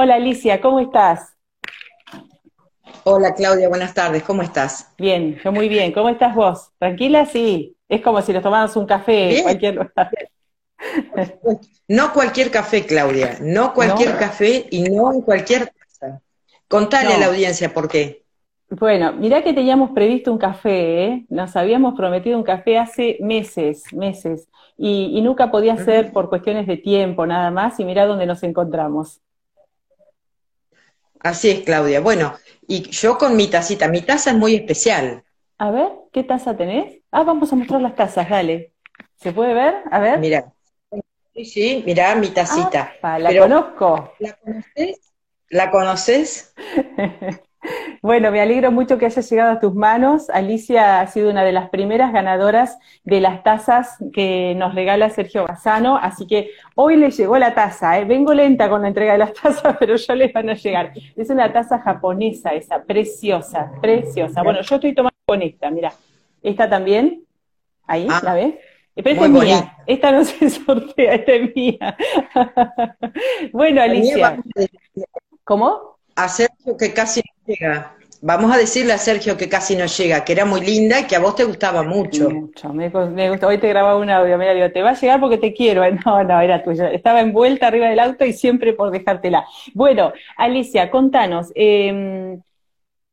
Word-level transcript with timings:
Hola 0.00 0.14
Alicia, 0.14 0.60
¿cómo 0.60 0.78
estás? 0.78 1.36
Hola 3.02 3.34
Claudia, 3.34 3.68
buenas 3.68 3.94
tardes, 3.94 4.22
¿cómo 4.22 4.42
estás? 4.42 4.94
Bien, 4.96 5.36
yo 5.42 5.50
muy 5.50 5.68
bien. 5.68 5.90
¿Cómo 5.90 6.08
estás 6.08 6.36
vos? 6.36 6.70
¿Tranquila? 6.78 7.26
Sí. 7.26 7.76
Es 7.88 8.00
como 8.00 8.22
si 8.22 8.32
nos 8.32 8.44
tomáramos 8.44 8.76
un 8.76 8.86
café 8.86 9.38
en 9.38 9.42
cualquier 9.42 9.74
lugar. 9.74 10.12
No 11.88 12.12
cualquier 12.12 12.52
café, 12.52 12.86
Claudia, 12.86 13.38
no 13.40 13.74
cualquier 13.74 14.16
café 14.16 14.68
y 14.70 14.84
no 14.84 15.12
en 15.12 15.20
cualquier 15.22 15.72
casa. 15.72 16.22
Contale 16.68 17.14
a 17.14 17.18
la 17.18 17.26
audiencia 17.26 17.74
por 17.74 17.88
qué. 17.88 18.22
Bueno, 18.70 19.12
mirá 19.14 19.42
que 19.42 19.52
teníamos 19.52 19.90
previsto 19.90 20.30
un 20.30 20.38
café, 20.38 21.06
¿eh? 21.06 21.26
nos 21.28 21.56
habíamos 21.56 21.96
prometido 21.96 22.38
un 22.38 22.44
café 22.44 22.78
hace 22.78 23.16
meses, 23.20 23.82
meses, 23.92 24.46
y, 24.76 25.20
nunca 25.22 25.50
podía 25.50 25.76
ser 25.76 26.12
por 26.12 26.28
cuestiones 26.28 26.68
de 26.68 26.76
tiempo 26.76 27.26
nada 27.26 27.50
más, 27.50 27.80
y 27.80 27.84
mirá 27.84 28.06
dónde 28.06 28.26
nos 28.26 28.44
encontramos. 28.44 29.20
Así 31.20 31.50
es, 31.50 31.60
Claudia. 31.60 32.00
Bueno, 32.00 32.34
y 32.66 32.88
yo 32.90 33.18
con 33.18 33.36
mi 33.36 33.48
tacita, 33.48 33.88
mi 33.88 34.02
taza 34.02 34.30
es 34.30 34.36
muy 34.36 34.54
especial. 34.54 35.24
A 35.58 35.70
ver, 35.70 35.88
¿qué 36.12 36.22
taza 36.24 36.56
tenés? 36.56 37.00
Ah, 37.10 37.24
vamos 37.24 37.52
a 37.52 37.56
mostrar 37.56 37.80
las 37.80 37.96
tazas, 37.96 38.28
dale. 38.28 38.72
¿Se 39.16 39.32
puede 39.32 39.54
ver? 39.54 39.74
A 39.90 39.98
ver. 39.98 40.18
Mira. 40.20 40.52
Sí, 41.34 41.44
sí, 41.44 41.82
mira 41.86 42.14
mi 42.16 42.28
tacita. 42.28 42.92
Ah, 43.02 43.18
la 43.18 43.38
conozco. 43.38 44.12
¿La 44.18 44.32
conoces? 44.36 45.12
¿La 45.50 45.70
conoces? 45.70 46.52
Bueno, 48.00 48.30
me 48.30 48.40
alegro 48.40 48.70
mucho 48.70 48.96
que 48.96 49.06
haya 49.06 49.22
llegado 49.22 49.52
a 49.52 49.60
tus 49.60 49.74
manos. 49.74 50.30
Alicia 50.30 51.00
ha 51.00 51.06
sido 51.08 51.30
una 51.30 51.42
de 51.42 51.52
las 51.52 51.68
primeras 51.70 52.12
ganadoras 52.12 52.78
de 53.04 53.20
las 53.20 53.42
tazas 53.42 53.96
que 54.12 54.54
nos 54.56 54.74
regala 54.74 55.10
Sergio 55.10 55.44
Bassano, 55.46 55.96
así 55.96 56.26
que 56.26 56.50
hoy 56.76 56.96
le 56.96 57.10
llegó 57.10 57.36
la 57.38 57.54
taza. 57.54 57.98
¿eh? 57.98 58.04
Vengo 58.04 58.32
lenta 58.34 58.68
con 58.68 58.82
la 58.82 58.88
entrega 58.88 59.12
de 59.12 59.18
las 59.18 59.32
tazas, 59.42 59.76
pero 59.78 59.96
ya 59.96 60.14
les 60.14 60.32
van 60.32 60.50
a 60.50 60.54
llegar. 60.54 60.92
Es 61.16 61.30
una 61.30 61.52
taza 61.52 61.80
japonesa 61.80 62.50
esa, 62.50 62.82
preciosa, 62.82 63.72
preciosa. 63.80 64.42
Bueno, 64.42 64.60
yo 64.62 64.76
estoy 64.76 64.94
tomando 64.94 65.16
con 65.26 65.42
esta, 65.42 65.70
mira. 65.70 65.92
Esta 66.40 66.70
también, 66.70 67.24
ahí, 67.86 68.06
ah, 68.08 68.20
¿la 68.22 68.34
ves? 68.34 68.54
Pero 68.94 69.10
esta 69.10 69.24
es 69.26 69.30
mía, 69.30 69.76
esta 69.86 70.12
no 70.12 70.24
se 70.24 70.50
sortea, 70.50 71.14
esta 71.14 71.32
es 71.32 71.54
mía. 71.54 71.96
bueno, 73.52 73.82
Alicia. 73.82 74.40
¿Cómo? 75.44 75.97
A 76.18 76.28
Sergio 76.28 76.76
que 76.76 76.92
casi 76.92 77.22
llega. 77.46 77.94
Vamos 78.20 78.52
a 78.52 78.58
decirle 78.58 78.92
a 78.92 78.98
Sergio 78.98 79.36
que 79.36 79.48
casi 79.48 79.76
no 79.76 79.86
llega, 79.86 80.24
que 80.24 80.32
era 80.32 80.44
muy 80.44 80.60
linda 80.60 80.98
y 80.98 81.04
que 81.04 81.14
a 81.14 81.20
vos 81.20 81.36
te 81.36 81.44
gustaba 81.44 81.84
mucho. 81.84 82.28
Mucho, 82.28 82.72
me, 82.72 82.88
gusta. 82.88 83.46
Hoy 83.46 83.58
te 83.58 83.68
grababa 83.68 83.96
un 83.96 84.10
audio, 84.10 84.36
mira, 84.36 84.52
digo, 84.52 84.68
te 84.72 84.82
va 84.82 84.90
a 84.90 84.94
llegar 84.94 85.20
porque 85.20 85.38
te 85.38 85.54
quiero. 85.54 85.82
No, 86.04 86.24
no, 86.24 86.40
era 86.40 86.64
tuya. 86.64 86.90
Estaba 86.90 87.20
envuelta 87.20 87.68
arriba 87.68 87.88
del 87.88 88.00
auto 88.00 88.24
y 88.24 88.32
siempre 88.32 88.72
por 88.72 88.90
dejártela. 88.90 89.46
Bueno, 89.74 90.12
Alicia, 90.36 90.90
contanos, 90.90 91.52
eh, 91.54 92.38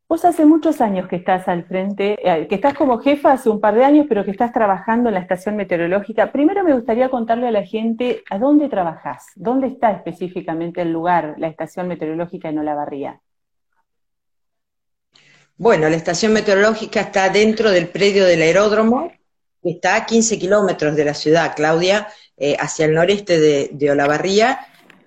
Vos 0.08 0.24
hace 0.24 0.46
muchos 0.46 0.82
años 0.82 1.08
que 1.08 1.16
estás 1.16 1.48
al 1.48 1.66
frente, 1.66 2.16
eh, 2.24 2.48
que 2.48 2.56
estás 2.56 2.76
como 2.76 3.00
jefa 3.00 3.32
hace 3.32 3.50
un 3.50 3.60
par 3.60 3.74
de 3.74 3.84
años, 3.84 4.06
pero 4.08 4.24
que 4.24 4.30
estás 4.30 4.54
trabajando 4.54 5.10
en 5.10 5.16
la 5.16 5.22
estación 5.22 5.56
meteorológica. 5.56 6.32
Primero 6.32 6.64
me 6.64 6.74
gustaría 6.74 7.10
contarle 7.10 7.48
a 7.48 7.52
la 7.52 7.64
gente 7.64 8.24
a 8.30 8.38
dónde 8.38 8.70
trabajás, 8.70 9.26
dónde 9.36 9.66
está 9.66 9.92
específicamente 9.92 10.84
el 10.84 10.92
lugar, 10.92 11.34
la 11.40 11.48
estación 11.48 11.88
meteorológica 11.88 12.50
en 12.50 12.60
Olavarría. 12.60 13.20
Bueno, 15.58 15.90
la 15.90 15.96
estación 15.96 16.34
meteorológica 16.34 17.00
está 17.02 17.30
dentro 17.30 17.72
del 17.72 17.88
predio 17.88 18.26
del 18.26 18.44
aeródromo, 18.44 19.12
está 19.64 19.96
a 19.96 20.06
15 20.06 20.38
kilómetros 20.38 20.96
de 20.96 21.06
la 21.06 21.16
ciudad, 21.16 21.56
Claudia, 21.56 22.10
eh, 22.38 22.56
hacia 22.60 22.86
el 22.86 22.94
noreste 22.94 23.40
de 23.72 23.92
Olavarría. 23.92 24.60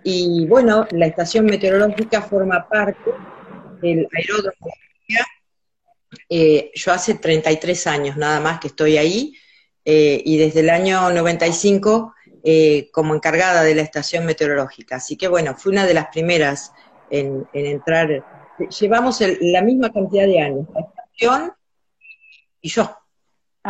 Y 0.03 0.45
bueno, 0.49 0.89
la 0.91 1.07
estación 1.07 1.45
meteorológica 1.45 2.21
forma 2.21 2.69
parte 2.69 3.13
del 3.81 4.09
aeródromo. 4.13 4.73
Eh, 6.29 6.71
yo 6.75 6.93
hace 6.93 7.15
33 7.15 7.87
años 7.87 8.17
nada 8.17 8.41
más 8.41 8.61
que 8.61 8.69
estoy 8.69 8.97
ahí 8.97 9.35
eh, 9.85 10.23
y 10.25 10.39
desde 10.39 10.61
el 10.61 10.71
año 10.71 11.11
95 11.11 12.15
como 12.93 13.15
encargada 13.15 13.63
de 13.63 13.75
la 13.75 13.83
estación 13.83 14.25
meteorológica. 14.25 14.97
Así 14.97 15.17
que 15.17 15.29
bueno, 15.29 15.55
fui 15.55 15.73
una 15.73 15.85
de 15.85 15.93
las 15.93 16.07
primeras 16.07 16.73
en, 17.11 17.47
en 17.53 17.67
entrar 17.67 18.25
llevamos 18.67 19.23
la 19.41 19.63
misma 19.63 19.93
cantidad 19.93 20.27
de 20.27 20.41
años, 20.41 20.67
la 20.75 20.81
estación 20.81 21.53
y 22.61 22.69
yo. 22.69 22.98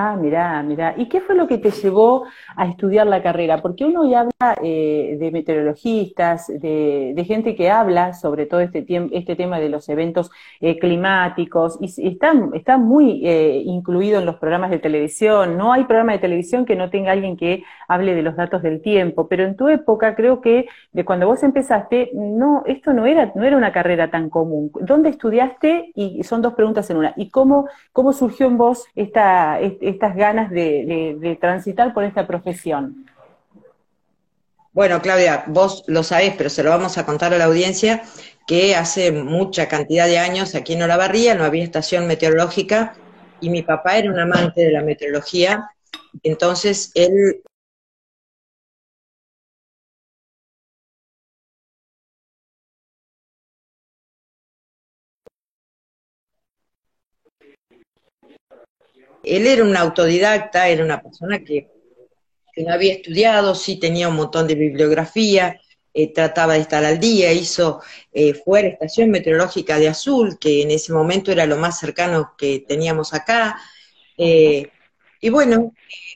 Ah, 0.00 0.14
mira, 0.16 0.62
mira. 0.62 0.94
¿Y 0.96 1.08
qué 1.08 1.20
fue 1.20 1.34
lo 1.34 1.48
que 1.48 1.58
te 1.58 1.72
llevó 1.72 2.24
a 2.54 2.66
estudiar 2.66 3.08
la 3.08 3.20
carrera? 3.20 3.60
Porque 3.60 3.84
uno 3.84 4.08
ya 4.08 4.20
habla 4.20 4.56
eh, 4.62 5.16
de 5.18 5.32
meteorologistas, 5.32 6.46
de, 6.46 7.24
gente 7.26 7.56
que 7.56 7.68
habla 7.68 8.14
sobre 8.14 8.46
todo 8.46 8.60
este, 8.60 8.86
este 9.10 9.34
tema 9.34 9.58
de 9.58 9.68
los 9.68 9.88
eventos 9.88 10.30
eh, 10.60 10.78
climáticos, 10.78 11.78
y 11.80 12.06
está, 12.06 12.32
está 12.54 12.78
muy 12.78 13.26
eh, 13.26 13.60
incluido 13.64 14.20
en 14.20 14.26
los 14.26 14.36
programas 14.36 14.70
de 14.70 14.78
televisión. 14.78 15.58
No 15.58 15.72
hay 15.72 15.82
programa 15.82 16.12
de 16.12 16.20
televisión 16.20 16.64
que 16.64 16.76
no 16.76 16.90
tenga 16.90 17.10
alguien 17.10 17.36
que 17.36 17.64
hable 17.88 18.14
de 18.14 18.22
los 18.22 18.36
datos 18.36 18.62
del 18.62 18.80
tiempo, 18.80 19.26
pero 19.26 19.44
en 19.44 19.56
tu 19.56 19.66
época 19.68 20.14
creo 20.14 20.40
que 20.40 20.68
de 20.92 21.04
cuando 21.04 21.26
vos 21.26 21.42
empezaste, 21.42 22.10
no, 22.14 22.62
esto 22.66 22.92
no 22.92 23.04
era, 23.04 23.32
no 23.34 23.42
era 23.42 23.56
una 23.56 23.72
carrera 23.72 24.12
tan 24.12 24.30
común. 24.30 24.70
¿Dónde 24.80 25.08
estudiaste? 25.08 25.90
Y 25.96 26.22
son 26.22 26.40
dos 26.40 26.54
preguntas 26.54 26.88
en 26.88 26.98
una. 26.98 27.14
¿Y 27.16 27.30
cómo, 27.30 27.66
cómo 27.92 28.12
surgió 28.12 28.46
en 28.46 28.58
vos 28.58 28.86
esta 28.94 29.58
estas 29.88 30.16
ganas 30.16 30.50
de, 30.50 31.38
transitar 31.40 31.94
por 31.94 32.04
esta 32.04 32.26
profesión? 32.26 33.06
Bueno, 34.72 35.00
Claudia, 35.02 35.44
vos 35.46 35.84
lo 35.88 36.02
sabés, 36.02 36.34
pero 36.36 36.50
se 36.50 36.62
lo 36.62 36.70
vamos 36.70 36.98
a 36.98 37.06
contar 37.06 37.34
a 37.34 37.38
la 37.38 37.44
audiencia, 37.44 38.02
que 38.46 38.76
hace 38.76 39.10
mucha 39.12 39.68
cantidad 39.68 40.06
de 40.06 40.18
años 40.18 40.54
aquí 40.54 40.74
en 40.74 40.82
Olavarría 40.82 41.34
no 41.34 41.44
había 41.44 41.64
estación 41.64 42.06
meteorológica 42.06 42.94
y 43.40 43.50
mi 43.50 43.62
papá 43.62 43.98
era 43.98 44.10
un 44.10 44.18
amante 44.18 44.62
de 44.62 44.70
la 44.70 44.82
meteorología, 44.82 45.68
entonces 46.22 46.92
él 46.94 47.42
él 59.28 59.46
era 59.46 59.62
un 59.62 59.76
autodidacta, 59.76 60.68
era 60.68 60.84
una 60.84 61.02
persona 61.02 61.44
que, 61.44 61.70
no 62.56 62.72
había 62.72 62.94
estudiado, 62.94 63.54
sí 63.54 63.78
tenía 63.78 64.08
un 64.08 64.16
montón 64.16 64.48
de 64.48 64.56
bibliografía, 64.56 65.60
eh, 65.94 66.12
trataba 66.12 66.54
de 66.54 66.60
estar 66.60 66.84
al 66.84 66.98
día, 66.98 67.32
hizo, 67.32 67.80
eh, 68.12 68.34
fue 68.34 68.62
la 68.62 68.68
estación 68.70 69.10
meteorológica 69.10 69.78
de 69.78 69.88
Azul, 69.88 70.38
que 70.40 70.62
en 70.62 70.72
ese 70.72 70.92
momento 70.92 71.30
era 71.30 71.46
lo 71.46 71.56
más 71.56 71.78
cercano 71.78 72.34
que 72.36 72.64
teníamos 72.66 73.14
acá. 73.14 73.60
Eh, 74.16 74.72
y 75.20 75.28
bueno, 75.30 75.72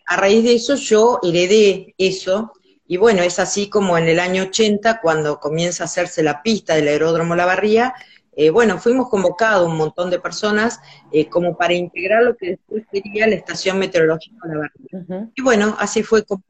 a 0.07 0.17
raíz 0.17 0.43
de 0.43 0.55
eso 0.55 0.75
yo 0.75 1.21
heredé 1.23 1.95
eso, 1.97 2.53
y 2.89 2.97
bueno, 2.97 3.23
es 3.23 3.39
así 3.39 3.69
como 3.69 3.97
en 3.97 4.09
el 4.09 4.19
año 4.19 4.43
80, 4.43 5.01
cuando 5.01 5.39
comienza 5.39 5.85
a 5.85 5.87
hacerse 5.87 6.25
la 6.25 6.43
pista 6.43 6.75
del 6.75 6.89
aeródromo 6.89 7.37
La 7.37 7.47
Barría, 7.47 7.95
eh, 8.35 8.49
bueno, 8.49 8.79
fuimos 8.79 9.11
convocados 9.11 9.69
un 9.69 9.77
montón 9.77 10.09
de 10.09 10.19
personas 10.19 10.81
eh, 11.13 11.29
como 11.29 11.57
para 11.57 11.75
integrar 11.75 12.23
lo 12.23 12.35
que 12.35 12.51
después 12.51 12.85
sería 12.91 13.27
la 13.27 13.35
estación 13.35 13.79
meteorológica 13.79 14.49
de 14.49 14.57
la 14.57 15.31
Y 15.35 15.43
bueno, 15.43 15.77
así 15.79 16.03
fue 16.03 16.25
como, 16.25 16.43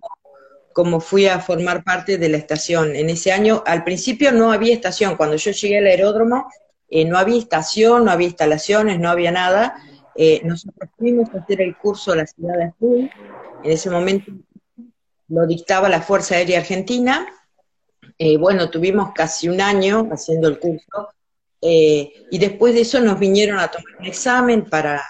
como 0.72 1.00
fui 1.00 1.26
a 1.26 1.40
formar 1.40 1.82
parte 1.82 2.18
de 2.18 2.28
la 2.28 2.36
estación. 2.36 2.94
En 2.94 3.10
ese 3.10 3.32
año, 3.32 3.64
al 3.66 3.82
principio 3.82 4.30
no 4.30 4.52
había 4.52 4.72
estación, 4.72 5.16
cuando 5.16 5.34
yo 5.36 5.50
llegué 5.50 5.78
al 5.78 5.86
aeródromo, 5.86 6.46
eh, 6.88 7.04
no 7.04 7.18
había 7.18 7.38
estación, 7.38 8.04
no 8.04 8.12
había 8.12 8.28
instalaciones, 8.28 9.00
no 9.00 9.10
había 9.10 9.32
nada. 9.32 9.74
nosotros 10.44 10.88
fuimos 10.96 11.34
a 11.34 11.38
hacer 11.38 11.62
el 11.62 11.76
curso 11.76 12.12
a 12.12 12.16
la 12.16 12.26
ciudad 12.26 12.58
de 12.58 12.64
Azul, 12.64 13.10
en 13.64 13.70
ese 13.70 13.90
momento 13.90 14.30
lo 15.28 15.46
dictaba 15.46 15.88
la 15.88 16.02
Fuerza 16.02 16.36
Aérea 16.36 16.60
Argentina. 16.60 17.26
bueno, 18.38 18.70
tuvimos 18.70 19.12
casi 19.14 19.48
un 19.48 19.60
año 19.60 20.08
haciendo 20.12 20.48
el 20.48 20.60
curso 20.60 21.08
eh, 21.62 22.12
y 22.28 22.38
después 22.38 22.74
de 22.74 22.80
eso 22.80 23.00
nos 23.00 23.20
vinieron 23.20 23.60
a 23.60 23.68
tomar 23.68 24.00
un 24.00 24.06
examen 24.06 24.64
para, 24.64 25.00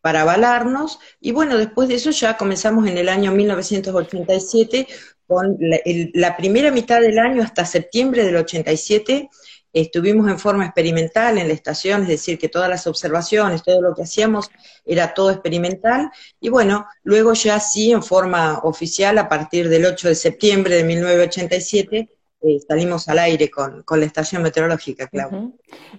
para 0.00 0.22
avalarnos, 0.22 1.00
y 1.20 1.32
bueno, 1.32 1.58
después 1.58 1.88
de 1.88 1.96
eso 1.96 2.12
ya 2.12 2.36
comenzamos 2.36 2.86
en 2.86 2.96
el 2.96 3.08
año 3.08 3.32
1987, 3.32 4.86
con 5.26 5.56
la, 5.58 6.36
primera 6.36 6.70
mitad 6.70 7.00
del 7.00 7.18
año 7.18 7.42
hasta 7.42 7.64
septiembre 7.64 8.24
del 8.24 8.36
87, 8.36 9.28
estuvimos 9.72 10.30
en 10.30 10.38
forma 10.38 10.64
experimental 10.64 11.38
en 11.38 11.48
la 11.48 11.54
estación, 11.54 12.02
es 12.02 12.08
decir, 12.08 12.38
que 12.38 12.48
todas 12.48 12.70
las 12.70 12.86
observaciones, 12.86 13.64
todo 13.64 13.82
lo 13.82 13.92
que 13.92 14.04
hacíamos 14.04 14.48
era 14.84 15.12
todo 15.12 15.32
experimental, 15.32 16.12
y 16.40 16.50
bueno, 16.50 16.86
luego 17.02 17.32
ya 17.32 17.58
sí 17.58 17.90
en 17.90 18.04
forma 18.04 18.60
oficial, 18.62 19.18
a 19.18 19.28
partir 19.28 19.68
del 19.68 19.86
8 19.86 20.06
de 20.06 20.14
septiembre 20.14 20.76
de 20.76 20.84
1987, 20.84 22.15
eh, 22.46 22.60
salimos 22.60 23.08
al 23.08 23.18
aire 23.18 23.50
con, 23.50 23.84
la 23.88 24.04
estación 24.04 24.40
meteorológica, 24.40 25.08
claro. 25.08 25.50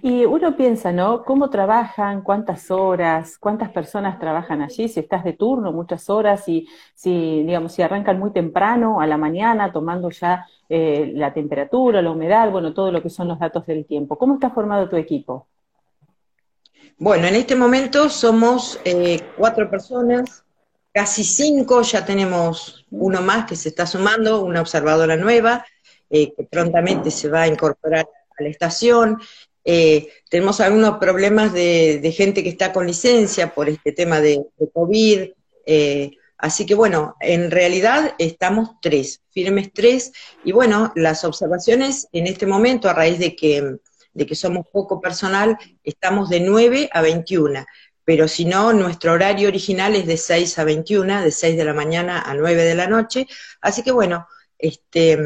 Y 0.02 0.24
uno 0.24 0.56
piensa, 0.56 0.94
¿no? 0.94 1.26
¿Cómo 1.26 1.50
trabajan? 1.50 2.22
¿Cuántas 2.22 2.72
horas? 2.72 3.38
¿Cuántas 3.38 3.70
personas 3.70 4.18
trabajan 4.18 4.62
allí? 4.62 4.88
Si 4.88 5.02
estás 5.02 5.26
de 5.26 5.34
turno, 5.34 5.74
muchas 5.74 6.10
horas, 6.10 6.48
y 6.48 6.66
si, 6.96 7.44
digamos, 7.44 7.74
si 7.74 7.82
arrancan 7.82 8.18
muy 8.18 8.32
temprano, 8.32 9.02
a 9.02 9.08
la 9.08 9.18
mañana, 9.18 9.74
tomando 9.74 10.10
ya 10.10 10.46
eh, 10.70 11.12
la 11.14 11.34
temperatura, 11.34 12.02
la 12.02 12.12
humedad, 12.12 12.50
bueno, 12.50 12.74
todo 12.74 12.94
lo 12.94 13.04
que 13.04 13.10
son 13.10 13.28
los 13.28 13.40
datos 13.40 13.66
del 13.66 13.86
tiempo. 13.86 14.18
¿Cómo 14.18 14.36
está 14.36 14.50
formado 14.50 14.88
tu 14.88 14.96
equipo? 14.96 15.48
Bueno, 16.98 17.28
en 17.28 17.36
este 17.36 17.58
momento 17.58 18.08
somos 18.08 18.80
eh, 18.86 19.20
cuatro 19.38 19.70
personas, 19.70 20.46
casi 20.94 21.26
cinco, 21.26 21.82
ya 21.82 22.06
tenemos 22.06 22.86
uno 22.90 23.22
más 23.22 23.46
que 23.46 23.58
se 23.58 23.68
está 23.68 23.86
sumando, 23.86 24.46
una 24.46 24.62
observadora 24.62 25.18
nueva, 25.18 25.66
eh, 26.10 26.34
que 26.36 26.44
prontamente 26.44 27.12
se 27.12 27.30
va 27.30 27.44
a 27.44 27.48
incorporar 27.48 28.08
a 28.38 28.44
la 28.44 28.50
estación. 28.50 29.20
Eh, 29.64 30.10
tenemos 30.30 30.60
algunos 30.62 30.98
problemas 30.98 31.54
de, 31.54 32.14
gente 32.16 32.44
que 32.44 32.50
está 32.50 32.72
con 32.72 32.88
licencia 32.88 33.54
por 33.54 33.70
este 33.70 33.92
tema 33.92 34.22
de, 34.22 34.46
COVID. 34.74 35.32
así 36.38 36.66
que 36.66 36.76
bueno, 36.76 37.16
en 37.20 37.52
realidad 37.52 38.16
estamos 38.20 38.70
tres, 38.82 39.22
firmes 39.32 39.72
tres, 39.74 40.14
y 40.44 40.52
bueno, 40.52 40.94
las 40.96 41.24
observaciones 41.26 42.08
en 42.14 42.28
este 42.28 42.46
momento, 42.46 42.90
a 42.90 42.94
raíz 42.94 43.20
de 43.20 43.36
que 43.36 43.80
de 44.18 44.26
que 44.26 44.36
somos 44.36 44.66
poco 44.74 45.00
personal, 45.00 45.58
estamos 45.84 46.30
de 46.30 46.40
9 46.40 46.90
a 46.92 47.02
21, 47.02 47.66
pero 48.04 48.28
si 48.28 48.46
no, 48.46 48.74
nuestro 48.74 49.14
horario 49.14 49.48
original 49.48 49.96
es 49.96 50.08
de 50.08 50.18
6 50.18 50.58
a 50.58 50.64
21, 50.64 51.22
de 51.22 51.32
6 51.32 51.56
de 51.56 51.64
la 51.64 51.74
mañana 51.76 52.22
a 52.22 52.34
9 52.34 52.64
de 52.64 52.74
la 52.74 52.88
noche, 52.88 53.28
así 53.62 53.84
que 53.84 53.92
bueno, 53.92 54.28
este, 54.58 55.20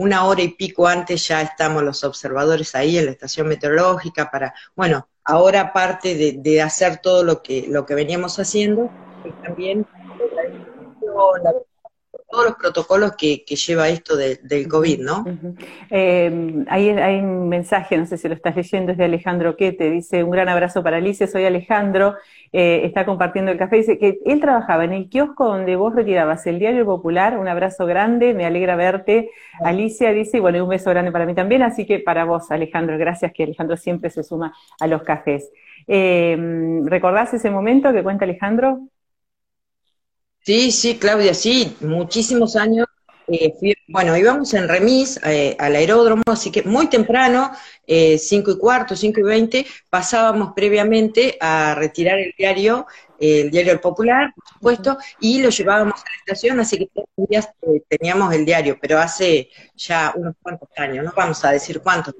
una 0.00 0.24
hora 0.24 0.40
y 0.40 0.48
pico 0.48 0.86
antes 0.86 1.28
ya 1.28 1.42
estamos 1.42 1.82
los 1.82 2.04
observadores 2.04 2.74
ahí 2.74 2.96
en 2.96 3.04
la 3.04 3.10
estación 3.10 3.48
meteorológica 3.48 4.30
para, 4.30 4.54
bueno, 4.74 5.06
ahora 5.24 5.60
aparte 5.60 6.32
de, 6.32 6.62
hacer 6.62 7.00
todo 7.02 7.22
lo 7.22 7.42
que, 7.42 7.66
lo 7.68 7.84
que 7.84 7.94
veníamos 7.94 8.38
haciendo, 8.38 8.90
también 9.44 9.86
la 11.42 11.52
todos 12.30 12.44
los 12.44 12.54
protocolos 12.54 13.12
que, 13.16 13.44
lleva 13.44 13.88
esto 13.88 14.16
del 14.16 14.68
COVID, 14.68 15.00
¿no? 15.00 15.24
Eh, 15.90 16.64
hay, 16.68 17.18
un 17.20 17.48
mensaje, 17.48 17.98
no 17.98 18.06
sé 18.06 18.16
si 18.16 18.28
lo 18.28 18.34
estás 18.34 18.54
leyendo, 18.56 18.92
es 18.92 18.98
de 18.98 19.04
Alejandro 19.04 19.56
Quete, 19.56 19.90
dice, 19.90 20.22
un 20.22 20.30
gran 20.30 20.48
abrazo 20.48 20.82
para 20.82 20.98
Alicia, 20.98 21.26
soy 21.26 21.44
Alejandro, 21.44 22.14
eh, 22.52 22.82
está 22.84 23.04
compartiendo 23.04 23.50
el 23.50 23.58
café, 23.58 23.76
dice 23.76 23.98
que 23.98 24.18
él 24.24 24.40
trabajaba 24.40 24.84
en 24.84 24.92
el 24.92 25.08
kiosco 25.08 25.46
donde 25.46 25.76
vos 25.76 25.94
retirabas 25.94 26.46
el 26.46 26.58
diario 26.58 26.84
popular, 26.84 27.38
un 27.38 27.48
abrazo 27.48 27.86
grande, 27.86 28.34
me 28.34 28.46
alegra 28.46 28.76
verte. 28.76 29.30
Alicia 29.64 30.12
dice, 30.12 30.38
y 30.38 30.40
bueno, 30.40 30.62
un 30.62 30.70
beso 30.70 30.90
grande 30.90 31.12
para 31.12 31.26
mí 31.26 31.34
también, 31.34 31.62
así 31.62 31.86
que 31.86 31.98
para 31.98 32.24
vos, 32.24 32.50
Alejandro, 32.50 32.96
gracias 32.98 33.32
que 33.32 33.42
Alejandro 33.42 33.76
siempre 33.76 34.10
se 34.10 34.22
suma 34.22 34.54
a 34.78 34.86
los 34.86 35.02
cafés. 35.02 35.50
Eh, 35.86 36.36
¿Recordás 36.84 37.34
ese 37.34 37.50
momento 37.50 37.92
que 37.92 38.02
cuenta 38.02 38.24
Alejandro? 38.24 38.80
Sí, 40.42 40.72
sí, 40.72 40.98
Claudia, 40.98 41.34
sí, 41.34 41.76
muchísimos 41.80 42.56
años. 42.56 42.86
Eh, 43.28 43.54
bueno, 43.86 44.16
íbamos 44.16 44.52
en 44.54 44.68
remis 44.68 45.20
eh, 45.24 45.54
al 45.58 45.76
aeródromo, 45.76 46.22
así 46.26 46.50
que 46.50 46.62
muy 46.62 46.88
temprano, 46.88 47.52
eh, 47.86 48.18
5 48.18 48.52
y 48.52 48.58
cuarto, 48.58 48.96
5 48.96 49.20
y 49.20 49.22
20, 49.22 49.66
pasábamos 49.88 50.52
previamente 50.54 51.36
a 51.40 51.76
retirar 51.76 52.18
el 52.18 52.34
diario, 52.36 52.86
el 53.20 53.50
diario 53.50 53.72
El 53.72 53.80
Popular, 53.80 54.32
por 54.34 54.48
supuesto, 54.48 54.98
y 55.20 55.42
lo 55.42 55.50
llevábamos 55.50 56.00
a 56.00 56.04
la 56.04 56.16
estación, 56.18 56.58
así 56.58 56.78
que 56.78 56.86
todos 56.86 57.08
los 57.16 57.28
días 57.28 57.48
eh, 57.62 57.82
teníamos 57.86 58.34
el 58.34 58.44
diario, 58.44 58.78
pero 58.80 58.98
hace 58.98 59.50
ya 59.76 60.12
unos 60.16 60.34
cuantos 60.42 60.70
años, 60.76 61.04
no 61.04 61.12
vamos 61.14 61.44
a 61.44 61.52
decir 61.52 61.80
cuántos. 61.80 62.14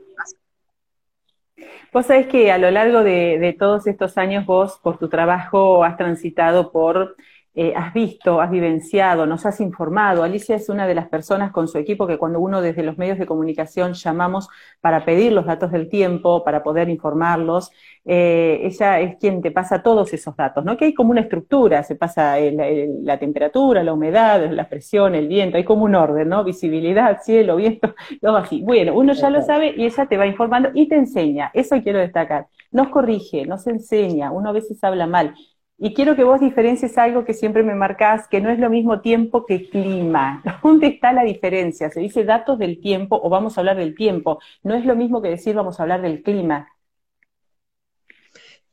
Vos 1.93 2.07
sabés 2.07 2.29
que 2.29 2.53
a 2.53 2.59
lo 2.59 2.71
largo 2.71 3.03
de 3.03 3.57
todos 3.59 3.89
estos 3.89 4.17
años 4.17 4.47
vos, 4.47 4.79
por 4.81 4.99
tu 4.99 5.09
trabajo, 5.09 5.83
has 5.83 5.97
transitado 5.97 6.71
por 6.71 7.17
eh, 7.55 7.73
has 7.75 7.93
visto, 7.93 8.41
has 8.41 8.51
vivenciado, 8.51 9.27
nos 9.27 9.45
has 9.45 9.61
informado. 9.61 10.23
Alicia 10.23 10.55
es 10.55 10.69
una 10.69 10.87
de 10.87 10.95
las 10.95 11.09
personas 11.09 11.51
con 11.51 11.67
su 11.67 11.79
equipo 11.79 12.07
que 12.07 12.17
cuando 12.19 12.39
uno 12.41 12.61
desde 12.61 12.83
los 12.83 12.97
medios 12.97 13.19
de 13.19 13.27
comunicación 13.27 13.95
llamamos 13.95 14.49
para 14.81 15.05
pedir 15.05 15.33
los 15.33 15.47
datos 15.47 15.73
del 15.73 15.89
tiempo, 15.89 16.45
para 16.45 16.63
poder 16.63 16.89
informarlos, 16.89 17.71
eh, 18.05 18.61
ella 18.63 19.01
es 19.01 19.17
quien 19.19 19.43
te 19.43 19.51
pasa 19.51 19.83
todos 19.83 20.13
esos 20.13 20.37
datos, 20.37 20.65
¿no? 20.65 20.77
Que 20.77 20.87
hay 20.87 20.95
como 20.95 21.11
una 21.11 21.21
estructura, 21.23 21.83
se 21.83 21.97
pasa 21.97 22.37
la 22.41 23.19
temperatura, 23.19 23.83
la 23.83 23.93
humedad, 23.93 24.51
la 24.51 24.69
presión, 24.69 25.15
el 25.15 25.29
viento, 25.29 25.57
hay 25.57 25.65
como 25.65 25.85
un 25.85 25.95
orden, 25.95 26.29
¿no? 26.29 26.45
Visibilidad, 26.45 27.21
cielo, 27.23 27.57
viento, 27.57 27.95
todo 28.21 28.37
así. 28.37 28.63
Bueno, 28.63 28.95
uno 28.95 29.13
ya 29.13 29.29
lo 29.29 29.43
sabe 29.43 29.75
y 29.77 29.85
ella 29.85 30.07
te 30.07 30.17
va 30.17 30.27
informando 30.27 30.71
y 30.75 30.89
te 30.89 30.97
enseña, 30.97 31.51
eso 31.53 31.81
quiero 31.83 31.99
destacar. 31.99 32.47
Nos 32.71 32.89
corrige, 32.89 33.47
nos 33.47 33.67
enseña, 33.67 34.31
uno 34.31 34.51
a 34.51 34.53
veces 34.53 34.83
habla 34.85 35.07
mal, 35.07 35.35
y 35.83 35.95
quiero 35.95 36.15
que 36.15 36.25
vos 36.25 36.41
diferencies 36.41 36.99
algo 36.99 37.25
que 37.25 37.33
siempre 37.33 37.63
me 37.63 37.75
marcás, 37.75 38.29
que 38.29 38.43
no 38.43 38.51
es 38.51 38.59
lo 38.59 38.69
mismo 38.69 39.01
tiempo 39.01 39.47
que 39.47 39.71
clima. 39.71 40.43
¿Dónde 40.63 40.89
está 40.89 41.15
la 41.15 41.25
diferencia? 41.25 41.91
Se 41.91 42.01
dice 42.01 42.23
datos 42.25 42.59
del 42.59 42.83
tiempo 42.83 43.19
o 43.21 43.31
vamos 43.31 43.57
a 43.57 43.63
hablar 43.63 43.79
del 43.79 43.95
tiempo. 43.95 44.41
No 44.63 44.75
es 44.75 44.85
lo 44.85 44.95
mismo 44.95 45.23
que 45.23 45.31
decir 45.31 45.55
vamos 45.55 45.81
a 45.81 45.85
hablar 45.85 46.03
del 46.03 46.23
clima. 46.23 46.69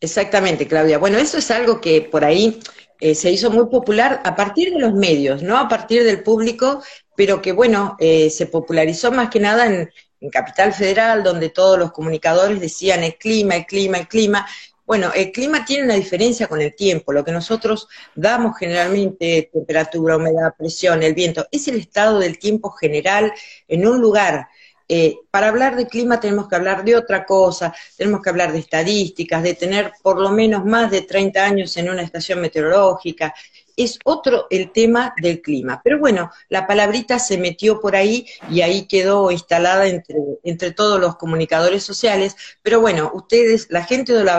Exactamente, 0.01 0.67
Claudia. 0.67 0.97
Bueno, 0.97 1.17
eso 1.17 1.37
es 1.37 1.49
algo 1.49 1.79
que 1.79 2.01
por 2.01 2.25
ahí 2.25 2.59
eh, 2.99 3.15
se 3.15 3.31
hizo 3.31 3.49
muy 3.51 3.67
popular 3.67 4.21
a 4.25 4.35
partir 4.35 4.73
de 4.73 4.79
los 4.79 4.93
medios, 4.93 5.41
no 5.41 5.57
a 5.57 5.69
partir 5.69 6.03
del 6.03 6.23
público, 6.23 6.83
pero 7.15 7.41
que 7.41 7.53
bueno, 7.53 7.95
eh, 7.99 8.29
se 8.29 8.47
popularizó 8.47 9.13
más 9.13 9.29
que 9.29 9.39
nada 9.39 9.65
en, 9.65 9.89
en 10.19 10.29
Capital 10.29 10.73
Federal, 10.73 11.23
donde 11.23 11.49
todos 11.49 11.79
los 11.79 11.93
comunicadores 11.93 12.59
decían 12.59 13.05
el 13.05 13.15
clima, 13.15 13.55
el 13.55 13.65
clima, 13.65 13.97
el 13.97 14.07
clima, 14.09 14.45
bueno, 14.87 15.11
el 15.13 15.33
clima 15.33 15.65
tiene 15.65 15.83
una 15.83 15.95
diferencia 15.95 16.47
con 16.47 16.61
el 16.61 16.73
tiempo. 16.73 17.11
Lo 17.11 17.25
que 17.25 17.33
nosotros 17.33 17.89
damos 18.15 18.57
generalmente, 18.57 19.49
temperatura, 19.51 20.15
humedad, 20.15 20.55
presión, 20.57 21.03
el 21.03 21.13
viento, 21.13 21.45
es 21.51 21.67
el 21.67 21.75
estado 21.75 22.19
del 22.19 22.39
tiempo 22.39 22.71
general 22.71 23.33
en 23.67 23.85
un 23.85 23.99
lugar. 23.99 24.47
Eh, 24.87 25.17
para 25.29 25.49
hablar 25.49 25.75
de 25.75 25.87
clima 25.87 26.21
tenemos 26.21 26.47
que 26.47 26.55
hablar 26.55 26.85
de 26.85 26.95
otra 26.95 27.25
cosa, 27.25 27.75
tenemos 27.97 28.21
que 28.21 28.29
hablar 28.29 28.53
de 28.53 28.59
estadísticas, 28.59 29.43
de 29.43 29.55
tener 29.55 29.91
por 30.01 30.21
lo 30.21 30.31
menos 30.31 30.63
más 30.63 30.89
de 30.89 31.01
30 31.01 31.43
años 31.43 31.75
en 31.75 31.89
una 31.89 32.03
estación 32.03 32.39
meteorológica, 32.39 33.33
es 33.77 33.99
otro 34.03 34.47
el 34.49 34.71
tema 34.71 35.13
del 35.21 35.41
clima. 35.41 35.79
Pero 35.83 35.99
bueno, 35.99 36.31
la 36.49 36.67
palabrita 36.67 37.19
se 37.19 37.37
metió 37.37 37.79
por 37.79 37.95
ahí 37.95 38.27
y 38.49 38.61
ahí 38.61 38.87
quedó 38.87 39.31
instalada 39.31 39.87
entre, 39.87 40.17
entre 40.43 40.71
todos 40.71 40.99
los 40.99 41.15
comunicadores 41.15 41.83
sociales. 41.83 42.35
Pero 42.63 42.81
bueno, 42.81 43.11
ustedes, 43.13 43.67
la 43.69 43.85
gente 43.85 44.11
de 44.13 44.23
la 44.23 44.35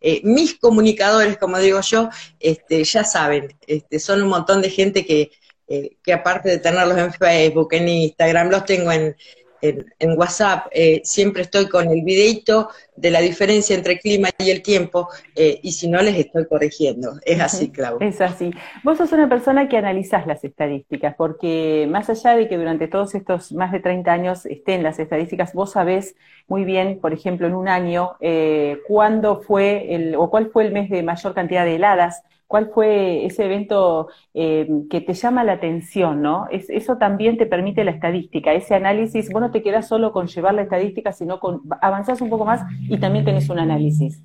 eh, 0.00 0.20
mis 0.24 0.58
comunicadores, 0.58 1.36
como 1.36 1.58
digo 1.58 1.80
yo, 1.80 2.08
este, 2.40 2.82
ya 2.84 3.04
saben, 3.04 3.56
este, 3.66 3.98
son 3.98 4.22
un 4.22 4.28
montón 4.28 4.62
de 4.62 4.70
gente 4.70 5.04
que, 5.04 5.30
eh, 5.68 5.96
que 6.02 6.12
aparte 6.12 6.48
de 6.48 6.58
tenerlos 6.58 6.98
en 6.98 7.12
Facebook, 7.12 7.68
en 7.72 7.88
Instagram, 7.88 8.50
los 8.50 8.64
tengo 8.64 8.90
en, 8.92 9.16
en, 9.62 10.18
WhatsApp, 10.18 10.66
eh, 10.72 11.00
siempre 11.04 11.42
estoy 11.42 11.68
con 11.68 11.88
el 11.88 12.02
videito 12.02 12.68
de 12.96 13.10
la 13.10 13.20
diferencia 13.20 13.74
entre 13.76 13.94
el 13.94 14.00
clima 14.00 14.28
y 14.38 14.50
el 14.50 14.62
tiempo, 14.62 15.08
eh, 15.34 15.60
y 15.62 15.72
si 15.72 15.88
no 15.88 16.02
les 16.02 16.16
estoy 16.16 16.46
corrigiendo. 16.46 17.12
Es 17.24 17.40
así, 17.40 17.70
Claudia. 17.72 18.08
Es 18.08 18.20
así. 18.20 18.50
Vos 18.82 18.98
sos 18.98 19.12
una 19.12 19.28
persona 19.28 19.68
que 19.68 19.76
analizás 19.76 20.26
las 20.26 20.44
estadísticas, 20.44 21.14
porque 21.16 21.86
más 21.88 22.10
allá 22.10 22.36
de 22.36 22.48
que 22.48 22.58
durante 22.58 22.88
todos 22.88 23.14
estos 23.14 23.52
más 23.52 23.72
de 23.72 23.80
30 23.80 24.12
años 24.12 24.46
estén 24.46 24.82
las 24.82 24.98
estadísticas, 24.98 25.54
vos 25.54 25.72
sabés 25.72 26.16
muy 26.48 26.64
bien, 26.64 26.98
por 27.00 27.12
ejemplo, 27.12 27.46
en 27.46 27.54
un 27.54 27.68
año, 27.68 28.16
eh, 28.20 28.78
cuándo 28.86 29.40
fue 29.40 29.94
el, 29.94 30.16
o 30.16 30.28
cuál 30.28 30.50
fue 30.50 30.64
el 30.64 30.72
mes 30.72 30.90
de 30.90 31.02
mayor 31.02 31.34
cantidad 31.34 31.64
de 31.64 31.76
heladas, 31.76 32.22
¿Cuál 32.52 32.68
fue 32.68 33.24
ese 33.24 33.46
evento 33.46 34.08
eh, 34.34 34.68
que 34.90 35.00
te 35.00 35.14
llama 35.14 35.42
la 35.42 35.54
atención, 35.54 36.20
no? 36.20 36.48
eso 36.50 36.98
también 36.98 37.38
te 37.38 37.46
permite 37.46 37.82
la 37.82 37.92
estadística, 37.92 38.52
ese 38.52 38.74
análisis, 38.74 39.30
vos 39.30 39.40
no 39.40 39.50
te 39.50 39.62
quedas 39.62 39.88
solo 39.88 40.12
con 40.12 40.26
llevar 40.26 40.52
la 40.52 40.60
estadística, 40.60 41.14
sino 41.14 41.40
con 41.40 41.62
avanzás 41.80 42.20
un 42.20 42.28
poco 42.28 42.44
más 42.44 42.60
y 42.90 42.98
también 42.98 43.24
tenés 43.24 43.48
un 43.48 43.58
análisis. 43.58 44.20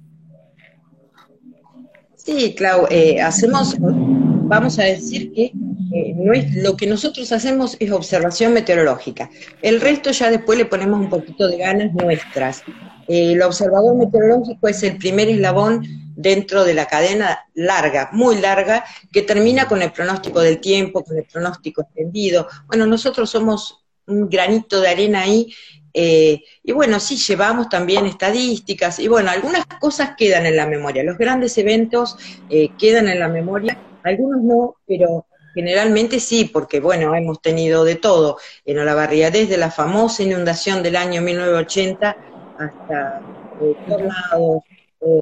Sí, 2.16 2.54
Clau, 2.54 2.88
eh, 2.90 3.22
hacemos, 3.22 3.78
vamos 3.80 4.78
a 4.78 4.84
decir 4.84 5.32
que 5.32 5.46
eh, 5.46 6.14
no 6.18 6.34
es, 6.34 6.54
lo 6.54 6.76
que 6.76 6.86
nosotros 6.86 7.32
hacemos 7.32 7.78
es 7.80 7.94
observación 7.94 8.52
meteorológica. 8.52 9.30
El 9.62 9.80
resto 9.80 10.12
ya 10.12 10.30
después 10.30 10.58
le 10.58 10.66
ponemos 10.66 11.00
un 11.00 11.10
poquito 11.10 11.48
de 11.48 11.60
ganas 11.60 11.94
nuestras. 11.94 12.62
el 13.08 13.42
observador 13.42 13.96
meteorológico 13.96 14.68
es 14.68 14.84
el 14.84 14.98
primer 14.98 15.30
eslabón 15.30 16.07
dentro 16.18 16.66
de 16.66 16.74
la 16.74 16.88
cadena 16.88 17.46
larga, 17.54 18.10
muy 18.12 18.42
larga, 18.42 18.84
que 19.12 19.22
termina 19.22 19.68
con 19.68 19.82
el 19.82 19.92
pronóstico 19.92 20.42
del 20.42 20.60
tiempo, 20.60 21.04
con 21.04 21.18
el 21.18 21.26
pronóstico 21.26 21.84
extendido. 21.84 22.48
Bueno, 22.66 22.86
nosotros 22.88 23.30
somos 23.30 23.86
un 24.08 24.28
granito 24.28 24.82
de 24.82 24.90
arena 24.90 25.22
ahí, 25.22 25.54
eh, 25.94 26.44
y 26.64 26.72
bueno, 26.72 27.00
sí, 27.00 27.18
llevamos 27.18 27.70
también 27.70 28.06
estadísticas, 28.06 29.00
y 29.00 29.08
bueno, 29.08 29.30
algunas 29.30 29.66
cosas 29.80 30.12
quedan 30.18 30.46
en 30.46 30.58
la 30.58 30.66
memoria. 30.66 31.04
Los 31.04 31.18
grandes 31.18 31.58
eventos 31.58 32.18
eh, 32.50 32.70
quedan 32.78 33.08
en 33.08 33.20
la 33.20 33.30
memoria, 33.30 33.78
algunos 34.04 34.42
no, 34.42 34.76
pero 34.88 35.26
Generalmente 35.58 36.20
sí, 36.20 36.46
porque 36.46 36.80
bueno, 36.80 37.16
hemos 37.16 37.42
tenido 37.42 37.84
de 37.84 37.96
todo 37.96 38.38
en 38.64 38.78
Olavarría, 38.78 39.32
desde 39.32 39.58
la 39.58 39.72
famosa 39.72 40.22
inundación 40.22 40.84
del 40.84 40.96
año 40.96 41.20
1980 41.24 42.16
hasta 42.60 43.22
eh, 43.60 43.76
tornados, 43.88 44.62
eh, 45.02 45.20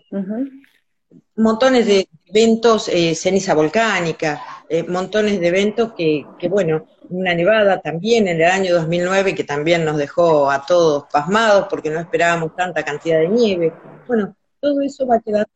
montones 1.35 1.85
de 1.85 2.07
eventos, 2.25 2.87
eh, 2.89 3.15
ceniza 3.15 3.53
volcánica, 3.53 4.41
eh, 4.69 4.83
montones 4.83 5.39
de 5.39 5.47
eventos 5.47 5.93
que, 5.93 6.25
que, 6.39 6.47
bueno, 6.47 6.87
una 7.09 7.33
nevada 7.33 7.81
también 7.81 8.27
en 8.27 8.41
el 8.41 8.49
año 8.49 8.73
2009 8.73 9.35
que 9.35 9.43
también 9.43 9.85
nos 9.85 9.97
dejó 9.97 10.49
a 10.49 10.65
todos 10.65 11.05
pasmados 11.11 11.67
porque 11.69 11.89
no 11.89 11.99
esperábamos 11.99 12.55
tanta 12.55 12.83
cantidad 12.83 13.19
de 13.19 13.27
nieve. 13.27 13.73
Bueno, 14.07 14.35
todo 14.59 14.81
eso 14.81 15.05
va 15.05 15.17
a 15.17 15.21
quedar 15.21 15.47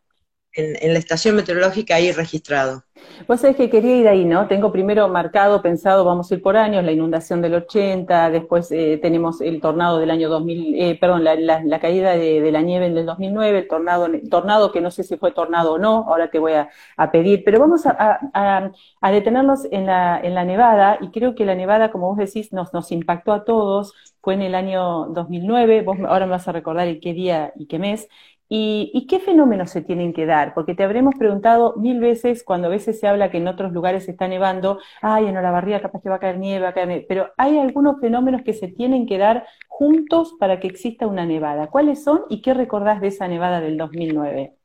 en, 0.54 0.94
la 0.94 1.00
estación 1.00 1.36
meteorológica 1.36 1.96
ahí 1.96 2.12
registrado. 2.12 2.84
Vos 3.28 3.42
sabés 3.42 3.58
que 3.58 3.70
quería 3.70 3.98
ir 3.98 4.08
ahí, 4.08 4.26
¿no? 4.26 4.48
Tengo 4.48 4.72
primero 4.72 5.08
marcado, 5.10 5.62
pensado, 5.62 6.06
vamos 6.06 6.32
a 6.32 6.36
ir 6.36 6.42
por 6.42 6.58
años, 6.58 6.84
la 6.84 6.92
inundación 6.92 7.42
del 7.42 7.56
80, 7.56 8.30
después 8.30 8.72
eh, 8.72 8.98
tenemos 9.02 9.42
el 9.42 9.62
tornado 9.62 10.00
del 10.00 10.10
año 10.10 10.30
2000, 10.30 10.82
eh, 10.82 10.98
perdón, 11.00 11.24
la, 11.24 11.80
caída 11.80 12.16
de, 12.16 12.52
la 12.52 12.62
nieve 12.62 12.88
en 12.88 12.98
el 12.98 13.06
2009, 13.06 13.60
el 13.60 13.68
tornado, 13.68 14.08
tornado 14.30 14.72
que 14.72 14.82
no 14.82 14.90
sé 14.90 15.04
si 15.04 15.18
fue 15.18 15.32
tornado 15.32 15.74
o 15.74 15.78
no, 15.78 16.06
ahora 16.08 16.30
te 16.30 16.40
voy 16.40 16.54
a, 16.54 16.70
pedir, 17.12 17.44
pero 17.44 17.60
vamos 17.60 17.86
a, 17.86 18.72
detenernos 19.12 19.66
en 19.72 19.86
la, 19.86 20.20
en 20.22 20.36
la 20.36 20.46
nevada, 20.46 20.98
y 21.02 21.10
creo 21.10 21.36
que 21.36 21.46
la 21.46 21.56
nevada, 21.56 21.92
como 21.92 22.08
vos 22.08 22.18
decís, 22.18 22.54
nos, 22.54 22.74
nos 22.74 22.92
impactó 22.92 23.34
a 23.34 23.44
todos, 23.44 23.94
fue 24.22 24.34
en 24.34 24.42
el 24.42 24.56
año 24.56 25.06
2009, 25.08 25.82
vos 25.84 25.98
ahora 26.08 26.26
me 26.26 26.32
vas 26.34 26.48
a 26.48 26.52
recordar 26.52 26.88
en 26.88 27.00
qué 27.00 27.14
día 27.14 27.54
y 27.56 27.68
qué 27.68 27.80
mes, 27.80 28.08
¿Y, 28.52 29.06
qué 29.08 29.20
fenómenos 29.20 29.70
se 29.70 29.84
tienen 29.84 30.12
que 30.12 30.26
dar? 30.26 30.56
Porque 30.56 30.74
te 30.74 30.84
habremos 30.84 31.14
preguntado 31.14 31.76
mil 31.78 32.00
veces 32.00 32.44
cuando 32.44 32.66
a 32.66 32.72
veces 32.72 33.00
se 33.00 33.08
habla 33.08 33.30
que 33.30 33.38
en 33.38 33.48
otros 33.48 33.72
lugares 33.72 34.06
se 34.06 34.12
está 34.12 34.28
nevando, 34.28 34.80
ay, 35.04 35.28
en 35.28 35.38
Olavarría 35.38 35.84
capaz 35.84 36.02
que 36.02 36.10
va 36.10 36.16
a 36.16 36.20
caer 36.20 36.40
nieve, 36.40 36.64
va 36.64 36.70
a 36.70 36.74
caer 36.74 36.88
nieve, 36.88 37.06
pero 37.08 37.32
hay 37.38 37.60
algunos 37.60 38.02
fenómenos 38.02 38.42
que 38.42 38.54
se 38.54 38.68
tienen 38.68 39.06
que 39.06 39.20
dar 39.20 39.46
juntos 39.68 40.34
para 40.40 40.60
que 40.60 40.68
exista 40.68 41.06
una 41.06 41.28
nevada. 41.28 41.68
¿Cuáles 41.68 42.04
son 42.04 42.24
y 42.28 42.42
qué 42.42 42.56
recordás 42.56 43.02
de 43.02 43.10
esa 43.10 43.28
nevada 43.28 43.62
del 43.62 43.78
2009? 43.78 44.56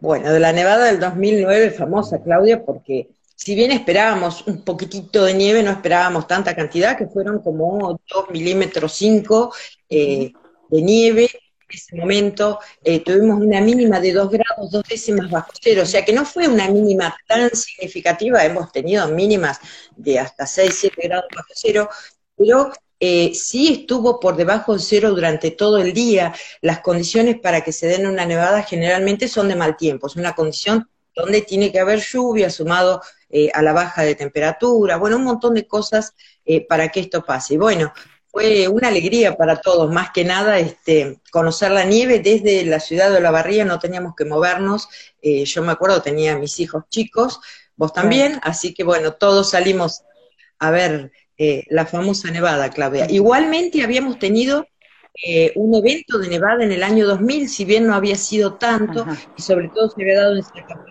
Bueno, 0.00 0.30
de 0.30 0.40
la 0.40 0.52
nevada 0.52 0.84
del 0.84 1.00
2009 1.00 1.70
famosa, 1.70 2.22
Claudia, 2.22 2.62
porque 2.62 3.08
si 3.34 3.54
bien 3.54 3.72
esperábamos 3.72 4.46
un 4.46 4.62
poquitito 4.62 5.24
de 5.24 5.32
nieve, 5.32 5.62
no 5.62 5.70
esperábamos 5.70 6.26
tanta 6.26 6.54
cantidad, 6.54 6.98
que 6.98 7.06
fueron 7.06 7.38
como 7.38 7.98
2 8.06 8.30
milímetros 8.30 8.92
5 8.92 9.50
eh, 9.88 10.30
de 10.68 10.82
nieve, 10.82 11.30
ese 11.74 11.96
momento 11.96 12.58
eh, 12.82 13.00
tuvimos 13.00 13.40
una 13.40 13.60
mínima 13.60 14.00
de 14.00 14.12
2 14.12 14.30
grados, 14.30 14.70
dos 14.70 14.82
décimas 14.88 15.30
bajo 15.30 15.50
cero, 15.60 15.82
o 15.82 15.86
sea 15.86 16.04
que 16.04 16.12
no 16.12 16.24
fue 16.24 16.48
una 16.48 16.68
mínima 16.68 17.16
tan 17.26 17.50
significativa, 17.54 18.44
hemos 18.44 18.72
tenido 18.72 19.06
mínimas 19.08 19.58
de 19.96 20.18
hasta 20.18 20.46
6, 20.46 20.76
7 20.80 20.96
grados 21.02 21.26
bajo 21.34 21.48
cero, 21.54 21.88
pero 22.36 22.72
eh, 23.00 23.32
sí 23.34 23.72
estuvo 23.72 24.18
por 24.20 24.36
debajo 24.36 24.74
de 24.74 24.80
cero 24.80 25.10
durante 25.10 25.50
todo 25.50 25.78
el 25.78 25.92
día. 25.92 26.34
Las 26.60 26.80
condiciones 26.80 27.38
para 27.40 27.62
que 27.62 27.72
se 27.72 27.86
den 27.86 28.06
una 28.06 28.24
nevada 28.24 28.62
generalmente 28.62 29.28
son 29.28 29.48
de 29.48 29.56
mal 29.56 29.76
tiempo, 29.76 30.06
es 30.06 30.16
una 30.16 30.34
condición 30.34 30.88
donde 31.14 31.42
tiene 31.42 31.70
que 31.70 31.78
haber 31.78 32.00
lluvia 32.00 32.50
sumado 32.50 33.00
eh, 33.28 33.50
a 33.54 33.62
la 33.62 33.72
baja 33.72 34.02
de 34.02 34.14
temperatura, 34.14 34.96
bueno, 34.96 35.16
un 35.16 35.24
montón 35.24 35.54
de 35.54 35.66
cosas 35.66 36.14
para 36.68 36.88
que 36.88 37.00
esto 37.00 37.24
pase. 37.24 37.56
Bueno, 37.56 37.92
fue 38.34 38.66
una 38.66 38.88
alegría 38.88 39.36
para 39.36 39.60
todos, 39.60 39.92
más 39.92 40.10
que 40.10 40.24
nada 40.24 40.58
este, 40.58 41.20
conocer 41.30 41.70
la 41.70 41.84
nieve 41.84 42.18
desde 42.18 42.64
la 42.64 42.80
ciudad 42.80 43.08
de 43.08 43.18
Olavarría, 43.18 43.64
no 43.64 43.78
teníamos 43.78 44.16
que 44.16 44.24
movernos, 44.24 44.88
eh, 45.22 45.44
yo 45.44 45.62
me 45.62 45.70
acuerdo, 45.70 46.02
tenía 46.02 46.36
mis 46.36 46.58
hijos 46.58 46.82
chicos, 46.90 47.38
vos 47.76 47.92
también, 47.92 48.40
así 48.42 48.74
que 48.74 48.82
bueno, 48.82 49.12
todos 49.12 49.50
salimos 49.50 50.02
a 50.58 50.72
ver 50.72 51.12
eh, 51.38 51.64
la 51.70 51.86
famosa 51.86 52.28
nevada, 52.32 52.70
Claudia. 52.70 53.06
Igualmente 53.08 53.84
habíamos 53.84 54.18
tenido 54.18 54.66
eh, 55.24 55.52
un 55.54 55.72
evento 55.76 56.18
de 56.18 56.26
nevada 56.26 56.64
en 56.64 56.72
el 56.72 56.82
año 56.82 57.06
2000, 57.06 57.48
si 57.48 57.64
bien 57.64 57.86
no 57.86 57.94
había 57.94 58.16
sido 58.16 58.54
tanto, 58.54 59.06
y 59.38 59.42
sobre 59.42 59.68
todo 59.68 59.90
se 59.90 60.02
había 60.02 60.22
dado 60.22 60.32
en 60.32 60.40
esta 60.40 60.84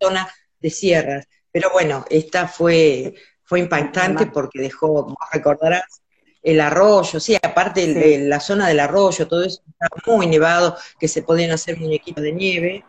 zona 0.00 0.26
de 0.58 0.70
sierras. 0.70 1.28
Pero 1.52 1.70
bueno, 1.70 2.06
esta 2.08 2.48
fue, 2.48 3.14
fue 3.42 3.60
impactante 3.60 4.24
porque 4.26 4.58
dejó, 4.60 5.14
recordarás, 5.32 5.99
el 6.42 6.60
arroyo, 6.60 7.20
sí, 7.20 7.36
aparte 7.36 7.92
de 7.92 8.18
la 8.26 8.40
zona 8.40 8.68
del 8.68 8.80
arroyo, 8.80 9.28
todo 9.28 9.44
eso 9.44 9.62
estaba 9.68 10.16
muy 10.16 10.26
nevado, 10.26 10.76
que 10.98 11.08
se 11.08 11.22
podían 11.22 11.50
hacer 11.50 11.78
muñequitos 11.78 12.22
de 12.22 12.32
nieve. 12.32 12.84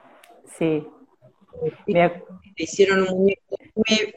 Sí. 0.58 0.88
Hicieron 2.56 3.02
un 3.02 3.18
muñeco 3.18 3.58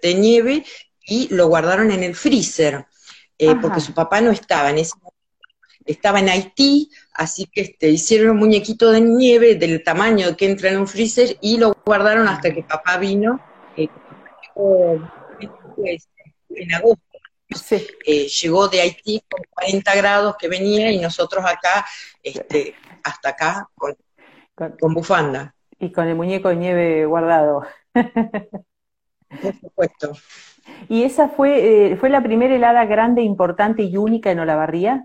de 0.03 0.14
nieve 0.14 0.64
y 1.07 1.35
lo 1.35 1.49
guardaron 1.49 1.91
en 1.91 2.03
el 2.05 2.14
freezer, 2.14 2.87
eh, 3.38 3.55
porque 3.61 3.81
su 3.81 3.93
papá 3.93 4.21
no 4.21 4.31
estaba 4.31 4.71
en 4.71 4.79
ese 4.79 4.97
momento, 4.97 5.14
estaba 5.85 6.21
en 6.21 6.29
Haití, 6.29 6.91
así 7.12 7.47
que 7.47 7.62
este, 7.62 7.91
hicieron 7.91 8.31
un 8.31 8.38
muñequito 8.38 8.91
de 8.91 9.00
nieve 9.00 9.57
del 9.57 9.83
tamaño 9.83 10.37
que 10.37 10.47
entra 10.47 10.71
en 10.71 10.79
un 10.79 10.87
freezer 10.87 11.37
y 11.41 11.59
lo 11.59 11.76
guardaron 11.85 12.29
hasta 12.29 12.55
que 12.55 12.62
papá 12.62 12.97
vino, 12.99 13.41
eh, 13.76 13.88
en 16.57 16.75
agosto 16.75 17.03
eh, 17.70 18.28
llegó 18.28 18.68
de 18.68 18.80
Haití 18.80 19.23
con 19.28 19.42
40 19.50 19.94
grados 19.94 20.37
que 20.38 20.49
venía 20.49 20.90
y 20.90 20.99
nosotros 20.99 21.44
acá, 21.44 21.87
este, 22.23 22.75
hasta 23.02 23.30
acá, 23.30 23.68
con, 23.75 23.96
con, 24.54 24.94
bufanda. 24.94 25.54
Y 25.78 25.90
con 25.90 26.06
el 26.06 26.14
muñeco 26.14 26.49
de 26.49 26.56
nieve 26.56 27.06
guardado. 27.06 27.66
Por 29.42 29.54
supuesto. 29.61 30.12
¿Y 30.88 31.02
esa 31.02 31.28
fue, 31.28 31.92
eh, 31.92 31.96
fue 31.96 32.11
la 32.11 32.23
primera 32.23 32.54
helada 32.54 32.84
grande, 32.84 33.23
importante 33.23 33.82
y 33.82 33.96
única 33.96 34.30
en 34.30 34.40
Olavarría? 34.40 35.04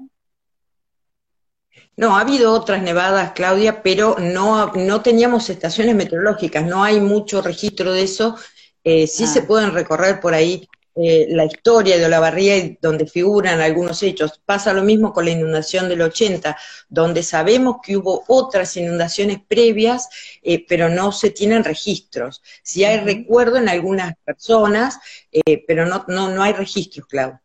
No, 1.98 2.16
ha 2.16 2.22
habido 2.22 2.54
otras 2.54 2.82
nevadas, 2.82 3.34
Claudia, 3.34 3.84
pero 3.84 4.16
no, 4.20 4.72
no 4.74 5.02
teníamos 5.02 5.50
estaciones 5.50 5.96
meteorológicas, 5.96 6.66
no 6.66 6.84
hay 6.84 7.02
mucho 7.02 7.42
registro 7.42 7.92
de 7.92 8.04
eso. 8.04 8.38
Eh, 8.84 9.06
sí 9.08 9.28
se 9.28 9.40
ah. 9.40 9.46
pueden 9.46 9.74
recorrer 9.74 10.20
por 10.20 10.34
ahí 10.34 10.68
eh, 10.96 11.28
la 11.30 11.46
historia 11.46 11.98
de 11.98 12.06
Olavarría 12.06 12.58
y 12.58 12.78
donde 12.82 13.06
figuran 13.06 13.62
algunos 13.62 14.02
hechos. 14.04 14.42
Pasa 14.46 14.74
lo 14.74 14.84
mismo 14.84 15.14
con 15.14 15.26
la 15.26 15.32
inundación 15.32 15.88
del 15.88 16.02
80, 16.02 16.58
donde 16.90 17.24
sabemos 17.24 17.78
que 17.84 17.96
hubo 17.96 18.24
otras 18.28 18.76
inundaciones 18.76 19.40
previas, 19.48 20.10
eh, 20.44 20.66
pero 20.68 20.90
no 20.90 21.12
se 21.12 21.32
tienen 21.32 21.64
registros. 21.64 22.42
Sí 22.64 22.84
hay 22.84 23.00
recuerdo 23.00 23.58
en 23.58 23.70
algunas 23.70 24.16
personas, 24.24 25.00
eh, 25.32 25.64
pero 25.68 25.86
no, 25.86 26.06
no, 26.08 26.30
no 26.30 26.44
hay 26.44 26.54
registros, 26.54 27.08
Clau. 27.08 27.40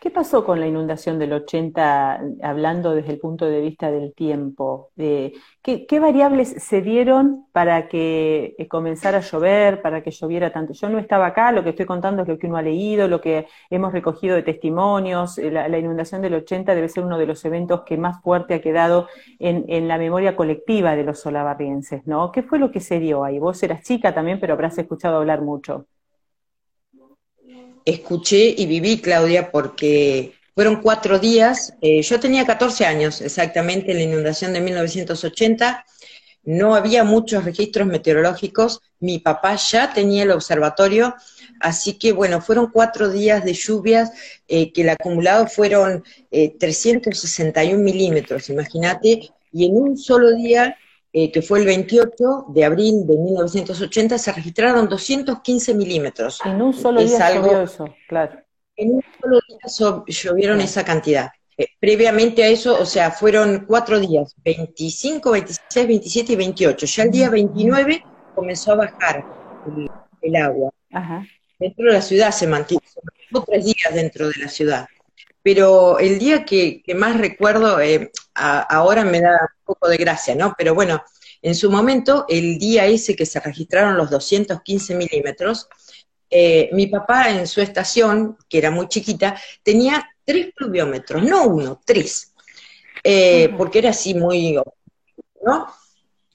¿Qué 0.00 0.10
pasó 0.10 0.44
con 0.44 0.60
la 0.60 0.68
inundación 0.68 1.18
del 1.18 1.32
80, 1.32 2.20
hablando 2.42 2.94
desde 2.94 3.10
el 3.10 3.18
punto 3.18 3.46
de 3.46 3.60
vista 3.60 3.90
del 3.90 4.14
tiempo? 4.14 4.92
¿qué, 4.96 6.00
variables 6.00 6.54
se 6.62 6.82
dieron 6.82 7.46
para 7.50 7.88
que 7.88 8.54
eh, 8.56 8.68
comenzara 8.68 9.18
a 9.18 9.22
llover, 9.22 9.82
para 9.82 10.04
que 10.04 10.12
lloviera 10.12 10.52
tanto? 10.52 10.72
Yo 10.72 10.88
no 10.88 11.00
estaba 11.00 11.26
acá, 11.26 11.50
lo 11.50 11.64
que 11.64 11.70
estoy 11.70 11.84
contando 11.84 12.22
es 12.22 12.28
lo 12.28 12.38
que 12.38 12.46
uno 12.46 12.58
ha 12.58 12.62
leído, 12.62 13.08
lo 13.08 13.20
que 13.20 13.48
hemos 13.70 13.92
recogido 13.92 14.36
de 14.36 14.44
testimonios. 14.44 15.36
Eh, 15.38 15.50
la, 15.50 15.78
inundación 15.78 16.22
del 16.22 16.34
80 16.34 16.72
debe 16.72 16.88
ser 16.88 17.02
uno 17.02 17.18
de 17.18 17.26
los 17.26 17.44
eventos 17.44 17.82
que 17.84 17.96
más 17.96 18.22
fuerte 18.22 18.54
ha 18.54 18.60
quedado 18.60 19.08
en, 19.40 19.64
en 19.68 19.88
la 19.88 19.98
memoria 19.98 20.36
colectiva 20.36 20.94
de 20.94 21.02
los 21.02 21.18
solabarrienses, 21.18 22.06
¿no? 22.06 22.13
¿Qué 22.32 22.42
fue 22.42 22.58
lo 22.58 22.70
que 22.70 22.80
se 22.80 22.98
dio 23.00 23.24
ahí? 23.24 23.38
Vos 23.38 23.62
eras 23.62 23.82
chica 23.82 24.14
también, 24.14 24.40
pero 24.40 24.54
habrás 24.54 24.76
escuchado 24.78 25.16
hablar 25.16 25.40
mucho 25.42 25.86
escuché 27.84 28.54
y 28.56 28.66
viví, 28.66 29.00
Claudia, 29.00 29.50
porque 29.50 30.34
fueron 30.54 30.80
cuatro 30.80 31.18
días. 31.18 31.74
Eh, 31.80 32.02
yo 32.02 32.20
tenía 32.20 32.46
14 32.46 32.86
años 32.86 33.20
exactamente 33.20 33.92
en 33.92 33.98
la 33.98 34.04
inundación 34.04 34.52
de 34.52 34.60
1980. 34.60 35.84
No 36.44 36.74
había 36.74 37.04
muchos 37.04 37.44
registros 37.44 37.86
meteorológicos. 37.86 38.80
Mi 39.00 39.18
papá 39.18 39.56
ya 39.56 39.92
tenía 39.92 40.24
el 40.24 40.30
observatorio. 40.30 41.14
Así 41.60 41.94
que, 41.94 42.12
bueno, 42.12 42.40
fueron 42.40 42.70
cuatro 42.70 43.10
días 43.10 43.44
de 43.44 43.54
lluvias 43.54 44.12
eh, 44.48 44.72
que 44.72 44.82
el 44.82 44.90
acumulado 44.90 45.46
fueron 45.46 46.04
361 46.30 47.78
eh, 47.78 47.82
milímetros, 47.82 48.50
imagínate, 48.50 49.30
y 49.52 49.66
en 49.66 49.76
un 49.76 49.96
solo 49.96 50.32
día 50.32 50.76
eh, 51.16 51.30
que 51.30 51.42
fue 51.42 51.60
el 51.60 51.66
28 51.66 52.46
de 52.48 52.64
abril 52.64 53.06
de 53.06 53.16
1980, 53.16 54.18
se 54.18 54.32
registraron 54.32 54.88
215 54.88 55.72
milímetros. 55.72 56.40
En 56.44 56.60
un 56.60 56.74
solo 56.74 57.04
día 57.04 57.32
llovió 57.32 57.62
eso, 57.62 57.84
claro. 58.08 58.40
En 58.74 58.96
un 58.96 59.04
solo 59.20 59.38
día 59.48 60.02
llovieron 60.08 60.60
esa 60.60 60.84
cantidad. 60.84 61.30
Eh, 61.56 61.68
previamente 61.78 62.42
a 62.42 62.48
eso, 62.48 62.76
o 62.80 62.84
sea, 62.84 63.12
fueron 63.12 63.64
cuatro 63.64 64.00
días, 64.00 64.34
25, 64.44 65.30
26, 65.30 65.86
27 65.86 66.32
y 66.32 66.36
28. 66.36 66.86
Ya 66.86 67.02
el 67.04 67.10
día 67.12 67.30
29 67.30 68.04
comenzó 68.34 68.72
a 68.72 68.74
bajar 68.74 69.24
el, 70.20 70.34
agua. 70.34 70.72
Dentro 71.60 71.86
de 71.86 71.92
la 71.92 72.02
ciudad 72.02 72.32
se 72.32 72.48
mantuvo, 72.48 72.80
tres 73.46 73.64
días 73.64 73.94
dentro 73.94 74.26
de 74.26 74.34
la 74.40 74.48
ciudad. 74.48 74.88
Pero 75.44 75.98
el 75.98 76.18
día 76.18 76.46
que, 76.46 76.82
más 76.96 77.18
recuerdo, 77.18 77.78
eh, 77.78 78.10
ahora 78.34 79.04
me 79.04 79.20
da 79.20 79.32
un 79.58 79.64
poco 79.66 79.88
de 79.90 79.98
gracia, 79.98 80.34
¿no? 80.34 80.54
Pero 80.56 80.74
bueno, 80.74 81.04
en 81.42 81.54
su 81.54 81.70
momento, 81.70 82.24
el 82.30 82.58
día 82.58 82.86
ese 82.86 83.14
que 83.14 83.26
se 83.26 83.40
registraron 83.40 83.98
los 83.98 84.08
215 84.08 84.94
milímetros, 84.94 85.68
eh, 86.30 86.70
mi 86.72 86.86
papá 86.86 87.28
en 87.28 87.46
su 87.46 87.60
estación, 87.60 88.38
que 88.48 88.56
era 88.56 88.70
muy 88.70 88.88
chiquita, 88.88 89.38
tenía 89.62 90.08
tres 90.24 90.48
pluviómetros, 90.56 91.22
no 91.22 91.46
uno, 91.46 91.82
tres, 91.84 92.32
eh, 93.02 93.50
porque 93.58 93.80
era 93.80 93.90
así 93.90 94.14
muy, 94.14 94.58
¿no? 95.44 95.66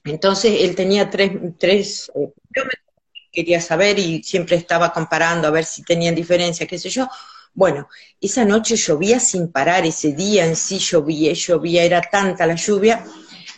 Entonces 0.04 0.60
él 0.60 0.76
tenía 0.76 1.10
tres, 1.10 1.32
tres 1.58 2.12
eh, 2.14 2.30
pluviómetros, 2.48 2.94
quería 3.32 3.60
saber 3.60 3.98
y 3.98 4.22
siempre 4.22 4.54
estaba 4.54 4.92
comparando 4.92 5.48
a 5.48 5.50
ver 5.50 5.64
si 5.64 5.82
tenían 5.82 6.14
diferencia, 6.14 6.68
qué 6.68 6.78
sé 6.78 6.90
yo. 6.90 7.08
Bueno, 7.52 7.88
esa 8.20 8.44
noche 8.44 8.76
llovía 8.76 9.18
sin 9.20 9.50
parar, 9.50 9.84
ese 9.84 10.12
día 10.12 10.46
en 10.46 10.56
sí 10.56 10.78
llovía, 10.78 11.32
llovía, 11.32 11.82
era 11.82 12.00
tanta 12.00 12.46
la 12.46 12.54
lluvia, 12.54 13.04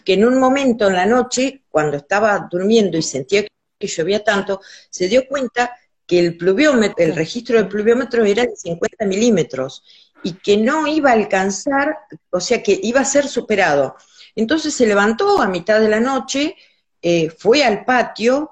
que 0.05 0.15
en 0.15 0.25
un 0.25 0.39
momento 0.39 0.89
en 0.89 0.95
la 0.95 1.07
noche, 1.07 1.63
cuando 1.69 1.99
estaba 1.99 2.49
durmiendo 2.51 2.97
y 2.97 3.03
sentía 3.03 3.45
que 3.79 3.87
llovía 3.87 4.25
tanto, 4.25 4.61
se 4.91 5.09
dio 5.09 5.27
cuenta 5.27 5.77
que 6.07 6.19
el 6.19 6.37
pluviómetro, 6.37 7.05
el 7.05 7.15
registro 7.15 7.57
del 7.57 7.69
pluviómetro 7.69 8.25
era 8.25 8.43
de 8.43 8.57
50 8.57 9.05
milímetros 9.07 9.85
y 10.23 10.35
que 10.35 10.57
no 10.57 10.87
iba 10.87 11.11
a 11.11 11.15
alcanzar, 11.15 11.99
o 12.31 12.41
sea 12.41 12.63
que 12.63 12.79
iba 12.83 13.01
a 13.01 13.05
ser 13.05 13.29
superado. 13.29 13.97
Entonces 14.35 14.75
se 14.75 14.87
levantó 14.87 15.41
a 15.41 15.49
mitad 15.49 15.81
de 15.81 15.89
la 15.89 16.01
noche, 16.01 16.57
eh, 17.01 17.31
fue 17.31 17.65
al 17.65 17.85
patio 17.85 18.51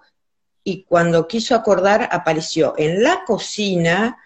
y 0.62 0.85
cuando 0.85 1.26
quiso 1.26 1.54
acordar 1.54 2.09
apareció 2.12 2.75
en 2.76 3.02
la 3.02 3.25
cocina 3.25 4.18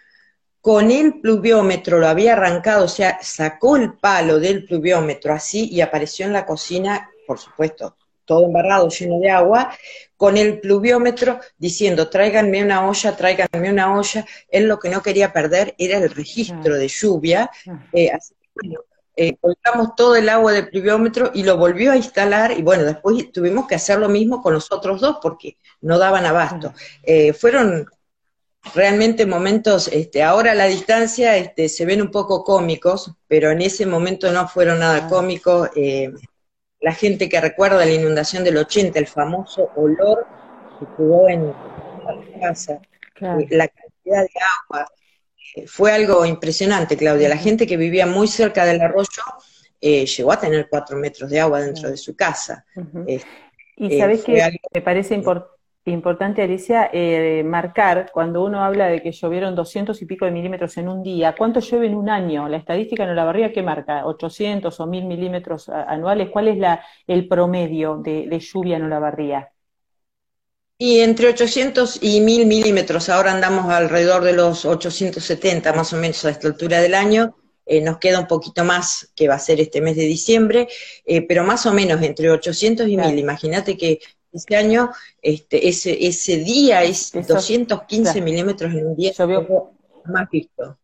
con 0.64 0.90
el 0.90 1.20
pluviómetro, 1.20 1.98
lo 1.98 2.08
había 2.08 2.32
arrancado, 2.32 2.86
o 2.86 2.88
sea, 2.88 3.18
sacó 3.20 3.76
el 3.76 3.92
palo 3.98 4.40
del 4.40 4.64
pluviómetro 4.64 5.34
así 5.34 5.68
y 5.70 5.82
apareció 5.82 6.24
en 6.24 6.32
la 6.32 6.46
cocina, 6.46 7.10
por 7.26 7.38
supuesto, 7.38 7.98
todo 8.24 8.46
embarrado, 8.46 8.88
lleno 8.88 9.20
de 9.20 9.28
agua, 9.28 9.76
con 10.16 10.38
el 10.38 10.60
pluviómetro 10.60 11.38
diciendo, 11.58 12.08
tráiganme 12.08 12.64
una 12.64 12.88
olla, 12.88 13.14
tráiganme 13.14 13.70
una 13.70 13.94
olla. 13.94 14.24
Él 14.48 14.66
lo 14.66 14.78
que 14.78 14.88
no 14.88 15.02
quería 15.02 15.34
perder 15.34 15.74
era 15.76 15.98
el 15.98 16.08
registro 16.08 16.76
de 16.76 16.88
lluvia. 16.88 17.50
Eh, 17.92 18.10
así 18.10 18.32
que, 18.40 18.48
bueno, 18.54 18.80
eh, 19.16 19.36
colgamos 19.36 19.94
todo 19.94 20.16
el 20.16 20.30
agua 20.30 20.52
del 20.52 20.70
pluviómetro 20.70 21.30
y 21.34 21.42
lo 21.42 21.58
volvió 21.58 21.92
a 21.92 21.96
instalar 21.96 22.52
y 22.52 22.62
bueno, 22.62 22.84
después 22.84 23.30
tuvimos 23.32 23.66
que 23.66 23.74
hacer 23.74 23.98
lo 23.98 24.08
mismo 24.08 24.40
con 24.40 24.54
los 24.54 24.72
otros 24.72 25.02
dos 25.02 25.18
porque 25.20 25.58
no 25.82 25.98
daban 25.98 26.24
abasto. 26.24 26.72
Eh, 27.02 27.34
fueron 27.34 27.86
realmente 28.72 29.26
momentos, 29.26 29.88
este, 29.88 30.22
ahora 30.22 30.52
a 30.52 30.54
la 30.54 30.66
distancia 30.66 31.36
este, 31.36 31.68
se 31.68 31.84
ven 31.84 32.00
un 32.00 32.10
poco 32.10 32.44
cómicos, 32.44 33.12
pero 33.28 33.50
en 33.50 33.60
ese 33.60 33.86
momento 33.86 34.32
no 34.32 34.48
fueron 34.48 34.78
nada 34.78 35.08
cómicos. 35.08 35.70
Eh, 35.76 36.12
la 36.84 36.92
gente 36.92 37.28
que 37.28 37.40
recuerda 37.40 37.84
la 37.84 37.92
inundación 37.92 38.44
del 38.44 38.58
80, 38.58 38.98
el 38.98 39.06
famoso 39.06 39.70
olor 39.76 40.26
que 40.78 40.86
quedó 40.96 41.28
en 41.28 41.46
la 41.46 42.40
casa, 42.40 42.80
eh, 43.20 43.46
la 43.50 43.68
cantidad 43.68 44.22
de 44.22 44.30
agua, 44.62 44.86
eh, 45.56 45.66
fue 45.66 45.92
algo 45.92 46.26
impresionante, 46.26 46.96
Claudia. 46.96 47.28
La 47.28 47.38
gente 47.38 47.66
que 47.66 47.78
vivía 47.78 48.06
muy 48.06 48.28
cerca 48.28 48.66
del 48.66 48.82
arroyo 48.82 49.22
eh, 49.80 50.04
llegó 50.04 50.32
a 50.32 50.38
tener 50.38 50.68
cuatro 50.68 50.98
metros 50.98 51.30
de 51.30 51.40
agua 51.40 51.62
dentro 51.62 51.90
de 51.90 51.96
su 51.96 52.14
casa. 52.14 52.66
y 53.76 53.98
sabes 53.98 54.22
que 54.22 54.60
me 54.72 54.80
parece 54.82 55.14
importante 55.14 55.53
importante, 55.90 56.42
Alicia, 56.42 56.88
eh, 56.92 57.42
marcar 57.44 58.10
cuando 58.12 58.42
uno 58.42 58.64
habla 58.64 58.86
de 58.86 59.02
que 59.02 59.12
llovieron 59.12 59.54
200 59.54 60.00
y 60.00 60.06
pico 60.06 60.24
de 60.24 60.30
milímetros 60.30 60.76
en 60.78 60.88
un 60.88 61.02
día, 61.02 61.34
¿cuánto 61.36 61.60
llueve 61.60 61.86
en 61.88 61.94
un 61.94 62.08
año? 62.08 62.48
La 62.48 62.56
estadística 62.56 63.04
en 63.04 63.14
la 63.14 63.24
barría, 63.24 63.52
¿qué 63.52 63.62
marca? 63.62 64.04
¿800 64.04 64.74
o 64.80 64.86
1000 64.86 65.04
milímetros 65.04 65.68
anuales? 65.68 66.30
¿Cuál 66.30 66.48
es 66.48 66.58
la, 66.58 66.82
el 67.06 67.28
promedio 67.28 67.96
de, 67.98 68.38
lluvia 68.40 68.76
en 68.76 68.88
barría? 68.88 69.50
Y 70.78 71.00
entre 71.00 71.28
800 71.28 71.98
y 72.02 72.20
1000 72.20 72.46
milímetros, 72.46 73.08
ahora 73.08 73.32
andamos 73.32 73.66
alrededor 73.70 74.24
de 74.24 74.32
los 74.32 74.64
870 74.64 75.72
más 75.72 75.92
o 75.92 75.96
menos 75.96 76.24
a 76.24 76.30
esta 76.30 76.48
altura 76.48 76.80
del 76.80 76.94
año, 76.94 77.36
eh, 77.66 77.80
nos 77.80 77.98
queda 77.98 78.20
un 78.20 78.26
poquito 78.26 78.64
más 78.64 79.10
que 79.14 79.28
va 79.28 79.34
a 79.34 79.38
ser 79.38 79.60
este 79.60 79.80
mes 79.80 79.96
de 79.96 80.04
diciembre, 80.04 80.68
eh, 81.06 81.22
pero 81.22 81.44
más 81.44 81.64
o 81.66 81.72
menos 81.72 82.02
entre 82.02 82.30
800 82.30 82.88
y 82.88 82.96
1000. 82.96 83.18
Imagínate 83.18 83.76
que 83.76 84.00
este 84.34 84.56
año, 84.56 84.90
este, 85.22 85.68
ese, 85.68 86.06
ese 86.06 86.38
día 86.38 86.82
es 86.82 87.12
215 87.12 88.20
milímetros 88.20 88.74
en 88.74 88.88
un 88.88 88.96
día, 88.96 89.12
Llovió, 89.12 89.70
más 90.06 90.28
visto. 90.28 90.76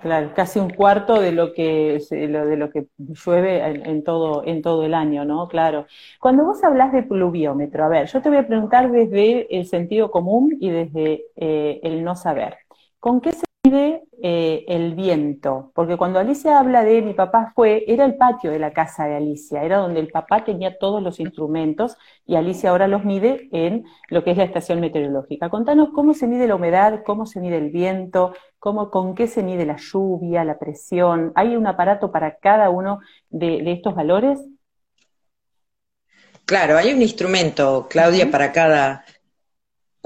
Claro, 0.00 0.30
casi 0.32 0.60
un 0.60 0.70
cuarto 0.70 1.20
de 1.20 1.32
lo 1.32 1.52
que 1.52 2.00
de 2.08 2.56
lo 2.56 2.70
que 2.70 2.86
llueve 2.98 3.66
en, 3.66 4.04
todo 4.04 4.44
en 4.46 4.62
todo 4.62 4.84
el 4.84 4.94
año, 4.94 5.24
¿no? 5.24 5.48
Claro. 5.48 5.86
Cuando 6.20 6.44
vos 6.44 6.62
hablas 6.62 6.92
de 6.92 7.02
pluviómetro, 7.02 7.84
a 7.84 7.88
ver, 7.88 8.06
yo 8.06 8.22
te 8.22 8.28
voy 8.28 8.38
a 8.38 8.46
preguntar 8.46 8.92
desde 8.92 9.52
el 9.56 9.66
sentido 9.66 10.12
común 10.12 10.56
y 10.60 10.70
desde 10.70 11.24
eh, 11.34 11.80
el 11.82 12.04
no 12.04 12.14
saber. 12.14 12.58
¿Con 13.00 13.20
qué 13.20 13.32
se 13.32 13.47
eh, 13.74 14.64
el 14.68 14.94
viento? 14.94 15.72
Porque 15.74 15.96
cuando 15.96 16.18
Alicia 16.18 16.58
habla 16.58 16.84
de 16.84 17.02
mi 17.02 17.14
papá 17.14 17.52
fue, 17.54 17.84
era 17.86 18.04
el 18.04 18.16
patio 18.16 18.50
de 18.50 18.58
la 18.58 18.72
casa 18.72 19.06
de 19.06 19.16
Alicia, 19.16 19.62
era 19.62 19.78
donde 19.78 20.00
el 20.00 20.08
papá 20.08 20.44
tenía 20.44 20.78
todos 20.78 21.02
los 21.02 21.20
instrumentos 21.20 21.96
y 22.26 22.36
Alicia 22.36 22.70
ahora 22.70 22.88
los 22.88 23.04
mide 23.04 23.48
en 23.52 23.84
lo 24.08 24.24
que 24.24 24.32
es 24.32 24.36
la 24.36 24.44
estación 24.44 24.80
meteorológica. 24.80 25.50
Contanos 25.50 25.90
cómo 25.94 26.14
se 26.14 26.26
mide 26.26 26.46
la 26.46 26.56
humedad, 26.56 27.02
cómo 27.04 27.26
se 27.26 27.40
mide 27.40 27.58
el 27.58 27.70
viento, 27.70 28.34
cómo, 28.58 28.90
con 28.90 29.14
qué 29.14 29.26
se 29.26 29.42
mide 29.42 29.66
la 29.66 29.76
lluvia, 29.76 30.44
la 30.44 30.58
presión. 30.58 31.32
¿Hay 31.34 31.56
un 31.56 31.66
aparato 31.66 32.10
para 32.10 32.36
cada 32.36 32.70
uno 32.70 33.00
de, 33.30 33.70
estos 33.72 33.94
valores? 33.94 34.40
Claro, 36.44 36.76
hay 36.78 36.92
un 36.92 37.02
instrumento, 37.02 37.86
Claudia, 37.90 38.30
para 38.30 38.52
cada 38.52 39.04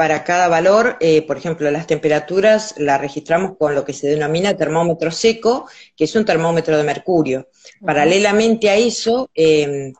para 0.02 0.24
cada 0.24 0.48
valor, 0.48 0.96
eh, 0.98 1.22
por 1.22 1.38
ejemplo, 1.38 1.70
las 1.70 1.86
temperaturas 1.86 2.74
las 2.76 3.00
registramos 3.00 3.56
con 3.56 3.72
lo 3.72 3.84
que 3.84 3.92
se 3.92 4.08
denomina 4.08 4.56
termómetro 4.56 5.12
seco, 5.12 5.68
que 5.96 6.06
es 6.06 6.16
un 6.16 6.24
termómetro 6.24 6.76
de 6.76 6.82
mercurio. 6.82 7.46
Paralelamente 7.86 8.68
a 8.68 8.74
eso, 8.74 9.30
em, 9.32 9.92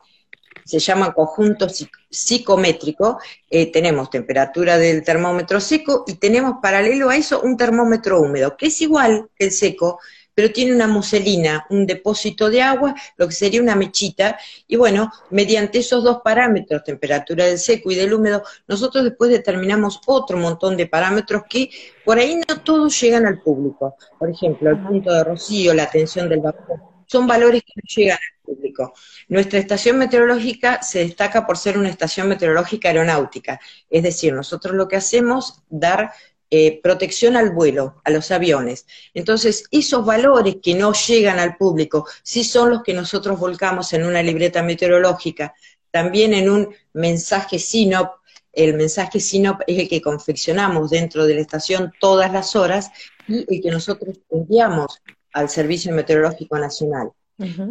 se 0.65 0.79
llama 0.79 1.13
conjunto 1.13 1.67
psicométrico, 2.09 3.17
eh, 3.49 3.71
tenemos 3.71 4.09
temperatura 4.09 4.77
del 4.77 5.05
termómetro 5.05 5.61
seco 5.61 6.03
y 6.05 6.15
tenemos 6.15 6.55
paralelo 6.61 7.09
a 7.09 7.15
eso 7.15 7.39
un 7.39 7.55
termómetro 7.55 8.19
húmedo, 8.19 8.57
que 8.57 8.65
es 8.65 8.81
igual 8.81 9.29
que 9.37 9.45
el 9.45 9.51
seco, 9.53 10.01
pero 10.33 10.51
tiene 10.51 10.73
una 10.73 10.87
muselina, 10.87 11.65
un 11.69 11.85
depósito 11.85 12.49
de 12.49 12.61
agua, 12.61 12.95
lo 13.17 13.27
que 13.27 13.33
sería 13.33 13.61
una 13.61 13.75
mechita, 13.75 14.37
y 14.67 14.75
bueno, 14.75 15.11
mediante 15.29 15.79
esos 15.79 16.03
dos 16.03 16.19
parámetros, 16.23 16.83
temperatura 16.83 17.45
del 17.45 17.59
seco 17.59 17.91
y 17.91 17.95
del 17.95 18.13
húmedo, 18.13 18.43
nosotros 18.67 19.03
después 19.03 19.29
determinamos 19.31 20.01
otro 20.05 20.37
montón 20.37 20.77
de 20.77 20.87
parámetros 20.87 21.43
que 21.49 21.69
por 22.03 22.17
ahí 22.17 22.35
no 22.35 22.61
todos 22.61 22.99
llegan 22.99 23.25
al 23.25 23.41
público. 23.41 23.95
Por 24.17 24.29
ejemplo, 24.29 24.69
el 24.69 24.79
punto 24.79 25.13
de 25.13 25.23
rocío, 25.23 25.73
la 25.73 25.89
tensión 25.89 26.29
del 26.29 26.41
vapor, 26.41 26.79
son 27.05 27.27
valores 27.27 27.61
que 27.61 27.73
no 27.75 27.83
llegan 27.95 28.17
al 28.17 28.41
público. 28.43 28.93
Nuestra 29.27 29.59
estación 29.59 29.97
meteorológica 29.97 30.81
se 30.81 30.99
destaca 30.99 31.45
por 31.45 31.57
ser 31.57 31.77
una 31.77 31.89
estación 31.89 32.27
meteorológica 32.27 32.89
aeronáutica, 32.89 33.59
es 33.89 34.03
decir, 34.03 34.33
nosotros 34.33 34.75
lo 34.75 34.87
que 34.87 34.95
hacemos, 34.95 35.61
dar 35.69 36.11
eh, 36.55 36.79
protección 36.83 37.35
al 37.35 37.49
vuelo, 37.49 37.99
a 38.03 38.11
los 38.11 38.29
aviones. 38.29 38.85
Entonces, 39.15 39.63
esos 39.71 40.05
valores 40.05 40.57
que 40.61 40.75
no 40.75 40.93
llegan 40.93 41.39
al 41.39 41.57
público, 41.57 42.05
sí 42.21 42.43
son 42.43 42.69
los 42.69 42.83
que 42.83 42.93
nosotros 42.93 43.39
volcamos 43.39 43.91
en 43.93 44.05
una 44.05 44.21
libreta 44.21 44.61
meteorológica, 44.61 45.55
también 45.89 46.31
en 46.35 46.51
un 46.51 46.69
mensaje 46.93 47.57
SINOP. 47.57 48.19
El 48.51 48.75
mensaje 48.75 49.19
SINOP 49.19 49.61
es 49.65 49.79
el 49.79 49.89
que 49.89 49.99
confeccionamos 49.99 50.91
dentro 50.91 51.25
de 51.25 51.33
la 51.33 51.41
estación 51.41 51.91
todas 51.99 52.31
las 52.31 52.55
horas 52.55 52.91
y 53.27 53.51
el 53.51 53.59
que 53.59 53.71
nosotros 53.71 54.19
enviamos 54.29 55.01
al 55.33 55.49
Servicio 55.49 55.91
Meteorológico 55.91 56.59
Nacional. 56.59 57.09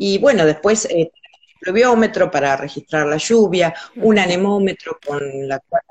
Y 0.00 0.18
bueno, 0.18 0.44
después 0.44 0.86
eh, 0.86 1.12
pluviómetro 1.60 2.32
para 2.32 2.56
registrar 2.56 3.06
la 3.06 3.16
lluvia, 3.16 3.72
un 3.94 4.18
anemómetro 4.18 4.98
con 5.06 5.20
la 5.46 5.60
cual 5.60 5.82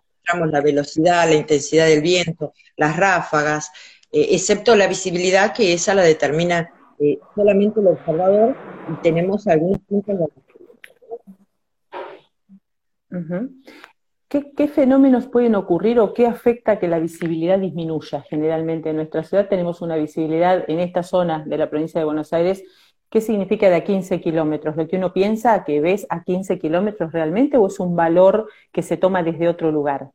la 0.52 0.62
velocidad, 0.62 1.28
la 1.28 1.36
intensidad 1.36 1.88
del 1.88 2.02
viento, 2.02 2.54
las 2.78 2.98
ráfagas, 2.98 3.72
eh, 4.12 4.28
excepto 4.32 4.76
la 4.76 4.88
visibilidad 4.88 5.54
que 5.54 5.74
esa 5.74 5.94
la 5.94 6.04
determina 6.04 6.72
eh, 7.00 7.20
solamente 7.36 7.80
el 7.80 7.88
observador 7.88 8.56
y 8.92 9.02
tenemos 9.02 9.48
algunos 9.48 9.80
puntos 9.80 10.20
de 10.20 10.26
¿Qué, 14.30 14.54
¿Qué, 14.56 14.68
fenómenos 14.70 15.28
pueden 15.28 15.56
ocurrir 15.56 16.00
o 16.00 16.14
qué 16.14 16.26
afecta 16.26 16.80
que 16.80 16.88
la 16.88 17.00
visibilidad 17.00 17.60
disminuya? 17.60 18.22
Generalmente 18.30 18.92
en 18.92 18.96
nuestra 18.96 19.24
ciudad 19.24 19.50
tenemos 19.50 19.82
una 19.82 19.98
visibilidad 19.98 20.64
en 20.70 20.80
esta 20.80 21.04
zona 21.04 21.44
de 21.46 21.58
la 21.58 21.70
provincia 21.70 22.00
de 22.00 22.06
Buenos 22.06 22.32
Aires 22.32 22.64
¿Qué 23.12 23.20
significa 23.20 23.70
de 23.70 23.76
a 23.76 23.84
15 23.84 24.22
kilómetros? 24.22 24.78
¿Lo 24.78 24.88
que 24.88 24.96
uno 24.96 25.12
piensa 25.12 25.66
que 25.66 25.82
ves 25.82 26.08
a 26.10 26.24
15 26.24 26.58
kilómetros 26.58 27.12
realmente 27.12 27.58
o 27.58 27.68
es 27.68 27.78
un 27.82 27.94
valor 27.94 28.48
que 28.72 28.82
se 28.82 28.96
toma 28.96 29.22
desde 29.22 29.50
otro 29.50 29.70
lugar? 29.70 30.12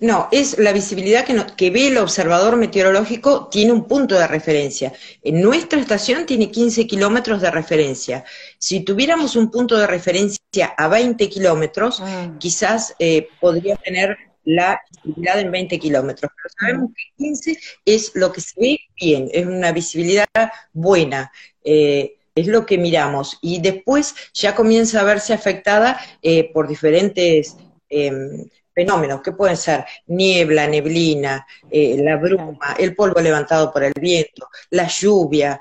No, 0.00 0.28
es 0.32 0.58
la 0.58 0.72
visibilidad 0.72 1.24
que, 1.24 1.40
que, 1.56 1.70
ve 1.70 1.86
el 1.86 1.98
observador 1.98 2.56
meteorológico 2.56 3.46
tiene 3.48 3.70
un 3.70 3.86
punto 3.86 4.16
de 4.16 4.26
referencia. 4.26 4.92
En 5.22 5.40
nuestra 5.40 5.78
estación 5.78 6.26
tiene 6.26 6.50
15 6.50 6.84
kilómetros 6.88 7.40
de 7.42 7.50
referencia. 7.52 8.24
Si 8.58 8.80
tuviéramos 8.80 9.36
un 9.36 9.52
punto 9.52 9.78
de 9.78 9.86
referencia 9.86 10.74
a 10.76 10.88
20 10.88 11.28
kilómetros, 11.28 12.00
ah. 12.00 12.34
quizás 12.40 12.96
eh, 12.98 13.28
podría 13.40 13.76
tener 13.76 14.29
la 14.44 14.80
visibilidad 15.02 15.40
en 15.40 15.50
20 15.50 15.78
kilómetros, 15.78 16.32
pero 16.36 16.54
sabemos 16.58 16.90
que 16.96 17.24
15 17.24 17.58
es 17.84 18.12
lo 18.14 18.32
que 18.32 18.40
se 18.40 18.60
ve 18.60 18.78
bien, 19.00 19.28
es 19.32 19.46
una 19.46 19.72
visibilidad 19.72 20.26
buena. 20.72 21.30
Eh, 21.64 22.16
es 22.34 22.46
lo 22.46 22.64
que 22.64 22.78
miramos. 22.78 23.38
Y 23.42 23.60
después 23.60 24.14
ya 24.32 24.54
comienza 24.54 25.00
a 25.00 25.04
verse 25.04 25.34
afectada 25.34 26.00
eh, 26.22 26.50
por 26.52 26.68
diferentes 26.68 27.56
em, 27.88 28.48
fenómenos 28.72 29.20
que 29.20 29.32
pueden 29.32 29.56
ser 29.56 29.84
niebla, 30.06 30.66
neblina, 30.68 31.46
eh, 31.70 31.96
la 31.98 32.16
bruma, 32.16 32.76
el 32.78 32.94
polvo 32.94 33.20
levantado 33.20 33.72
por 33.72 33.82
el 33.82 33.92
viento, 34.00 34.48
la 34.70 34.86
lluvia, 34.86 35.60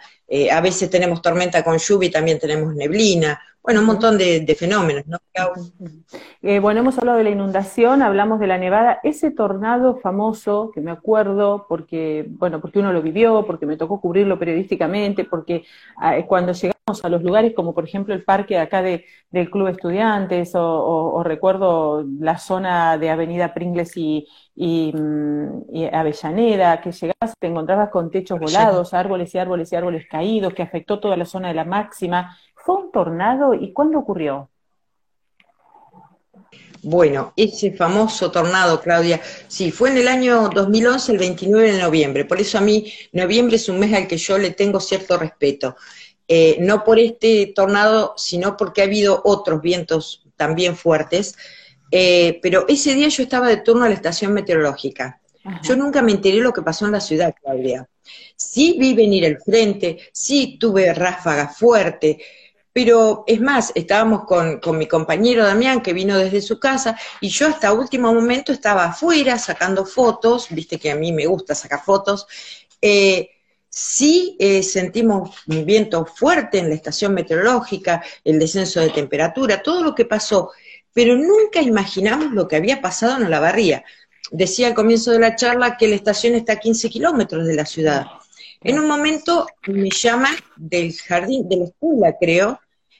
a 0.51 0.61
veces 0.61 0.91
tenemos 0.91 1.23
tormenta 1.23 1.63
con 1.63 1.79
lluvia 1.79 2.07
y 2.07 2.11
también 2.11 2.37
tenemos 2.37 2.75
neblina, 2.75 3.41
bueno, 3.69 3.81
un 3.81 3.85
montón 3.85 4.17
de, 4.17 4.55
fenómenos, 4.57 5.05
¿no? 5.05 5.19
Eh, 6.41 6.57
bueno, 6.57 6.79
hemos 6.79 6.97
hablado 6.97 7.19
de 7.19 7.23
la 7.23 7.29
inundación, 7.29 8.01
hablamos 8.01 8.39
de 8.39 8.47
la 8.47 8.57
nevada, 8.57 8.99
ese 9.03 9.29
tornado 9.29 9.97
famoso, 9.97 10.71
que 10.73 10.81
me 10.81 10.89
acuerdo, 10.89 11.67
porque, 11.69 12.25
bueno, 12.27 12.61
porque 12.61 12.79
uno 12.79 12.91
lo 12.91 13.03
vivió, 13.03 13.45
porque 13.45 13.67
me 13.67 13.77
tocó 13.77 14.01
cubrirlo 14.01 14.39
periodísticamente, 14.39 15.23
porque 15.23 15.65
ah, 15.97 16.15
cuando 16.27 16.53
llegamos 16.53 16.79
a 17.03 17.09
los 17.09 17.21
lugares 17.21 17.53
como 17.55 17.75
por 17.75 17.83
ejemplo 17.83 18.15
el 18.15 18.23
parque 18.23 18.57
acá 18.57 18.81
de, 18.81 19.05
del 19.29 19.51
Club 19.51 19.67
Estudiantes, 19.67 20.53
o, 20.55 21.21
recuerdo 21.23 22.03
la 22.19 22.39
zona 22.39 22.97
de 22.97 23.11
Avenida 23.11 23.53
Pringles 23.53 23.95
y, 23.95 24.25
mm, 24.55 25.75
y, 25.75 25.85
Avellaneda, 25.85 26.81
que 26.81 26.91
llegabas, 26.91 27.33
te 27.39 27.47
encontrabas 27.47 27.89
con 27.89 28.09
techos 28.09 28.39
volados, 28.39 28.95
árboles 28.95 29.33
y 29.35 29.37
árboles 29.37 29.71
y 29.71 29.75
árboles 29.75 30.07
caídos, 30.09 30.53
que 30.53 30.63
afectó 30.63 30.99
toda 30.99 31.15
la 31.15 31.25
zona 31.25 31.49
de 31.49 31.53
la 31.53 31.65
máxima, 31.65 32.35
¿Fue 32.69 32.83
un 32.83 32.91
tornado 32.91 33.55
y 33.55 33.73
cuándo 33.73 33.97
ocurrió? 33.97 34.47
Bueno, 36.83 37.33
ese 37.35 37.71
famoso 37.71 38.29
tornado, 38.29 38.79
Claudia, 38.79 39.19
sí, 39.47 39.71
fue 39.71 39.89
en 39.89 39.97
el 39.97 40.07
año 40.07 40.49
2011, 40.49 41.13
el 41.13 41.17
29 41.17 41.71
de 41.71 41.81
noviembre. 41.81 42.25
Por 42.25 42.39
eso 42.39 42.59
a 42.59 42.61
mí, 42.61 42.93
noviembre 43.11 43.55
es 43.55 43.69
un 43.69 43.79
mes 43.79 43.91
al 43.95 44.07
que 44.07 44.17
yo 44.17 44.37
le 44.37 44.51
tengo 44.51 44.79
cierto 44.79 45.17
respeto. 45.17 45.77
Eh, 46.27 46.57
no 46.59 46.83
por 46.83 46.99
este 46.99 47.53
tornado, 47.55 48.13
sino 48.17 48.55
porque 48.55 48.81
ha 48.81 48.85
habido 48.85 49.19
otros 49.25 49.63
vientos 49.63 50.27
también 50.35 50.75
fuertes. 50.75 51.35
Eh, 51.89 52.39
pero 52.43 52.65
ese 52.67 52.93
día 52.93 53.07
yo 53.07 53.23
estaba 53.23 53.47
de 53.47 53.57
turno 53.57 53.85
a 53.85 53.89
la 53.89 53.95
estación 53.95 54.31
meteorológica. 54.31 55.19
Yo 55.63 55.75
nunca 55.75 56.03
me 56.03 56.11
enteré 56.11 56.37
lo 56.37 56.53
que 56.53 56.61
pasó 56.61 56.85
en 56.85 56.91
la 56.91 57.01
ciudad, 57.01 57.33
Claudia. 57.41 57.89
Sí 58.35 58.77
vi 58.79 58.93
venir 58.93 59.25
el 59.25 59.39
frente, 59.39 59.97
sí 60.13 60.57
tuve 60.59 60.93
ráfagas 60.93 61.57
fuertes, 61.57 62.17
pero 62.71 63.23
es 63.27 63.41
más, 63.41 63.71
estábamos 63.75 64.25
con, 64.25 64.59
mi 64.77 64.87
compañero 64.87 65.43
Damián, 65.43 65.81
que 65.81 65.93
vino 65.93 66.17
desde 66.17 66.41
su 66.41 66.59
casa, 66.59 66.97
y 67.19 67.29
yo 67.29 67.47
hasta 67.47 67.73
último 67.73 68.13
momento 68.13 68.51
estaba 68.51 68.85
afuera 68.85 69.37
sacando 69.39 69.85
fotos, 69.85 70.47
viste 70.51 70.77
que 70.77 70.91
a 70.91 70.95
mí 70.95 71.11
me 71.11 71.25
gusta 71.25 71.55
sacar 71.55 71.83
fotos. 71.83 72.27
Eh, 72.81 73.29
sí 73.69 74.35
eh, 74.39 74.63
sentimos 74.63 75.43
un 75.47 75.65
viento 75.65 76.05
fuerte 76.05 76.59
en 76.59 76.69
la 76.69 76.75
estación 76.75 77.13
meteorológica, 77.13 78.03
el 78.23 78.39
descenso 78.39 78.79
de 78.79 78.89
temperatura, 78.89 79.63
todo 79.63 79.83
lo 79.83 79.95
que 79.95 80.05
pasó, 80.05 80.51
pero 80.93 81.15
nunca 81.15 81.61
imaginamos 81.61 82.31
lo 82.33 82.47
que 82.47 82.55
había 82.55 82.81
pasado 82.81 83.21
en 83.21 83.29
la 83.29 83.39
barría. 83.39 83.83
Decía 84.31 84.67
al 84.67 84.75
comienzo 84.75 85.11
de 85.11 85.19
la 85.19 85.35
charla 85.35 85.75
que 85.77 85.87
la 85.87 85.95
estación 85.95 86.35
está 86.35 86.53
a 86.53 86.59
15 86.59 86.89
kilómetros 86.89 87.45
de 87.45 87.55
la 87.55 87.65
ciudad. 87.65 88.05
En 88.61 88.77
un 88.77 88.87
momento 88.87 89.47
me 89.67 89.89
llaman 89.89 90.35
del 90.57 90.93
jardín, 90.93 91.47
de 91.47 91.57
la 91.57 91.63
escuela, 91.65 92.15
creo, 92.19 92.59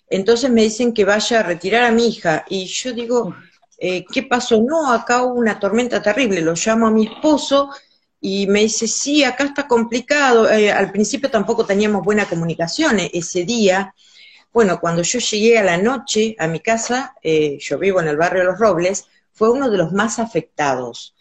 entonces 0.10 0.50
me 0.50 0.64
dicen 0.64 0.94
que 0.94 1.06
vaya 1.06 1.42
a 1.42 1.44
retirar 1.44 1.84
a 1.84 1.92
mi 1.92 2.08
hija. 2.08 2.46
Y 2.50 2.66
yo 2.66 2.94
digo, 2.94 3.36
eh, 3.78 4.06
¿qué 4.12 4.24
pasó? 4.24 4.62
No, 4.62 4.92
acá 4.92 5.24
hubo 5.24 5.36
una 5.36 5.60
tormenta 5.60 6.02
terrible. 6.02 6.42
Lo 6.42 6.54
llamo 6.54 6.88
a 6.88 6.92
mi 6.92 7.06
esposo 7.08 7.70
y 8.22 8.48
me 8.48 8.62
dice, 8.62 8.88
sí, 8.88 9.24
acá 9.24 9.44
está 9.44 9.68
complicado. 9.68 10.50
Eh, 10.50 10.72
al 10.72 10.92
principio 10.92 11.30
tampoco 11.30 11.66
teníamos 11.66 12.04
buena 12.04 12.26
comunicación 12.26 13.00
e-, 13.00 13.12
ese 13.14 13.44
día. 13.44 13.94
Bueno, 14.52 14.80
cuando 14.80 15.04
yo 15.04 15.20
llegué 15.20 15.60
a 15.60 15.64
la 15.64 15.78
noche 15.78 16.36
a 16.40 16.48
mi 16.48 16.60
casa, 16.60 17.16
eh, 17.22 17.58
yo 17.60 17.78
vivo 17.78 18.02
en 18.02 18.08
el 18.08 18.18
barrio 18.18 18.42
de 18.42 18.48
Los 18.48 18.60
Robles, 18.60 19.06
fue 19.34 19.52
uno 19.52 19.70
de 19.70 19.78
los 19.78 19.92
más 19.94 20.20
afectados. 20.20 21.16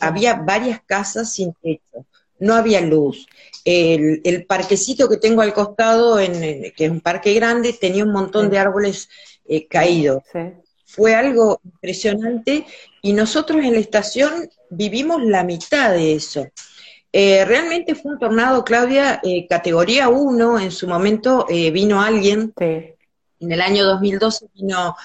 había 0.00 0.34
varias 0.34 0.82
casas 0.86 1.32
sin 1.32 1.54
techo 1.54 2.06
no 2.42 2.54
había 2.54 2.80
luz. 2.80 3.26
El, 3.64 4.44
parquecito 4.46 5.08
que 5.08 5.16
tengo 5.16 5.42
al 5.42 5.54
costado, 5.54 6.18
en, 6.18 6.72
que 6.72 6.84
es 6.84 6.90
un 6.90 7.00
parque 7.00 7.32
grande, 7.34 7.72
tenía 7.72 8.04
un 8.04 8.12
montón 8.12 8.50
de 8.50 8.58
árboles 8.58 9.08
eh, 9.46 9.66
caídos. 9.68 10.24
Fue 10.84 11.14
algo 11.14 11.60
impresionante 11.64 12.66
y 13.00 13.12
nosotros 13.12 13.64
en 13.64 13.74
la 13.74 13.78
estación 13.78 14.50
vivimos 14.68 15.22
la 15.22 15.44
mitad 15.44 15.92
de 15.92 16.14
eso. 16.14 16.48
Eh, 17.12 17.44
realmente 17.44 17.94
fue 17.94 18.12
un 18.12 18.18
tornado, 18.18 18.64
Claudia, 18.64 19.20
eh, 19.22 19.46
categoría 19.48 20.08
1. 20.08 20.58
En 20.58 20.72
su 20.72 20.88
momento 20.88 21.46
vino 21.48 22.02
alguien, 22.02 22.52
en 22.58 23.52
el 23.52 23.60
año 23.60 23.84
2012 23.84 24.46
vino 24.54 24.96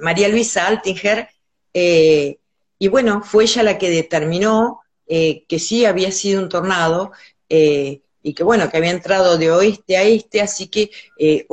María 0.00 0.28
Luisa 0.28 0.66
Altinger, 0.66 1.28
y 1.72 2.88
bueno, 2.88 3.22
fue 3.22 3.44
ella 3.44 3.62
la 3.62 3.78
que 3.78 3.90
determinó 3.90 4.80
eh, 5.08 5.44
que 5.48 5.58
sí 5.58 5.84
había 5.84 6.12
sido 6.12 6.42
un 6.42 6.48
tornado 6.48 7.12
eh, 7.48 8.02
y 8.22 8.34
que 8.34 8.42
bueno, 8.42 8.68
que 8.70 8.76
había 8.76 8.90
entrado 8.90 9.38
de 9.38 9.50
oeste 9.50 9.96
a 9.96 10.02
este, 10.02 10.40
así 10.40 10.68
que 10.68 10.90
eh, 11.18 11.46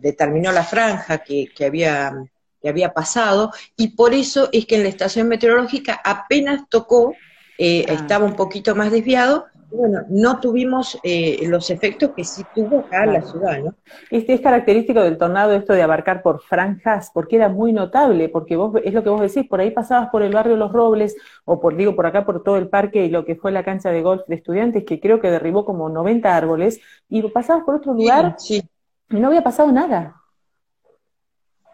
determinó 0.00 0.50
la 0.52 0.64
franja 0.64 1.18
que, 1.18 1.48
había, 1.64 2.12
que 2.60 2.68
había 2.68 2.92
pasado 2.92 3.52
y 3.76 3.88
por 3.88 4.14
eso 4.14 4.48
es 4.52 4.66
que 4.66 4.76
en 4.76 4.82
la 4.82 4.88
estación 4.88 5.28
meteorológica 5.28 6.00
apenas 6.04 6.68
tocó, 6.68 7.14
ah. 7.14 7.54
estaba 7.58 8.24
un 8.24 8.34
poquito 8.34 8.74
más 8.74 8.90
desviado, 8.90 9.46
bueno, 9.72 10.00
no 10.08 10.38
tuvimos 10.40 10.98
eh, 11.02 11.46
los 11.48 11.70
efectos 11.70 12.10
que 12.14 12.24
sí 12.24 12.42
tuvo 12.54 12.80
acá 12.80 13.06
la 13.06 13.22
ciudad, 13.22 13.58
¿no? 13.58 13.74
Este 14.10 14.34
es 14.34 14.40
característico 14.40 15.00
del 15.02 15.18
tornado 15.18 15.52
esto 15.52 15.72
de 15.72 15.82
abarcar 15.82 16.22
por 16.22 16.42
franjas, 16.42 17.10
porque 17.12 17.36
era 17.36 17.48
muy 17.48 17.72
notable, 17.72 18.28
porque 18.28 18.56
vos 18.56 18.74
es 18.84 18.92
lo 18.92 19.02
que 19.02 19.10
vos 19.10 19.20
decís, 19.20 19.48
por 19.48 19.60
ahí 19.60 19.70
pasabas 19.70 20.10
por 20.10 20.22
el 20.22 20.34
barrio 20.34 20.56
Los 20.56 20.72
Robles, 20.72 21.16
o 21.44 21.60
por 21.60 21.76
digo 21.76 21.96
por 21.96 22.06
acá 22.06 22.26
por 22.26 22.42
todo 22.42 22.56
el 22.58 22.68
parque 22.68 23.04
y 23.04 23.08
lo 23.08 23.24
que 23.24 23.36
fue 23.36 23.50
la 23.50 23.64
cancha 23.64 23.90
de 23.90 24.02
golf 24.02 24.22
de 24.26 24.36
estudiantes, 24.36 24.84
que 24.84 25.00
creo 25.00 25.20
que 25.20 25.30
derribó 25.30 25.64
como 25.64 25.88
90 25.88 26.36
árboles, 26.36 26.80
y 27.08 27.22
pasabas 27.22 27.64
por 27.64 27.76
otro 27.76 27.94
lugar 27.94 28.36
y 28.48 28.62
no 29.08 29.28
había 29.28 29.42
pasado 29.42 29.72
nada. 29.72 30.16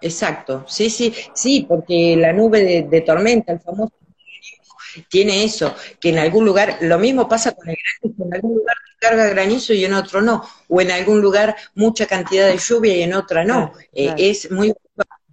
Exacto, 0.01 0.65
sí, 0.69 0.91
sí, 0.91 1.13
sí, 1.35 1.67
porque 1.69 2.17
la 2.17 2.33
nube 2.33 2.87
de 2.89 3.01
tormenta, 3.01 3.53
el 3.53 3.59
famoso 3.59 3.98
tiene 5.09 5.45
eso, 5.45 5.75
que 6.01 6.11
en 6.11 6.19
algún 6.19 6.45
lugar, 6.45 6.79
lo 6.81 6.99
mismo 6.99 7.29
pasa 7.29 7.53
con 7.53 7.69
el 7.69 7.77
granizo, 7.77 8.25
en 8.25 8.35
algún 8.35 8.57
lugar 8.57 8.77
carga 8.99 9.29
granizo 9.29 9.73
y 9.73 9.85
en 9.85 9.95
otro 9.95 10.21
no, 10.21 10.45
o 10.69 10.81
en 10.81 10.91
algún 10.91 11.21
lugar 11.21 11.57
mucha 11.75 12.07
cantidad 12.07 12.49
de 12.49 12.59
lluvia 12.59 12.97
y 12.97 13.03
en 13.03 13.15
otra 13.15 13.45
no. 13.45 13.73
Eh, 13.93 14.13
es 14.19 14.51
muy 14.51 14.75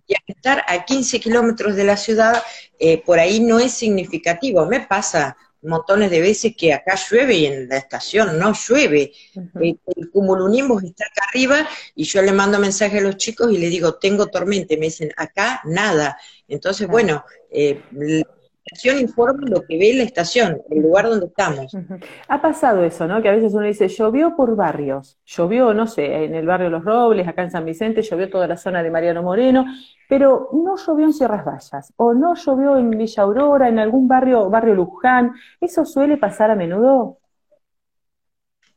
y 0.07 0.13
estar 0.27 0.63
a 0.67 0.85
15 0.85 1.19
kilómetros 1.19 1.75
de 1.75 1.83
la 1.83 1.97
ciudad, 1.97 2.43
eh, 2.77 3.01
por 3.03 3.19
ahí 3.19 3.39
no 3.39 3.59
es 3.59 3.71
significativo. 3.73 4.65
Me 4.67 4.81
pasa 4.81 5.35
montones 5.63 6.11
de 6.11 6.21
veces 6.21 6.53
que 6.55 6.73
acá 6.73 6.95
llueve 6.95 7.33
y 7.33 7.45
en 7.47 7.67
la 7.67 7.77
estación 7.77 8.37
no 8.37 8.53
llueve. 8.53 9.11
Eh, 9.61 9.75
el 9.95 10.11
cumulonimbus 10.11 10.83
está 10.83 11.05
acá 11.05 11.27
arriba 11.29 11.67
y 11.95 12.03
yo 12.03 12.21
le 12.21 12.31
mando 12.31 12.59
mensaje 12.59 12.99
a 12.99 13.01
los 13.01 13.17
chicos 13.17 13.51
y 13.51 13.57
le 13.57 13.67
digo, 13.67 13.95
tengo 13.95 14.27
tormenta. 14.27 14.75
Y 14.75 14.77
me 14.77 14.85
dicen, 14.85 15.11
acá 15.17 15.61
nada. 15.65 16.17
Entonces, 16.47 16.87
bueno, 16.87 17.25
eh, 17.49 17.81
estación 18.65 18.99
informa 18.99 19.47
lo 19.47 19.61
que 19.61 19.77
ve 19.77 19.93
la 19.95 20.03
estación, 20.03 20.61
el 20.69 20.81
lugar 20.81 21.07
donde 21.07 21.27
estamos. 21.27 21.75
Ha 22.27 22.41
pasado 22.41 22.83
eso, 22.83 23.07
¿no? 23.07 23.21
Que 23.21 23.29
a 23.29 23.33
veces 23.33 23.53
uno 23.53 23.65
dice, 23.65 23.87
llovió 23.87 24.35
por 24.35 24.55
barrios, 24.55 25.19
llovió, 25.25 25.73
no 25.73 25.85
sé, 25.85 26.25
en 26.25 26.33
el 26.33 26.47
barrio 26.47 26.69
Los 26.69 26.83
Robles, 26.83 27.27
acá 27.27 27.43
en 27.43 27.51
San 27.51 27.65
Vicente, 27.65 28.01
llovió 28.01 28.29
toda 28.29 28.47
la 28.47 28.57
zona 28.57 28.81
de 28.81 28.89
Mariano 28.89 29.21
Moreno, 29.21 29.65
pero 30.09 30.49
no 30.53 30.75
llovió 30.77 31.05
en 31.05 31.13
Sierras 31.13 31.45
Vallas, 31.45 31.93
o 31.97 32.13
no 32.13 32.33
llovió 32.35 32.77
en 32.77 32.89
Villa 32.89 33.23
Aurora, 33.23 33.69
en 33.69 33.79
algún 33.79 34.07
barrio, 34.07 34.49
barrio 34.49 34.73
Luján. 34.75 35.33
¿Eso 35.61 35.85
suele 35.85 36.17
pasar 36.17 36.49
a 36.49 36.55
menudo? 36.55 37.19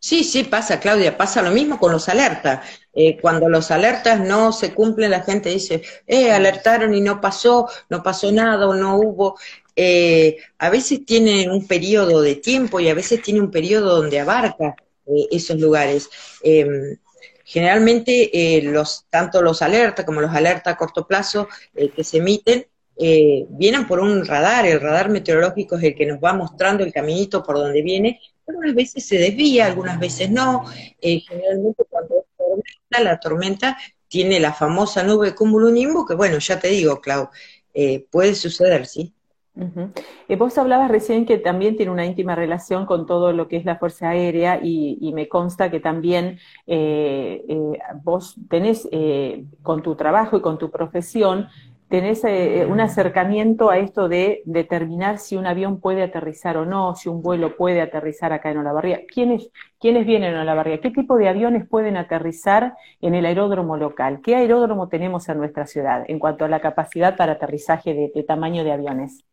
Sí, 0.00 0.22
sí, 0.22 0.44
pasa, 0.44 0.78
Claudia, 0.78 1.16
pasa 1.16 1.42
lo 1.42 1.50
mismo 1.50 1.78
con 1.78 1.92
los 1.92 2.08
alertas. 2.08 2.64
Eh, 2.94 3.18
cuando 3.20 3.48
los 3.48 3.70
alertas 3.70 4.20
no 4.20 4.52
se 4.52 4.72
cumplen, 4.72 5.10
la 5.10 5.22
gente 5.22 5.50
dice, 5.50 5.82
eh, 6.06 6.30
alertaron 6.32 6.94
y 6.94 7.00
no 7.00 7.20
pasó, 7.20 7.68
no 7.88 8.02
pasó 8.02 8.30
nada 8.30 8.68
o 8.68 8.74
no 8.74 8.96
hubo. 8.96 9.36
Eh, 9.80 10.38
a 10.58 10.70
veces 10.70 11.04
tiene 11.06 11.48
un 11.48 11.66
periodo 11.68 12.20
de 12.20 12.34
tiempo 12.36 12.80
y 12.80 12.88
a 12.88 12.94
veces 12.94 13.22
tiene 13.22 13.40
un 13.40 13.50
periodo 13.50 13.96
donde 13.96 14.18
abarca 14.20 14.74
eh, 15.06 15.26
esos 15.30 15.58
lugares. 15.60 16.10
Em, 16.42 16.96
generalmente 17.44 18.56
eh, 18.58 18.62
los, 18.62 19.06
tanto 19.10 19.40
los 19.42 19.62
alertas 19.62 20.04
como 20.04 20.20
los 20.20 20.34
alertas 20.34 20.74
a 20.74 20.76
corto 20.76 21.06
plazo 21.06 21.48
que 21.74 22.04
se 22.04 22.18
emiten 22.18 22.66
vienen 23.50 23.86
por 23.86 24.00
un 24.00 24.26
radar, 24.26 24.66
el 24.66 24.80
radar 24.80 25.08
meteorológico 25.08 25.76
es 25.76 25.84
el 25.84 25.94
que 25.94 26.06
nos 26.06 26.18
va 26.18 26.32
mostrando 26.32 26.82
el 26.82 26.92
caminito 26.92 27.44
por 27.44 27.56
donde 27.56 27.80
viene, 27.80 28.20
algunas 28.48 28.74
veces 28.74 29.06
se 29.06 29.18
desvía, 29.18 29.66
algunas 29.66 29.98
veces 29.98 30.30
no, 30.30 30.64
generalmente 31.00 31.84
cuando 31.88 32.16
es 32.16 32.24
tormenta, 32.36 33.00
la 33.00 33.20
tormenta 33.20 33.78
tiene 34.08 34.40
la 34.40 34.52
famosa 34.52 35.02
nube 35.02 35.34
cumulonimbo, 35.34 36.06
que 36.06 36.14
bueno, 36.14 36.38
ya 36.38 36.58
te 36.58 36.68
digo, 36.68 37.00
Clau, 37.00 37.28
puede 38.10 38.34
suceder, 38.34 38.86
¿sí? 38.86 39.14
Eh, 40.28 40.36
vos 40.36 40.56
hablabas 40.56 40.88
recién 40.88 41.26
que 41.26 41.36
también 41.38 41.76
tiene 41.76 41.90
una 41.90 42.06
íntima 42.06 42.36
relación 42.36 42.86
con 42.86 43.06
todo 43.06 43.32
lo 43.32 43.48
que 43.48 43.56
es 43.56 43.64
la 43.64 43.76
Fuerza 43.76 44.10
Aérea 44.10 44.60
y, 44.62 45.12
me 45.12 45.28
consta 45.28 45.70
que 45.70 45.80
también 45.80 46.38
eh, 46.66 47.44
eh, 47.48 47.78
vos 48.02 48.36
tenés 48.48 48.88
con 49.62 49.82
tu 49.82 49.96
trabajo 49.96 50.36
y 50.36 50.40
con 50.40 50.58
tu 50.58 50.70
profesión 50.70 51.48
tenés 51.88 52.22
eh, 52.24 52.66
un 52.68 52.80
acercamiento 52.80 53.70
a 53.70 53.78
esto 53.78 54.08
de 54.08 54.42
determinar 54.44 55.18
si 55.18 55.36
un 55.36 55.46
avión 55.46 55.80
puede 55.80 56.02
aterrizar 56.02 56.56
o 56.58 56.66
no, 56.66 56.94
si 56.94 57.08
un 57.08 57.22
vuelo 57.22 57.56
puede 57.56 57.80
aterrizar 57.80 58.32
acá 58.32 58.50
en 58.50 58.58
Olavarría. 58.58 59.00
¿Quiénes, 59.12 59.50
¿Quiénes 59.80 60.06
vienen 60.06 60.34
a 60.34 60.42
Olavarría? 60.42 60.80
¿Qué 60.80 60.90
tipo 60.90 61.16
de 61.16 61.28
aviones 61.28 61.66
pueden 61.66 61.96
aterrizar 61.96 62.74
en 63.00 63.14
el 63.14 63.24
aeródromo 63.24 63.76
local? 63.76 64.20
¿Qué 64.22 64.36
aeródromo 64.36 64.88
tenemos 64.88 65.28
en 65.28 65.38
nuestra 65.38 65.66
ciudad 65.66 66.04
en 66.08 66.18
cuanto 66.18 66.44
a 66.44 66.48
la 66.48 66.60
capacidad 66.60 67.16
para 67.16 67.32
aterrizaje 67.32 67.94
de, 67.94 68.22
tamaño 68.22 68.64
de 68.64 68.72
aviones? 68.72 69.24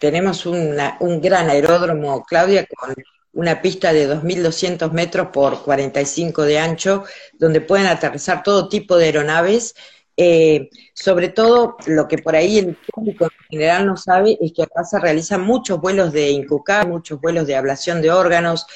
Tenemos 0.00 0.44
un 0.44 1.20
gran 1.20 1.48
aeródromo, 1.48 2.24
Claudia, 2.24 2.66
con 2.66 2.94
una 3.34 3.60
pista 3.60 3.92
de 3.92 4.08
2.200 4.08 4.90
metros 4.92 5.28
por 5.28 5.62
45 5.62 6.42
de 6.42 6.58
ancho, 6.58 7.04
donde 7.34 7.60
pueden 7.60 7.86
aterrizar 7.86 8.42
todo 8.42 8.68
tipo 8.68 8.96
de 8.96 9.06
aeronaves 9.06 9.74
eh, 10.16 10.70
sobre 10.94 11.28
todo, 11.28 11.76
lo 11.86 12.06
que 12.06 12.18
por 12.18 12.36
ahí 12.36 12.58
el 12.58 12.76
público 12.76 13.24
en 13.24 13.30
general 13.50 13.86
no 13.86 13.96
sabe 13.96 14.38
es 14.40 14.52
que 14.52 14.62
acá 14.62 14.84
se 14.84 15.00
realizan 15.00 15.42
muchos 15.42 15.80
vuelos 15.80 16.12
de 16.12 16.30
incucar, 16.30 16.88
muchos 16.88 17.20
vuelos 17.20 17.46
de 17.46 17.56
ablación 17.56 18.00
de 18.00 18.12
órganos, 18.12 18.66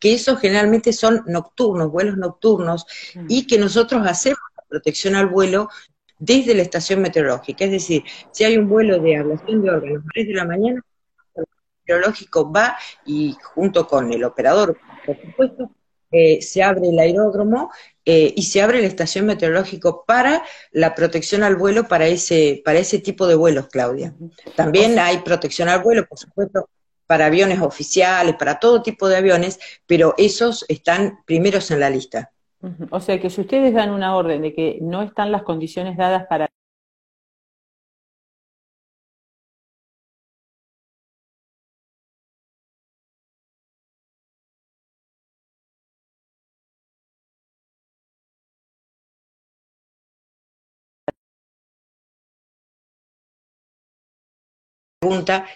que 0.00 0.14
esos 0.14 0.40
generalmente 0.40 0.92
son 0.92 1.22
nocturnos, 1.26 1.90
vuelos 1.90 2.16
nocturnos, 2.16 2.86
mm. 3.14 3.26
y 3.28 3.46
que 3.46 3.58
nosotros 3.58 4.06
hacemos 4.06 4.38
la 4.56 4.64
protección 4.68 5.14
al 5.14 5.28
vuelo 5.28 5.68
desde 6.18 6.54
la 6.54 6.62
estación 6.62 7.00
meteorológica. 7.00 7.64
Es 7.64 7.70
decir, 7.70 8.02
si 8.32 8.44
hay 8.44 8.56
un 8.56 8.68
vuelo 8.68 8.98
de 8.98 9.16
ablación 9.16 9.62
de 9.62 9.70
órganos 9.70 10.02
a 10.04 10.08
3 10.14 10.28
de 10.28 10.34
la 10.34 10.44
mañana, 10.44 10.82
el 11.36 11.44
meteorológico 11.80 12.52
va 12.52 12.76
y 13.06 13.36
junto 13.54 13.86
con 13.86 14.12
el 14.12 14.24
operador, 14.24 14.76
por 15.06 15.20
supuesto, 15.20 15.70
eh, 16.10 16.40
se 16.40 16.62
abre 16.62 16.88
el 16.88 16.98
aeródromo 16.98 17.70
eh, 18.04 18.32
y 18.34 18.42
se 18.42 18.62
abre 18.62 18.80
la 18.80 18.86
estación 18.86 19.26
meteorológica 19.26 19.90
para 20.06 20.42
la 20.72 20.94
protección 20.94 21.42
al 21.42 21.56
vuelo 21.56 21.86
para 21.86 22.06
ese, 22.06 22.62
para 22.64 22.78
ese 22.78 22.98
tipo 22.98 23.26
de 23.26 23.34
vuelos, 23.34 23.68
Claudia. 23.68 24.14
También 24.56 24.98
hay 24.98 25.18
protección 25.18 25.68
al 25.68 25.82
vuelo, 25.82 26.06
por 26.06 26.18
supuesto, 26.18 26.68
para 27.06 27.26
aviones 27.26 27.60
oficiales, 27.60 28.36
para 28.36 28.58
todo 28.58 28.82
tipo 28.82 29.08
de 29.08 29.16
aviones, 29.16 29.58
pero 29.86 30.14
esos 30.18 30.64
están 30.68 31.18
primeros 31.26 31.70
en 31.70 31.80
la 31.80 31.90
lista. 31.90 32.32
O 32.90 33.00
sea 33.00 33.20
que 33.20 33.30
si 33.30 33.40
ustedes 33.40 33.72
dan 33.72 33.90
una 33.90 34.16
orden 34.16 34.42
de 34.42 34.52
que 34.52 34.78
no 34.80 35.02
están 35.02 35.30
las 35.30 35.42
condiciones 35.42 35.96
dadas 35.96 36.26
para 36.26 36.50
pregunta. 54.98 55.46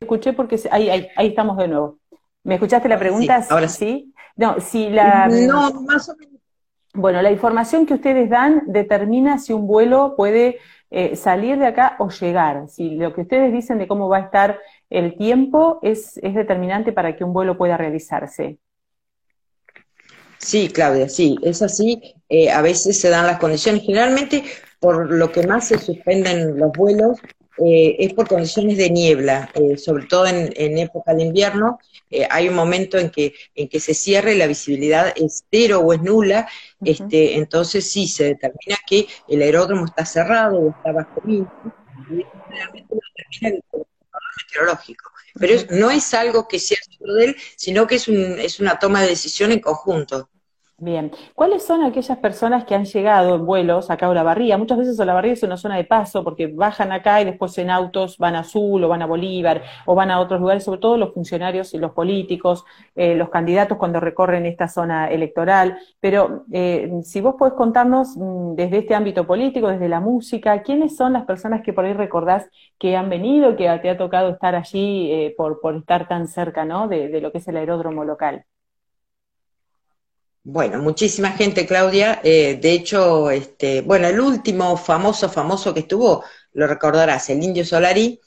Escuché 0.00 0.32
porque 0.32 0.60
ahí, 0.70 0.88
ahí, 0.88 1.26
estamos 1.26 1.56
de 1.56 1.68
nuevo. 1.68 1.98
¿Me 2.42 2.54
escuchaste 2.54 2.88
la 2.88 2.98
pregunta? 2.98 3.42
Sí, 3.42 3.48
ahora 3.50 3.68
sí. 3.68 4.14
No, 4.36 4.60
si 4.60 4.88
la. 4.88 5.28
No, 5.28 5.82
más 5.82 6.08
o 6.08 6.16
menos. 6.16 6.40
Bueno, 6.92 7.22
la 7.22 7.30
información 7.30 7.86
que 7.86 7.94
ustedes 7.94 8.28
dan 8.28 8.62
determina 8.66 9.38
si 9.38 9.52
un 9.52 9.66
vuelo 9.66 10.14
puede 10.16 10.58
eh, 10.90 11.14
salir 11.14 11.58
de 11.58 11.66
acá 11.66 11.96
o 12.00 12.08
llegar. 12.08 12.68
Si 12.68 12.96
lo 12.96 13.14
que 13.14 13.20
ustedes 13.20 13.52
dicen 13.52 13.78
de 13.78 13.86
cómo 13.86 14.08
va 14.08 14.16
a 14.16 14.22
estar 14.22 14.58
el 14.88 15.16
tiempo 15.16 15.78
es, 15.82 16.16
es 16.16 16.34
determinante 16.34 16.92
para 16.92 17.16
que 17.16 17.22
un 17.22 17.32
vuelo 17.32 17.56
pueda 17.56 17.76
realizarse. 17.76 18.58
Sí, 20.38 20.68
Claudia, 20.70 21.08
sí, 21.08 21.38
es 21.42 21.62
así. 21.62 22.14
Eh, 22.28 22.50
a 22.50 22.60
veces 22.62 22.98
se 22.98 23.10
dan 23.10 23.26
las 23.26 23.38
condiciones. 23.38 23.82
Generalmente, 23.82 24.42
por 24.80 25.12
lo 25.12 25.30
que 25.30 25.46
más 25.46 25.68
se 25.68 25.78
suspenden 25.78 26.58
los 26.58 26.72
vuelos 26.72 27.20
eh, 27.64 27.96
es 27.98 28.14
por 28.14 28.26
condiciones 28.26 28.78
de 28.78 28.90
niebla, 28.90 29.50
eh, 29.54 29.76
sobre 29.76 30.06
todo 30.06 30.26
en, 30.26 30.78
época 30.78 31.14
de 31.14 31.24
invierno. 31.24 31.78
Eh, 32.10 32.26
hay 32.30 32.48
un 32.48 32.54
momento 32.54 32.96
en 32.98 33.10
que, 33.10 33.34
en 33.54 33.68
que 33.68 33.80
se 33.80 33.92
cierra 33.92 34.32
y 34.32 34.38
la 34.38 34.46
visibilidad 34.46 35.12
es 35.14 35.44
cero 35.50 35.80
o 35.80 35.92
es 35.92 36.00
nula, 36.00 36.48
este, 36.82 37.36
entonces 37.36 37.90
sí 37.90 38.08
se 38.08 38.24
determina 38.24 38.78
que 38.86 39.06
el 39.28 39.42
aeródromo 39.42 39.84
está 39.84 40.06
cerrado 40.06 40.58
o 40.58 40.70
está 40.70 40.92
bajo 40.92 41.20
viento, 41.22 41.52
y 42.10 42.24
realmente 42.48 42.94
lo 42.94 43.00
determina 43.16 43.58
el 43.74 43.84
meteorológico. 44.46 45.10
Pero 45.34 45.54
no 45.70 45.90
es 45.90 46.14
algo 46.14 46.48
que 46.48 46.58
sea 46.58 46.78
solo 46.98 47.14
de 47.14 47.24
él, 47.26 47.36
sino 47.56 47.86
que 47.86 47.96
es, 47.96 48.08
un, 48.08 48.38
es 48.38 48.58
una 48.58 48.78
toma 48.78 49.02
de 49.02 49.08
decisión 49.08 49.52
en 49.52 49.60
conjunto. 49.60 50.30
Bien, 50.82 51.10
¿cuáles 51.34 51.62
son 51.66 51.82
aquellas 51.82 52.16
personas 52.18 52.64
que 52.64 52.74
han 52.74 52.86
llegado 52.86 53.34
en 53.34 53.44
vuelos 53.44 53.90
acá 53.90 54.06
a 54.06 54.08
Olavarría? 54.08 54.56
Muchas 54.56 54.78
veces 54.78 54.98
Olavarría 54.98 55.34
es 55.34 55.42
una 55.42 55.58
zona 55.58 55.76
de 55.76 55.84
paso 55.84 56.24
porque 56.24 56.46
bajan 56.46 56.90
acá 56.90 57.20
y 57.20 57.26
después 57.26 57.58
en 57.58 57.68
autos 57.68 58.16
van 58.16 58.34
a 58.34 58.38
Azul 58.40 58.82
o 58.82 58.88
van 58.88 59.02
a 59.02 59.06
Bolívar 59.06 59.62
o 59.84 59.94
van 59.94 60.10
a 60.10 60.18
otros 60.20 60.40
lugares, 60.40 60.64
sobre 60.64 60.80
todo 60.80 60.96
los 60.96 61.12
funcionarios 61.12 61.74
y 61.74 61.78
los 61.78 61.92
políticos, 61.92 62.64
eh, 62.94 63.14
los 63.14 63.28
candidatos 63.28 63.76
cuando 63.76 64.00
recorren 64.00 64.46
esta 64.46 64.68
zona 64.68 65.10
electoral. 65.10 65.78
Pero 66.00 66.46
eh, 66.50 66.90
si 67.02 67.20
vos 67.20 67.34
podés 67.38 67.52
contarnos 67.54 68.16
mm, 68.16 68.54
desde 68.54 68.78
este 68.78 68.94
ámbito 68.94 69.26
político, 69.26 69.68
desde 69.68 69.88
la 69.88 70.00
música, 70.00 70.62
¿quiénes 70.62 70.96
son 70.96 71.12
las 71.12 71.26
personas 71.26 71.60
que 71.60 71.74
por 71.74 71.84
ahí 71.84 71.92
recordás 71.92 72.48
que 72.78 72.96
han 72.96 73.10
venido, 73.10 73.54
que 73.54 73.68
te 73.82 73.90
ha 73.90 73.98
tocado 73.98 74.30
estar 74.30 74.54
allí 74.54 75.12
eh, 75.12 75.34
por, 75.36 75.60
por 75.60 75.76
estar 75.76 76.08
tan 76.08 76.26
cerca 76.26 76.64
¿no? 76.64 76.88
de 76.88 77.20
lo 77.20 77.30
que 77.32 77.38
es 77.38 77.48
el 77.48 77.58
aeródromo 77.58 78.02
local? 78.04 78.46
Bueno, 80.42 80.78
muchísima 80.78 81.32
gente, 81.32 81.66
Claudia. 81.66 82.20
Eh, 82.24 82.58
de 82.60 82.72
hecho, 82.72 83.30
este, 83.30 83.82
bueno, 83.82 84.08
el 84.08 84.18
último 84.18 84.76
famoso, 84.76 85.28
famoso 85.28 85.74
que 85.74 85.80
estuvo, 85.80 86.24
lo 86.54 86.66
recordarás, 86.66 87.28
el 87.28 87.42
Indio 87.42 87.64
Solari, 87.64 88.18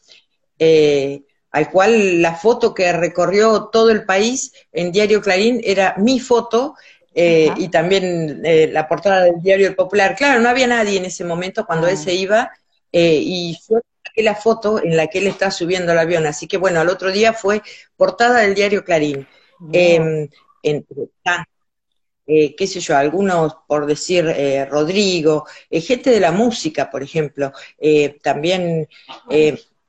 eh, 0.59 1.23
al 1.51 1.71
cual 1.71 2.21
la 2.21 2.35
foto 2.35 2.73
que 2.73 2.93
recorrió 2.93 3.69
todo 3.71 3.89
el 3.89 4.05
país 4.05 4.53
en 4.71 4.91
Diario 4.91 5.21
Clarín 5.21 5.59
era 5.63 5.95
mi 5.97 6.19
foto 6.19 6.75
eh, 7.15 7.51
y 7.57 7.69
también 7.69 8.41
la 8.71 8.87
portada 8.87 9.23
del 9.23 9.41
Diario 9.41 9.67
El 9.67 9.75
Popular. 9.75 10.15
Claro, 10.15 10.39
no 10.39 10.49
había 10.49 10.67
nadie 10.67 10.97
en 10.97 11.05
ese 11.05 11.23
momento 11.23 11.65
cuando 11.65 11.87
él 11.87 11.95
ah. 11.99 12.03
se 12.03 12.13
iba 12.13 12.51
y 12.91 13.57
fue 13.65 13.81
la 14.17 14.35
foto 14.35 14.83
en 14.83 14.95
la 14.95 15.07
que 15.07 15.17
él 15.19 15.27
está 15.27 15.49
subiendo 15.51 15.91
el 15.91 15.99
avión. 15.99 16.25
Así 16.27 16.47
que 16.47 16.57
bueno, 16.57 16.79
al 16.79 16.89
otro 16.89 17.11
día 17.11 17.33
fue 17.33 17.61
portada 17.97 18.41
del 18.41 18.55
Diario 18.55 18.83
Clarín. 18.83 19.27
Entre 19.71 21.09
eh, 22.25 22.55
qué 22.55 22.67
sé 22.67 22.79
yo, 22.79 22.95
algunos 22.95 23.53
por 23.67 23.85
decir 23.85 24.25
eh, 24.27 24.65
Rodrigo, 24.65 25.45
eh, 25.69 25.81
gente 25.81 26.09
de 26.09 26.21
la 26.21 26.31
música, 26.31 26.89
por 26.89 27.03
ejemplo, 27.03 27.51
también 28.21 28.87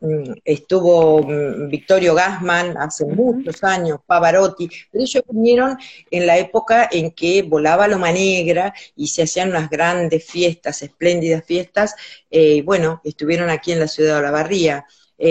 mm, 0.01 0.33
estuvo 0.44 1.23
mm, 1.23 1.68
Victorio 1.68 2.14
Gassman 2.14 2.77
hace 2.77 3.07
muchos 3.07 3.62
años, 3.62 4.01
Pavarotti, 4.05 4.68
pero 4.90 5.05
ellos 5.05 5.23
vinieron 5.31 5.79
en 6.11 6.27
la 6.27 6.37
época 6.38 6.88
en 6.90 7.12
que 7.12 7.42
volaba 7.42 7.87
Loma 7.87 8.11
Negra 8.11 8.75
y 8.97 9.07
se 9.07 9.23
hacían 9.23 9.51
unas 9.51 9.70
grandes 9.70 10.25
fiestas, 10.25 10.83
espléndidas 10.83 11.44
fiestas, 11.44 11.94
y 12.31 12.62
bueno, 12.62 13.01
estuvieron 13.05 13.49
aquí 13.51 13.73
en 13.73 13.81
la 13.81 13.88
ciudad 13.88 14.14
de 14.14 14.20
Olavarría, 14.20 14.87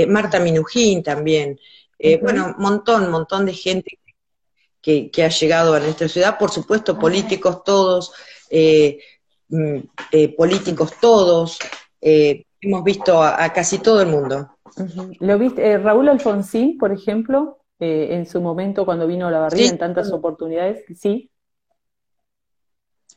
Marta 0.08 0.40
Minujín 0.40 1.04
también, 1.04 1.60
bueno, 2.22 2.56
un 2.58 2.64
montón, 2.64 3.12
montón 3.12 3.46
de 3.46 3.54
gente 3.54 4.00
que, 4.84 5.24
ha 5.24 5.30
llegado 5.30 5.74
a 5.74 5.80
nuestra 5.80 6.10
ciudad, 6.10 6.38
por 6.38 6.52
supuesto 6.52 7.00
políticos 7.00 7.64
todos, 7.64 8.12
eh, 8.50 9.00
mm, 9.48 9.78
eh, 10.12 10.36
políticos 10.36 10.92
todos, 11.00 11.58
eh, 12.02 12.44
hemos 12.60 12.84
visto 12.84 13.24
a, 13.24 13.52
casi 13.54 13.80
todo 13.80 14.02
el 14.02 14.10
mundo. 14.10 14.58
¿Lo 15.20 15.40
viste? 15.40 15.78
Raúl 15.78 16.10
Alfonsín, 16.10 16.78
por 16.78 16.92
ejemplo, 16.92 17.60
en 17.80 18.26
su 18.26 18.40
momento 18.40 18.86
cuando 18.86 19.08
vino 19.08 19.28
a 19.28 19.32
la 19.32 19.40
barriga 19.40 19.70
en 19.70 19.78
tantas 19.78 20.12
oportunidades, 20.12 20.86
sí. 20.98 21.30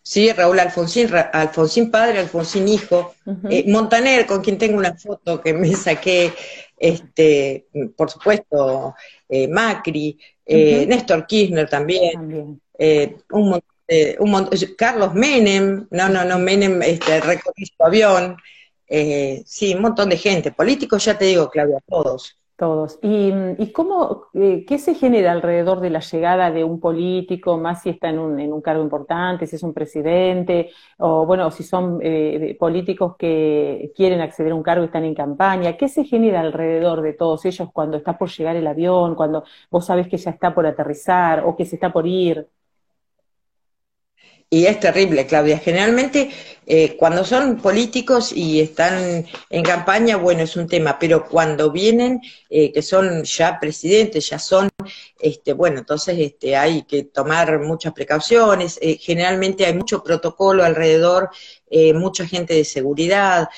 Sí, 0.02 0.30
Raúl 0.32 0.58
Alfonsín, 0.60 1.08
Alfonsín 1.32 1.90
padre, 1.90 2.20
Alfonsín 2.20 2.68
hijo, 2.68 3.14
Montaner, 3.66 4.26
con 4.26 4.40
quien 4.42 4.58
tengo 4.58 4.78
una 4.78 4.94
foto 4.94 5.40
que 5.40 5.52
me 5.52 5.72
saqué, 5.74 6.32
este, 6.76 7.68
por 7.96 8.10
supuesto, 8.10 8.94
Macri, 9.48 10.18
eh, 10.44 10.86
Néstor 10.86 11.26
Kirchner 11.26 11.68
también, 11.68 12.60
eh, 12.78 13.16
un 13.30 13.60
montón, 14.30 14.58
Carlos 14.76 15.14
Menem, 15.14 15.86
no, 15.90 16.08
no, 16.08 16.24
no, 16.24 16.38
Menem 16.38 16.82
este, 16.82 17.20
recorrió 17.20 17.66
su 17.66 17.84
avión, 17.84 18.36
eh, 18.88 19.42
sí, 19.46 19.74
un 19.74 19.82
montón 19.82 20.08
de 20.08 20.16
gente, 20.16 20.52
políticos 20.52 21.04
ya 21.04 21.18
te 21.18 21.26
digo, 21.26 21.50
Claudia, 21.50 21.78
todos. 21.86 22.36
Todos. 22.56 22.98
¿Y, 23.02 23.30
y 23.58 23.70
cómo, 23.70 24.28
eh, 24.32 24.64
qué 24.66 24.78
se 24.78 24.94
genera 24.94 25.32
alrededor 25.32 25.80
de 25.80 25.90
la 25.90 26.00
llegada 26.00 26.50
de 26.50 26.64
un 26.64 26.80
político, 26.80 27.58
más 27.58 27.82
si 27.82 27.90
está 27.90 28.08
en 28.08 28.18
un, 28.18 28.40
en 28.40 28.50
un 28.50 28.62
cargo 28.62 28.82
importante, 28.82 29.46
si 29.46 29.56
es 29.56 29.62
un 29.62 29.74
presidente, 29.74 30.70
o 30.96 31.26
bueno, 31.26 31.50
si 31.50 31.62
son 31.64 31.98
eh, 32.02 32.56
políticos 32.58 33.14
que 33.18 33.92
quieren 33.94 34.22
acceder 34.22 34.52
a 34.52 34.54
un 34.54 34.62
cargo 34.62 34.84
y 34.84 34.86
están 34.86 35.04
en 35.04 35.14
campaña? 35.14 35.76
¿Qué 35.76 35.86
se 35.90 36.04
genera 36.04 36.40
alrededor 36.40 37.02
de 37.02 37.12
todos 37.12 37.44
ellos 37.44 37.68
cuando 37.74 37.98
está 37.98 38.16
por 38.16 38.30
llegar 38.30 38.56
el 38.56 38.66
avión, 38.66 39.16
cuando 39.16 39.44
vos 39.70 39.84
sabés 39.84 40.08
que 40.08 40.16
ya 40.16 40.30
está 40.30 40.54
por 40.54 40.64
aterrizar 40.66 41.44
o 41.44 41.54
que 41.56 41.66
se 41.66 41.74
está 41.76 41.92
por 41.92 42.06
ir? 42.06 42.48
Y 44.48 44.66
es 44.66 44.78
terrible, 44.78 45.26
Claudia. 45.26 45.58
Generalmente, 45.58 46.30
eh, 46.66 46.96
cuando 46.96 47.24
son 47.24 47.56
políticos 47.56 48.32
y 48.32 48.60
están 48.60 49.26
en 49.50 49.62
campaña, 49.64 50.16
bueno, 50.16 50.42
es 50.44 50.54
un 50.56 50.68
tema, 50.68 50.98
pero 51.00 51.26
cuando 51.28 51.72
vienen, 51.72 52.20
eh, 52.48 52.72
que 52.72 52.80
son 52.80 53.24
ya 53.24 53.58
presidentes, 53.58 54.28
ya 54.30 54.38
son, 54.38 54.68
este, 55.18 55.52
bueno, 55.52 55.80
entonces 55.80 56.16
este, 56.20 56.56
hay 56.56 56.84
que 56.84 57.02
tomar 57.04 57.58
muchas 57.60 57.92
precauciones. 57.92 58.78
Eh, 58.80 58.98
generalmente 59.00 59.66
hay 59.66 59.74
mucho 59.74 60.02
protocolo 60.04 60.64
alrededor, 60.64 61.30
mucha 61.94 62.24
gente 62.26 62.54
de 62.54 62.64
seguridad, 62.64 63.48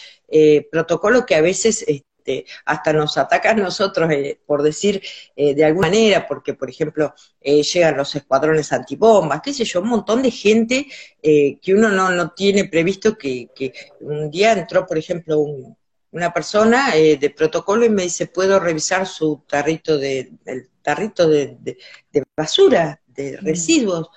protocolo 0.71 1.27
que 1.27 1.35
a 1.35 1.43
veces 1.43 1.85
este, 2.29 2.47
hasta 2.67 2.93
nos 2.93 3.17
atacan 3.17 3.59
nosotros, 3.59 4.11
eh, 4.11 4.39
por 4.45 4.63
decir 4.63 5.03
eh, 5.35 5.55
de 5.55 5.65
alguna 5.65 5.89
manera, 5.89 6.27
porque, 6.27 6.53
por 6.55 6.69
ejemplo, 6.69 7.15
eh, 7.41 7.63
llegan 7.63 7.97
los 7.97 8.15
escuadrones 8.15 8.71
antibombas, 8.73 9.41
qué 9.43 9.55
sé 9.55 9.65
yo, 9.65 9.81
un 9.81 9.89
montón 9.89 10.23
de 10.23 10.31
gente 10.31 10.87
que 11.23 11.75
uno 11.75 11.89
no, 11.89 12.31
tiene 12.33 12.65
previsto 12.65 13.17
que, 13.17 13.49
un 14.01 14.31
día 14.31 14.53
entró, 14.53 14.87
por 14.87 14.99
ejemplo, 14.99 15.45
una 16.11 16.33
persona 16.33 16.93
de 16.95 17.35
protocolo 17.37 17.85
y 17.85 17.91
me 17.91 18.05
dice, 18.05 18.27
¿puedo 18.27 18.59
revisar 18.61 19.07
su 19.07 19.45
tarrito 19.47 19.99
de, 19.99 20.33
el 20.45 20.69
tarrito 20.83 21.29
de, 21.29 21.57
de 21.61 22.25
basura, 22.37 23.01
de 23.07 23.39
mm. 23.41 23.45
residuos? 23.45 24.09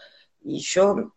Y 0.43 0.59
yo 0.59 1.13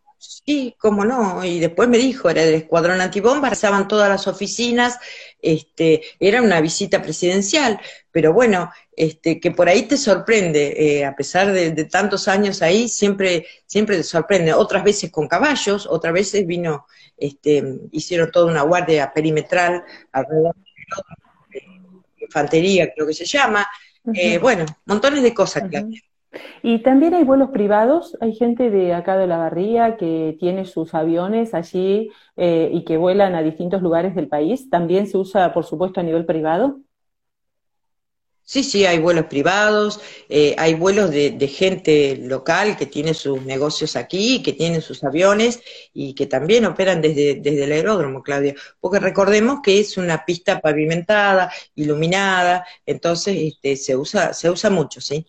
Sí, 0.47 0.75
cómo 0.79 1.05
no. 1.05 1.45
Y 1.45 1.59
después 1.59 1.89
me 1.89 1.99
dijo, 1.99 2.31
era 2.31 2.43
del 2.43 2.55
escuadrón 2.55 3.01
antibomba, 3.01 3.51
pasaban 3.51 3.89
todas 3.89 4.09
las 4.09 4.27
oficinas, 4.27 4.99
este, 5.41 6.03
era 6.19 6.41
una 6.41 6.61
visita 6.61 7.03
presidencial, 7.03 7.81
pero 8.11 8.33
bueno, 8.33 8.71
este, 8.97 9.39
que 9.41 9.51
por 9.51 9.69
ahí 9.69 9.83
te 9.83 9.97
sorprende, 9.97 10.75
eh, 10.77 11.05
a 11.05 11.15
pesar 11.15 11.53
de, 11.53 11.73
tantos 11.85 12.29
años 12.29 12.63
ahí, 12.63 12.89
siempre, 12.89 13.47
siempre 13.67 13.97
te 13.99 14.03
sorprende. 14.03 14.55
Otras 14.55 14.83
veces 14.85 15.11
con 15.11 15.29
caballos, 15.29 15.87
otras 15.87 16.15
veces 16.15 16.47
vino, 16.47 16.87
este, 17.17 17.63
hicieron 17.93 18.31
toda 18.31 18.47
una 18.47 18.63
guardia 18.63 19.13
perimetral 19.13 19.85
alrededor 20.13 20.55
de 21.53 21.63
infantería, 22.19 22.93
creo 22.95 23.07
que 23.07 23.15
se 23.15 23.27
llama. 23.27 23.67
Eh, 24.15 24.39
bueno, 24.39 24.65
montones 24.87 25.23
de 25.23 25.35
cosas 25.35 25.69
que 25.71 25.85
y 26.63 26.83
también 26.83 27.15
hay 27.15 27.25
vuelos 27.25 27.51
privados, 27.51 28.17
hay 28.21 28.35
gente 28.35 28.71
de 28.71 28.95
acá 28.95 29.17
de 29.17 29.27
la 29.27 29.39
barría 29.39 29.97
que 29.97 30.37
tiene 30.39 30.65
sus 30.65 30.95
aviones 30.95 31.55
allí 31.55 32.11
eh, 32.37 32.71
y 32.73 32.85
que 32.85 32.97
vuelan 32.97 33.35
a 33.35 33.43
distintos 33.43 33.83
lugares 33.83 34.15
del 34.15 34.29
país. 34.29 34.71
¿También 34.71 35.07
se 35.07 35.19
usa, 35.19 35.53
por 35.53 35.65
supuesto, 35.65 36.01
a 36.01 36.03
nivel 36.03 36.27
privado? 36.27 36.81
Sí, 38.47 38.63
sí, 38.63 38.85
hay 38.85 38.99
vuelos 38.99 39.25
privados, 39.27 40.01
eh, 40.29 40.55
hay 40.59 40.75
vuelos 40.75 41.11
de, 41.11 41.49
gente 41.49 42.17
local 42.19 42.77
que 42.77 42.85
tiene 42.85 43.15
sus 43.15 43.41
negocios 43.43 43.97
aquí, 43.97 44.43
que 44.43 44.53
tienen 44.53 44.83
sus 44.83 45.03
aviones 45.03 45.61
y 45.95 46.15
que 46.15 46.27
también 46.27 46.67
operan 46.67 47.01
desde, 47.01 47.37
desde 47.37 47.65
el 47.65 47.73
aeródromo, 47.73 48.23
Claudia, 48.23 48.55
porque 48.81 48.99
recordemos 48.99 49.61
que 49.63 49.81
es 49.81 49.97
una 49.97 50.27
pista 50.27 50.61
pavimentada, 50.61 51.51
iluminada, 51.75 52.67
entonces 52.85 53.35
este, 53.41 53.77
se 53.77 53.97
usa, 53.97 54.35
se 54.35 54.51
usa 54.51 54.69
mucho, 54.69 55.01
¿sí? 55.01 55.27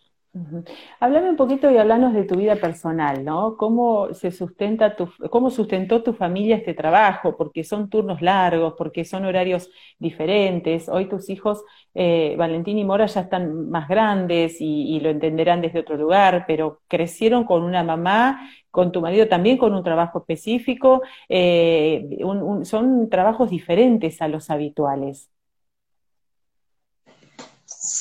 Háblame 1.00 1.30
un 1.30 1.38
poquito 1.38 1.71
y 1.71 1.78
hablanos 1.78 2.13
de 2.13 2.26
tu 2.26 2.36
vida 2.36 2.58
personal, 2.58 3.24
¿no? 3.24 3.56
¿Cómo 3.56 4.13
se 4.13 4.32
sustenta 4.32 4.95
tu, 4.98 5.10
cómo 5.30 5.50
sustentó 5.50 6.04
tu 6.04 6.13
familia 6.13 6.58
este 6.58 6.74
trabajo? 6.74 7.38
Porque 7.38 7.63
son 7.63 7.89
turnos 7.89 8.21
largos, 8.21 8.74
porque 8.78 9.06
son 9.06 9.24
horarios 9.24 9.69
diferentes. 9.98 10.89
Hoy 10.89 11.08
tus 11.08 11.30
hijos, 11.30 11.63
eh, 11.93 12.36
Valentín 12.38 12.78
y 12.78 12.84
Mora, 12.84 13.06
ya 13.06 13.21
están 13.21 13.69
más 13.69 13.88
grandes 13.88 14.58
y, 14.60 15.00
lo 15.00 15.10
entenderán 15.10 15.62
desde 15.62 15.80
otro 15.80 15.95
lugar, 15.95 16.43
pero 16.48 16.82
crecieron 16.89 17.45
con 17.45 17.63
una 17.63 17.84
mamá, 17.84 18.50
con 18.71 18.91
tu 18.91 19.00
marido 19.00 19.30
también 19.30 19.58
con 19.58 19.74
un 19.74 19.84
trabajo 19.84 20.19
específico. 20.19 21.02
Eh, 21.30 22.19
son 22.63 23.10
trabajos 23.10 23.50
diferentes 23.50 24.21
a 24.21 24.28
los 24.28 24.50
habituales. 24.50 25.30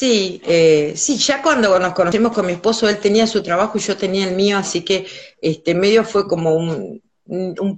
Sí, 0.05 0.43
eh, 0.45 0.93
sí, 0.97 1.17
ya 1.17 1.41
cuando 1.41 1.79
nos 1.79 1.95
conocimos 1.95 2.33
con 2.33 2.45
mi 2.45 2.53
esposo, 2.53 2.87
él 2.87 2.99
tenía 2.99 3.27
su 3.27 3.43
trabajo 3.43 3.79
y 3.79 3.81
yo 3.81 3.97
tenía 3.97 4.29
el 4.29 4.35
mío, 4.35 4.59
así 4.59 4.85
que 4.85 5.07
este 5.41 5.75
medio 5.75 6.05
fue 6.05 6.29
como 6.29 6.55
un, 6.55 7.01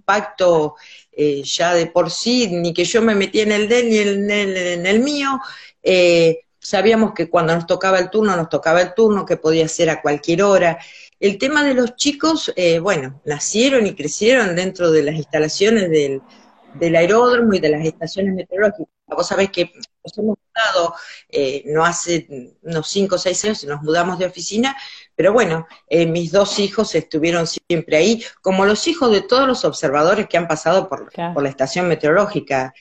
pacto 0.05 0.75
eh, 1.13 1.45
ya 1.45 1.73
de 1.73 1.87
por 1.87 2.11
sí, 2.11 2.49
ni 2.49 2.75
que 2.75 2.85
yo 2.85 3.01
me 3.01 3.15
metía 3.15 3.45
en 3.45 3.53
el 3.53 3.69
de 3.69 3.79
él 3.79 4.27
ni 4.27 4.33
en 4.33 4.87
el, 4.87 4.99
mío. 4.99 5.41
Eh, 5.85 6.41
sabíamos 6.59 7.13
que 7.15 7.31
cuando 7.31 7.55
nos 7.55 7.65
tocaba 7.65 8.01
el 8.01 8.11
turno, 8.11 8.37
nos 8.37 8.49
tocaba 8.49 8.83
el 8.83 8.93
turno, 8.93 9.25
que 9.25 9.37
podía 9.37 9.69
ser 9.69 9.89
a 9.89 10.03
cualquier 10.03 10.43
hora. 10.43 10.79
El 11.21 11.39
tema 11.39 11.63
de 11.63 11.75
los 11.75 11.95
chicos, 11.95 12.53
eh, 12.57 12.81
bueno, 12.81 13.21
nacieron 13.25 13.87
y 13.87 13.95
crecieron 13.95 14.57
dentro 14.57 14.91
de 14.91 15.05
las 15.05 15.15
instalaciones 15.15 15.89
del 15.91 16.97
aeródromo 16.97 17.55
y 17.55 17.61
de 17.61 17.69
las 17.69 17.85
estaciones 17.87 18.35
meteorológicas. 18.35 18.96
Vos 19.07 19.29
sabés 19.29 19.51
que 19.51 19.73
nos 20.05 20.19
hemos 20.19 20.37
mudado, 20.37 20.95
eh, 21.29 21.63
no 21.67 21.85
hace 21.85 22.55
unos 22.63 22.89
cinco 22.89 23.15
o 23.15 23.19
seis 23.19 23.45
años, 23.45 23.65
nos 23.65 23.83
mudamos 23.83 24.19
de 24.19 24.27
oficina, 24.27 24.77
pero 25.15 25.33
bueno, 25.33 25.67
eh, 25.89 26.07
mis 26.07 26.33
dos 26.33 26.59
hijos 26.59 26.95
estuvieron 26.95 27.47
siempre 27.47 27.97
ahí, 27.97 28.25
como 28.43 28.65
los 28.67 28.87
hijos 28.89 29.13
de 29.13 29.23
todos 29.23 29.47
los 29.47 29.65
observadores 29.65 30.27
que 30.29 30.37
han 30.37 30.49
pasado 30.49 30.89
por, 30.89 31.11
por 31.13 31.43
la 31.43 31.49
estación 31.49 31.89
meteorológica, 31.89 32.75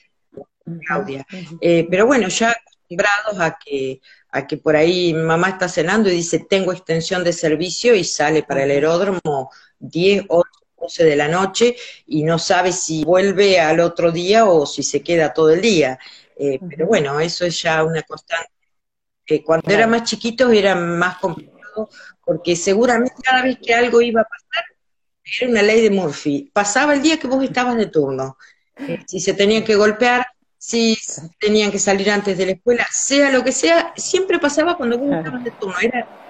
Claudia. 0.86 1.26
Eh, 1.60 1.86
pero 1.88 2.06
bueno, 2.06 2.28
ya 2.28 2.50
acostumbrados 2.50 3.40
a 3.40 3.58
que, 3.64 4.00
a 4.30 4.46
que 4.46 4.56
por 4.56 4.76
ahí 4.76 5.14
mamá 5.14 5.50
está 5.50 5.68
cenando 5.68 6.08
y 6.08 6.16
dice, 6.16 6.44
tengo 6.48 6.72
extensión 6.72 7.24
de 7.24 7.32
servicio 7.32 7.94
y 7.94 8.04
sale 8.04 8.42
para 8.42 8.64
el 8.64 8.70
aeródromo 8.70 9.50
10, 9.78 10.24
8, 10.28 10.50
12 10.86 11.04
de 11.04 11.16
la 11.16 11.28
noche 11.28 11.76
y 12.06 12.22
no 12.22 12.38
sabe 12.38 12.72
si 12.72 13.04
vuelve 13.04 13.58
al 13.60 13.80
otro 13.80 14.12
día 14.12 14.46
o 14.46 14.66
si 14.66 14.82
se 14.82 15.02
queda 15.02 15.34
todo 15.34 15.50
el 15.50 15.60
día. 15.60 15.98
Eh, 16.38 16.60
pero 16.68 16.86
bueno, 16.86 17.18
eso 17.20 17.44
es 17.44 17.60
ya 17.60 17.82
una 17.82 18.02
constante. 18.02 18.50
cuando 19.44 19.72
era 19.72 19.86
más 19.86 20.04
chiquitos 20.04 20.52
era 20.52 20.74
más 20.74 21.18
complicado 21.18 21.88
porque 22.24 22.56
seguramente 22.56 23.14
cada 23.22 23.42
vez 23.42 23.58
que 23.62 23.74
algo 23.74 24.00
iba 24.00 24.20
a 24.20 24.24
pasar 24.24 24.64
era 25.40 25.50
una 25.50 25.62
ley 25.62 25.80
de 25.82 25.90
Murphy. 25.90 26.50
Pasaba 26.52 26.94
el 26.94 27.02
día 27.02 27.18
que 27.18 27.26
vos 27.26 27.42
estabas 27.42 27.76
de 27.76 27.86
turno. 27.86 28.36
Eh, 28.76 29.02
si 29.06 29.20
se 29.20 29.34
tenían 29.34 29.64
que 29.64 29.74
golpear, 29.74 30.26
si 30.56 30.96
tenían 31.40 31.70
que 31.70 31.78
salir 31.78 32.10
antes 32.10 32.38
de 32.38 32.46
la 32.46 32.52
escuela, 32.52 32.86
sea 32.90 33.30
lo 33.30 33.42
que 33.42 33.52
sea, 33.52 33.92
siempre 33.96 34.38
pasaba 34.38 34.76
cuando 34.76 34.98
vos 34.98 35.10
estabas 35.12 35.42
de 35.42 35.50
turno. 35.50 35.74
Era 35.80 36.25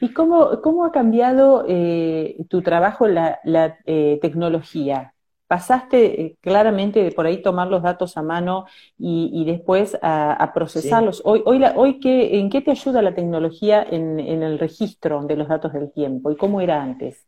¿Y 0.00 0.12
cómo, 0.12 0.60
cómo, 0.62 0.84
ha 0.84 0.92
cambiado 0.92 1.64
eh, 1.68 2.36
tu 2.48 2.62
trabajo 2.62 3.06
la, 3.06 3.40
la 3.44 3.78
eh, 3.86 4.18
tecnología? 4.20 5.14
Pasaste 5.46 6.22
eh, 6.22 6.36
claramente 6.40 7.02
de 7.02 7.12
por 7.12 7.26
ahí 7.26 7.42
tomar 7.42 7.68
los 7.68 7.82
datos 7.82 8.16
a 8.16 8.22
mano 8.22 8.64
y, 8.98 9.44
después 9.44 9.98
a, 10.00 10.50
procesarlos. 10.54 11.20
Hoy, 11.24 11.42
hoy, 11.44 11.62
hoy 11.76 12.00
qué, 12.00 12.38
¿En 12.38 12.48
qué 12.48 12.62
te 12.62 12.70
ayuda 12.70 13.02
la 13.02 13.14
tecnología 13.14 13.82
en, 13.82 14.18
en, 14.18 14.42
el 14.42 14.58
registro 14.58 15.22
de 15.24 15.36
los 15.36 15.48
datos 15.48 15.72
del 15.74 15.92
tiempo? 15.92 16.30
¿Y 16.30 16.36
cómo 16.36 16.60
era 16.60 16.82
antes? 16.82 17.26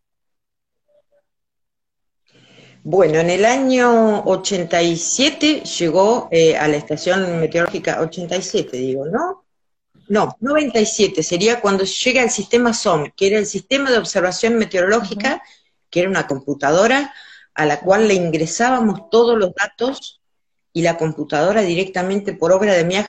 Bueno, 2.83 3.19
en 3.19 3.31
el 3.31 3.45
año 3.45 4.23
87 4.25 5.63
llegó 5.79 6.29
a 6.31 6.69
la 6.69 6.77
estación 6.77 7.41
meteorológica, 7.41 8.01
87 8.01 8.77
digo, 8.77 9.07
¿no? 9.07 9.44
No, 10.09 10.37
97 10.41 11.23
sería 11.23 11.61
cuando 11.61 11.85
llega 11.85 12.23
el 12.23 12.31
sistema 12.31 12.75
SOM, 12.75 13.11
que 13.17 13.29
era 13.29 13.39
el 13.39 13.47
sistema 13.47 13.91
de 13.91 13.99
observación 13.99 14.57
meteorológica, 14.57 15.43
que 15.91 16.01
era 16.01 16.09
una 16.09 16.27
computadora 16.27 17.15
a 17.55 17.67
la 17.67 17.81
cual 17.81 18.09
le 18.09 18.15
ingresábamos 18.15 19.09
todos 19.11 19.39
los 19.39 19.55
datos 19.55 20.21
y 20.73 20.83
la 20.83 20.97
computadora 20.97 21.63
directamente 21.63 22.35
por 22.35 22.53
obra 22.53 22.75
de, 22.75 23.07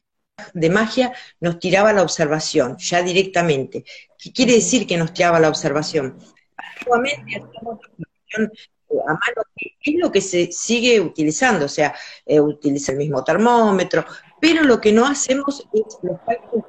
de 0.53 0.69
magia 0.69 1.13
nos 1.39 1.59
tiraba 1.59 1.91
la 1.93 2.03
observación, 2.03 2.77
ya 2.77 3.01
directamente. 3.01 3.83
¿Qué 4.17 4.31
quiere 4.31 4.53
decir 4.53 4.85
que 4.85 4.97
nos 4.97 5.13
tiraba 5.13 5.39
la 5.39 5.49
observación? 5.49 6.17
Antiguamente 6.55 7.35
hacíamos 7.35 7.79
observación 7.79 8.51
eh, 8.89 8.97
a 9.07 9.13
mano, 9.13 9.43
es 9.55 9.95
lo 9.95 10.11
que 10.11 10.21
se 10.21 10.51
sigue 10.51 11.01
utilizando, 11.01 11.65
o 11.65 11.69
sea, 11.69 11.95
eh, 12.25 12.39
utiliza 12.39 12.91
el 12.91 12.99
mismo 12.99 13.23
termómetro, 13.23 14.05
pero 14.39 14.63
lo 14.63 14.81
que 14.81 14.91
no 14.91 15.05
hacemos 15.05 15.65
es 15.73 15.97
los 16.01 16.19
cálculos 16.25 16.65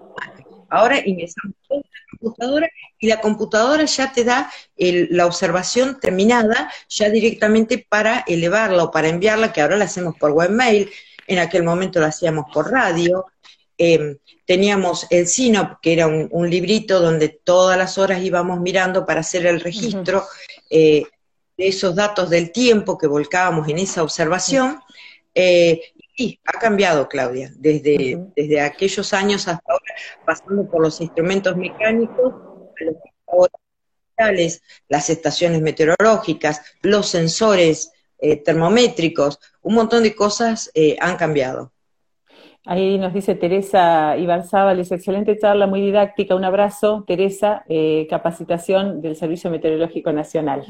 Ahora 0.69 0.99
ingresamos 1.05 1.55
en 1.71 1.79
la 1.79 2.19
computadora 2.19 2.69
y 2.99 3.09
la 3.09 3.21
computadora 3.21 3.85
ya 3.85 4.12
te 4.12 4.25
da 4.25 4.51
la 4.77 5.27
observación 5.27 6.01
terminada 6.01 6.73
ya 6.89 7.09
directamente 7.09 7.87
para 7.89 8.25
elevarla 8.27 8.85
o 8.85 8.91
para 8.91 9.09
enviarla, 9.09 9.53
que 9.53 9.61
ahora 9.61 9.77
la 9.77 9.85
hacemos 9.85 10.17
por 10.19 10.33
webmail, 10.33 10.91
en 11.27 11.39
aquel 11.39 11.62
momento 11.62 12.01
la 12.01 12.09
hacíamos 12.09 12.47
por 12.53 12.71
radio. 12.71 13.27
Em, 13.79 14.17
teníamos 14.47 15.07
el 15.11 15.27
SINOP, 15.27 15.81
que 15.83 15.93
era 15.93 16.07
un, 16.07 16.51
librito 16.51 17.01
donde 17.01 17.29
todas 17.29 17.77
las 17.77 17.99
horas 17.99 18.23
íbamos 18.23 18.61
mirando 18.61 19.05
para 19.05 19.21
hacer 19.21 19.45
el 19.47 19.61
registro 19.61 20.25
eh, 20.71 21.05
de 21.57 21.69
esos 21.69 21.95
datos 21.95 22.31
del 22.31 22.53
tiempo 22.53 22.97
que 22.97 23.07
volcábamos 23.07 23.69
en 23.69 23.79
esa 23.79 24.03
observación. 24.03 24.81
Eh, 25.35 25.93
y 26.17 26.41
ha 26.45 26.59
cambiado, 26.59 27.09
Claudia, 27.09 27.53
desde, 27.57 28.19
desde 28.35 28.61
aquellos 28.61 29.12
años 29.12 29.47
hasta 29.49 29.62
ahora, 29.71 29.95
pasando 30.25 30.69
por 30.69 30.83
los 30.83 31.01
instrumentos 31.01 31.57
mecánicos, 31.57 32.35
los 32.81 33.49
las 34.89 35.11
estaciones 35.11 35.61
meteorológicas, 35.61 36.62
los 36.81 37.09
sensores 37.09 37.93
eh, 38.19 38.37
termométricos, 38.37 39.39
un 39.61 39.75
montón 39.75 40.03
de 40.03 40.14
cosas 40.14 40.71
han 41.01 41.17
cambiado. 41.17 41.73
Ahí 42.69 42.99
nos 42.99 43.14
dice 43.14 43.37
Teresa 43.37 44.17
Ibarzábal, 44.17 44.81
es 44.81 44.91
excelente 44.91 45.39
charla, 45.39 45.69
muy 45.69 45.81
didáctica. 45.81 46.35
Un 46.35 46.45
abrazo, 46.45 47.05
Teresa, 47.07 47.64
eh, 47.69 48.09
capacitación 48.11 49.01
del 49.01 49.14
Servicio 49.14 49.53
Meteorológico 49.53 50.12
Nacional. 50.12 50.67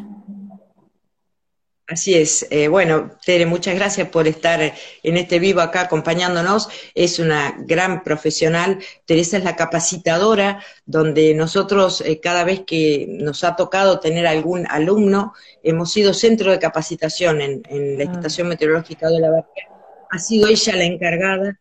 Así 1.88 2.14
es. 2.14 2.48
Eh, 2.50 2.66
bueno, 2.66 3.12
Tere, 3.24 3.46
muchas 3.46 3.76
gracias 3.76 4.08
por 4.08 4.26
estar 4.26 4.60
en 4.60 5.16
este 5.16 5.38
vivo 5.38 5.60
acá 5.60 5.82
acompañándonos. 5.82 6.68
Es 6.96 7.20
una 7.20 7.54
gran 7.60 8.02
profesional. 8.02 8.80
Teresa 9.04 9.36
es 9.36 9.44
la 9.44 9.54
capacitadora, 9.54 10.60
donde 10.84 11.32
nosotros 11.34 12.00
eh, 12.00 12.18
cada 12.18 12.42
vez 12.42 12.62
que 12.66 13.06
nos 13.08 13.44
ha 13.44 13.54
tocado 13.54 14.00
tener 14.00 14.26
algún 14.26 14.66
alumno, 14.68 15.32
hemos 15.62 15.92
sido 15.92 16.12
centro 16.12 16.50
de 16.50 16.58
capacitación 16.58 17.40
en, 17.40 17.62
la 17.98 18.10
ah. 18.10 18.14
Estación 18.14 18.48
Meteorológica 18.48 19.08
de 19.08 19.20
la 19.20 19.30
Bahía. 19.30 19.68
Ha 20.10 20.18
sido 20.18 20.48
ella 20.48 20.74
la 20.74 20.84
encargada 20.84 21.60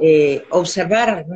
eh, 0.00 0.44
observar 0.50 1.26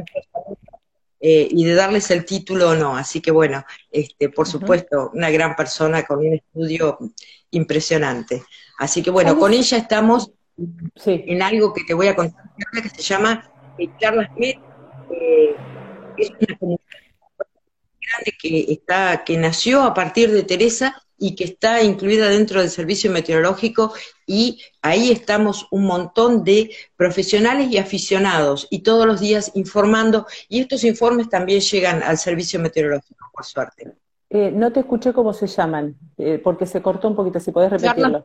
eh, 1.20 1.47
y 1.51 1.64
de 1.64 1.74
darles 1.74 2.11
el 2.11 2.24
título 2.24 2.70
o 2.70 2.74
no. 2.74 2.97
Así 2.97 3.20
que 3.20 3.30
bueno, 3.30 3.64
este, 3.90 4.30
por 4.30 4.49
supuesto, 4.49 5.11
una 5.12 5.30
gran 5.30 5.55
persona 5.55 6.05
con 6.05 6.20
un 6.20 6.34
estudio 6.34 6.99
impresionante. 7.53 8.42
Así 8.78 9.03
que 9.03 9.11
bueno, 9.11 9.38
con 9.38 9.53
ella 9.53 9.78
estamos 9.78 10.32
en 11.07 11.42
algo 11.42 11.72
que 11.72 11.84
te 11.84 11.94
voy 11.94 12.09
a 12.09 12.16
contar, 12.16 12.44
que 12.82 12.88
se 12.88 13.03
llama 13.03 13.50
eh, 13.78 13.88
Charlas 13.98 14.28
Med. 14.36 14.55
es 16.16 16.30
una 16.30 16.59
comunidad 16.59 16.82
grande 18.00 18.32
que, 18.40 18.72
está, 18.72 19.24
que 19.24 19.36
nació 19.36 19.82
a 19.82 19.94
partir 19.94 20.30
de 20.30 20.42
Teresa 20.42 21.03
y 21.18 21.36
que 21.36 21.44
está 21.44 21.82
incluida 21.82 22.28
dentro 22.28 22.61
del 22.61 22.70
servicio 22.70 23.11
meteorológico 23.11 23.94
y 24.26 24.61
ahí 24.82 25.12
estamos 25.12 25.68
un 25.70 25.84
montón 25.84 26.42
de 26.42 26.74
profesionales 26.96 27.70
y 27.70 27.78
aficionados 27.78 28.66
y 28.70 28.80
todos 28.80 29.07
los 29.07 29.20
días 29.20 29.53
informando 29.55 30.26
y 30.48 30.61
estos 30.61 30.82
informes 30.82 31.28
también 31.28 31.61
llegan 31.61 32.03
al 32.03 32.18
servicio 32.18 32.59
meteorológico, 32.59 33.30
por 33.32 33.44
suerte. 33.44 33.92
Eh, 34.35 34.51
no 34.51 34.72
te 34.72 34.80
escuché 34.80 35.12
cómo 35.12 35.35
se 35.35 35.47
llaman, 35.47 35.95
eh, 36.16 36.41
porque 36.43 36.64
se 36.64 36.80
cortó 36.80 37.07
un 37.07 37.14
poquito, 37.14 37.39
si 37.39 37.53
podés 37.53 37.70
repetirlo. 37.70 38.22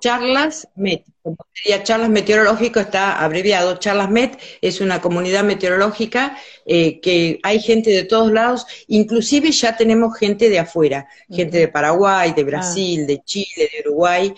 Charlas 0.00 0.66
MET, 0.74 1.04
como 1.22 1.36
sería 1.52 1.82
Charlas 1.82 2.08
Meteorológico, 2.08 2.80
está 2.80 3.22
abreviado. 3.22 3.76
Charlas 3.76 4.10
MET 4.10 4.38
es 4.62 4.80
una 4.80 5.02
comunidad 5.02 5.44
meteorológica 5.44 6.36
eh, 6.64 6.98
que 7.00 7.40
hay 7.42 7.60
gente 7.60 7.90
de 7.90 8.04
todos 8.04 8.32
lados, 8.32 8.66
inclusive 8.88 9.52
ya 9.52 9.76
tenemos 9.76 10.16
gente 10.18 10.48
de 10.48 10.58
afuera, 10.58 11.06
gente 11.30 11.58
de 11.58 11.68
Paraguay, 11.68 12.32
de 12.32 12.44
Brasil, 12.44 13.00
ah. 13.02 13.06
de 13.06 13.22
Chile, 13.24 13.70
de 13.70 13.88
Uruguay, 13.88 14.34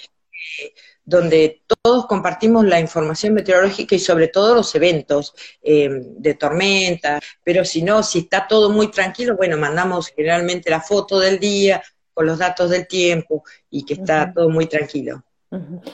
eh, 0.61 0.73
donde 1.05 1.63
todos 1.83 2.07
compartimos 2.07 2.65
la 2.65 2.81
información 2.81 3.35
meteorológica 3.35 3.95
y 3.95 3.99
sobre 3.99 4.29
todo 4.29 4.55
los 4.55 4.75
eventos 4.75 5.35
eh, 5.63 5.89
de 5.91 6.35
tormenta, 6.35 7.21
pero 7.43 7.65
si 7.65 7.83
no, 7.83 8.03
si 8.03 8.21
está 8.21 8.47
todo 8.49 8.71
muy 8.71 8.91
tranquilo, 8.91 9.37
bueno, 9.37 9.57
mandamos 9.59 10.09
generalmente 10.09 10.71
la 10.71 10.81
foto 10.81 11.21
del 11.21 11.39
día, 11.39 11.83
con 12.15 12.27
los 12.27 12.39
datos 12.39 12.71
del 12.71 12.87
tiempo 12.87 13.43
y 13.69 13.85
que 13.85 13.95
está 13.95 14.33
todo 14.33 14.49
muy 14.49 14.67
tranquilo. 14.67 15.23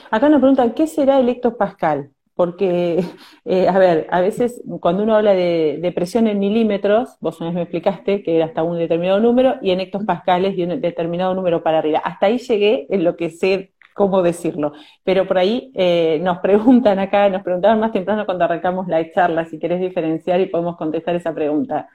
Acá 0.09 0.29
nos 0.29 0.39
preguntan, 0.39 0.73
¿qué 0.73 0.87
será 0.87 1.19
el 1.19 1.27
hectopascal? 1.27 2.11
Porque, 2.33 3.03
eh, 3.45 3.67
a 3.67 3.77
ver, 3.77 4.07
a 4.09 4.21
veces 4.21 4.61
cuando 4.79 5.03
uno 5.03 5.15
habla 5.15 5.33
de, 5.33 5.91
presión 5.93 6.27
en 6.27 6.39
milímetros, 6.39 7.17
vos 7.19 7.39
una 7.41 7.49
vez 7.49 7.55
me 7.55 7.61
explicaste 7.63 8.23
que 8.23 8.37
era 8.37 8.45
hasta 8.45 8.63
un 8.63 8.77
determinado 8.77 9.19
número, 9.19 9.55
y 9.61 9.71
en 9.71 9.81
hectopascales 9.81 10.57
y 10.57 10.63
un 10.63 10.79
determinado 10.79 11.33
número 11.33 11.63
para 11.63 11.79
arriba. 11.79 11.99
Hasta 11.99 12.27
ahí 12.27 12.37
llegué 12.37 12.87
en 12.89 13.03
lo 13.03 13.17
que 13.17 13.29
sé 13.29 13.73
cómo 13.93 14.21
decirlo. 14.21 14.73
Pero 15.03 15.27
por 15.27 15.37
ahí 15.37 15.71
eh, 15.75 16.19
nos 16.21 16.39
preguntan 16.39 16.99
acá, 16.99 17.29
nos 17.29 17.43
preguntaban 17.43 17.79
más 17.79 17.91
temprano 17.91 18.25
cuando 18.25 18.45
arrancamos 18.45 18.87
la 18.87 19.09
charla, 19.11 19.45
si 19.45 19.59
querés 19.59 19.79
diferenciar 19.79 20.39
y 20.41 20.47
podemos 20.47 20.77
contestar 20.77 21.15
esa 21.15 21.33
pregunta. 21.33 21.89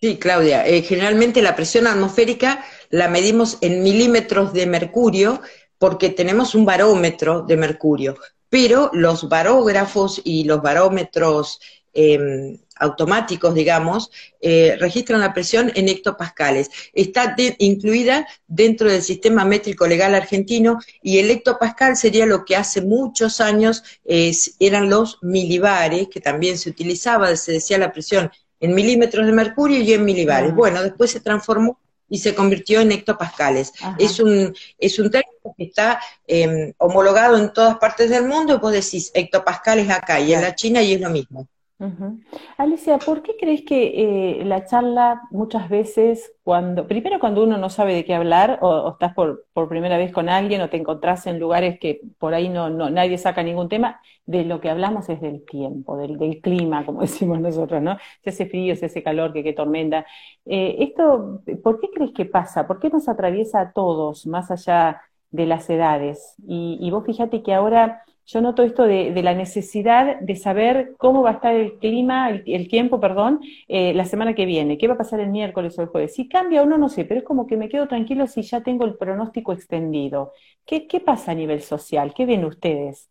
Sí, 0.00 0.18
Claudia. 0.18 0.66
Eh, 0.66 0.82
generalmente 0.82 1.42
la 1.42 1.54
presión 1.54 1.86
atmosférica 1.86 2.64
la 2.90 3.08
medimos 3.08 3.58
en 3.60 3.84
milímetros 3.84 4.52
de 4.52 4.66
mercurio 4.66 5.40
porque 5.78 6.10
tenemos 6.10 6.54
un 6.54 6.64
barómetro 6.64 7.42
de 7.42 7.56
mercurio, 7.56 8.16
pero 8.48 8.90
los 8.92 9.28
barógrafos 9.28 10.20
y 10.24 10.44
los 10.44 10.60
barómetros 10.60 11.60
em, 11.92 12.58
automáticos, 12.82 13.54
digamos, 13.54 14.10
eh, 14.40 14.76
registran 14.78 15.20
la 15.20 15.32
presión 15.32 15.72
en 15.74 15.88
hectopascales. 15.88 16.70
Está 16.92 17.34
incluida 17.58 18.26
dentro 18.46 18.90
del 18.90 19.02
sistema 19.02 19.44
métrico 19.44 19.86
legal 19.86 20.14
argentino 20.14 20.78
y 21.02 21.18
el 21.18 21.30
hectopascal 21.30 21.96
sería 21.96 22.26
lo 22.26 22.44
que 22.44 22.56
hace 22.56 22.80
muchos 22.82 23.40
años 23.40 23.82
eran 24.04 24.90
los 24.90 25.18
milibares, 25.22 26.08
que 26.08 26.20
también 26.20 26.58
se 26.58 26.70
utilizaba, 26.70 27.34
se 27.36 27.52
decía 27.52 27.78
la 27.78 27.92
presión 27.92 28.30
en 28.60 28.74
milímetros 28.74 29.26
de 29.26 29.32
mercurio 29.32 29.80
y 29.80 29.92
en 29.92 30.04
milibares. 30.04 30.54
Bueno, 30.54 30.82
después 30.82 31.10
se 31.10 31.20
transformó 31.20 31.78
y 32.12 32.18
se 32.18 32.34
convirtió 32.34 32.80
en 32.80 32.92
hectopascales. 32.92 33.72
Es 33.98 34.20
un, 34.20 34.54
es 34.78 34.98
un 34.98 35.10
término 35.10 35.54
que 35.56 35.64
está 35.64 35.98
em, 36.26 36.72
homologado 36.76 37.38
en 37.38 37.52
todas 37.54 37.78
partes 37.78 38.10
del 38.10 38.26
mundo, 38.26 38.54
y 38.54 38.58
vos 38.58 38.70
decís 38.70 39.10
hectopascales 39.14 39.88
acá 39.88 40.20
y 40.20 40.34
en 40.34 40.42
la 40.42 40.54
China 40.54 40.82
y 40.82 40.92
es 40.92 41.00
lo 41.00 41.08
mismo. 41.08 41.48
Alicia, 42.58 42.98
¿por 42.98 43.22
qué 43.22 43.36
crees 43.36 43.62
que 43.62 44.40
eh, 44.40 44.44
la 44.44 44.64
charla 44.64 45.22
muchas 45.30 45.68
veces, 45.68 46.32
cuando, 46.44 46.86
primero 46.86 47.18
cuando 47.18 47.42
uno 47.42 47.58
no 47.58 47.70
sabe 47.70 47.94
de 47.94 48.04
qué 48.04 48.14
hablar, 48.14 48.58
o, 48.62 48.90
estás 48.92 49.14
por, 49.14 49.46
por, 49.52 49.68
primera 49.68 49.96
vez 49.96 50.12
con 50.12 50.28
alguien, 50.28 50.60
o 50.60 50.70
te 50.70 50.76
encontrás 50.76 51.26
en 51.26 51.40
lugares 51.40 51.78
que 51.80 52.00
por 52.18 52.34
ahí 52.34 52.48
no, 52.48 52.70
no, 52.70 52.88
nadie 52.90 53.18
saca 53.18 53.42
ningún 53.42 53.68
tema, 53.68 54.00
de 54.26 54.44
lo 54.44 54.60
que 54.60 54.70
hablamos 54.70 55.08
es 55.08 55.20
del 55.20 55.44
tiempo, 55.44 55.96
del, 55.96 56.18
del 56.18 56.40
clima, 56.40 56.86
como 56.86 57.00
decimos 57.02 57.40
nosotros, 57.40 57.82
¿no? 57.82 57.96
Si 58.22 58.30
hace 58.30 58.46
frío, 58.46 58.76
si 58.76 58.84
hace 58.84 59.02
calor, 59.02 59.32
que 59.32 59.42
qué 59.42 59.52
tormenta. 59.52 60.06
Eh, 60.44 60.76
esto, 60.80 61.42
¿por 61.62 61.80
qué 61.80 61.88
crees 61.92 62.12
que 62.12 62.26
pasa? 62.26 62.66
¿Por 62.66 62.78
qué 62.78 62.90
nos 62.90 63.08
atraviesa 63.08 63.60
a 63.60 63.72
todos, 63.72 64.26
más 64.26 64.50
allá 64.50 65.02
de 65.30 65.46
las 65.46 65.68
edades? 65.68 66.34
Y, 66.46 66.78
y 66.80 66.90
vos 66.90 67.04
fíjate 67.04 67.42
que 67.42 67.54
ahora 67.54 68.04
yo 68.26 68.40
noto 68.40 68.62
esto 68.62 68.84
de, 68.84 69.10
la 69.22 69.34
necesidad 69.34 70.20
de 70.20 70.36
saber 70.36 70.94
cómo 70.96 71.22
va 71.22 71.30
a 71.30 71.34
estar 71.34 71.54
el 71.54 71.78
clima, 71.78 72.30
el, 72.30 72.68
tiempo, 72.68 73.00
perdón, 73.00 73.40
eh, 73.68 73.92
la 73.94 74.04
semana 74.04 74.34
que 74.34 74.46
viene, 74.46 74.78
qué 74.78 74.86
va 74.86 74.94
a 74.94 74.98
pasar 74.98 75.20
el 75.20 75.30
miércoles 75.30 75.78
o 75.78 75.82
el 75.82 75.88
jueves. 75.88 76.14
Si 76.14 76.28
cambia 76.28 76.62
o 76.62 76.66
no, 76.66 76.78
no 76.78 76.88
sé, 76.88 77.04
pero 77.04 77.20
es 77.20 77.26
como 77.26 77.46
que 77.46 77.56
me 77.56 77.68
quedo 77.68 77.88
tranquilo 77.88 78.26
si 78.26 78.42
ya 78.42 78.62
tengo 78.62 78.84
el 78.84 78.94
pronóstico 78.94 79.52
extendido. 79.52 80.32
¿Qué, 80.64 80.86
pasa 81.04 81.32
a 81.32 81.34
nivel 81.34 81.62
social? 81.62 82.14
¿Qué 82.14 82.24
ven 82.24 82.44
ustedes? 82.44 83.08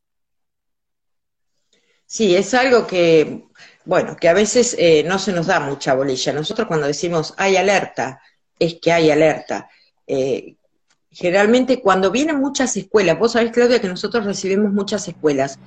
Sí, 2.06 2.36
es 2.36 2.54
algo 2.54 2.88
que, 2.88 3.46
bueno, 3.86 4.16
que 4.18 4.30
a 4.30 4.34
veces 4.34 4.76
eh, 4.80 5.04
no 5.06 5.20
se 5.20 5.34
nos 5.34 5.48
da 5.48 5.60
mucha 5.60 5.94
bolilla. 5.94 6.34
Nosotros 6.34 6.68
cuando 6.68 6.88
decimos 6.88 7.34
hay 7.38 7.58
alerta, 7.58 8.22
es 8.60 8.80
que 8.82 8.92
hay 8.92 9.12
alerta. 9.12 9.70
Eh, 10.08 10.56
generalmente 11.12 11.82
cuando 11.82 12.10
vienen 12.12 12.40
muchas 12.40 12.76
escuelas, 12.78 13.20
vos 13.20 13.34
sabés, 13.34 13.52
Claudia, 13.52 13.82
que 13.82 13.88
nosotros 13.88 14.26
recibimos 14.26 14.72
muchas 14.72 15.08
escuelas 15.08 15.60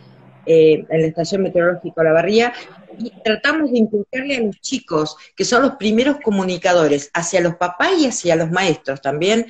eh, 0.47 0.85
en 0.89 1.01
la 1.01 1.07
Estación 1.07 1.43
Meteorológica 1.43 2.03
La 2.03 2.13
Barría 2.13 2.53
y 2.99 3.11
tratamos 3.23 3.71
de 3.71 3.79
inculcarle 3.79 4.37
a 4.37 4.41
los 4.41 4.61
chicos, 4.61 5.17
que 5.37 5.45
son 5.45 5.63
los 5.63 5.77
primeros 5.77 6.19
comunicadores, 6.23 7.11
hacia 7.13 7.41
los 7.41 7.57
papás 7.57 7.93
y 7.99 8.07
hacia 8.07 8.37
los 8.37 8.51
maestros 8.51 9.01
también, 9.01 9.47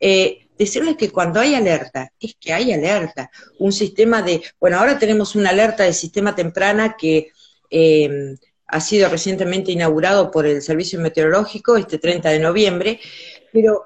eh, 0.00 0.46
decirles 0.58 0.96
que 0.96 1.10
cuando 1.10 1.40
hay 1.40 1.54
alerta, 1.54 2.12
es 2.20 2.36
que 2.38 2.52
hay 2.52 2.72
alerta. 2.72 3.30
Un 3.58 3.72
sistema 3.72 4.22
de, 4.22 4.42
bueno, 4.60 4.78
ahora 4.78 4.98
tenemos 4.98 5.34
una 5.34 5.50
alerta 5.50 5.82
de 5.82 5.92
sistema 5.92 6.34
temprana 6.34 6.96
que 6.96 7.32
eh, 7.70 8.36
ha 8.66 8.80
sido 8.80 9.08
recientemente 9.08 9.72
inaugurado 9.72 10.30
por 10.30 10.46
el 10.46 10.62
Servicio 10.62 11.00
Meteorológico 11.00 11.76
este 11.76 11.98
30 11.98 12.30
de 12.30 12.38
noviembre, 12.38 13.00
pero 13.52 13.84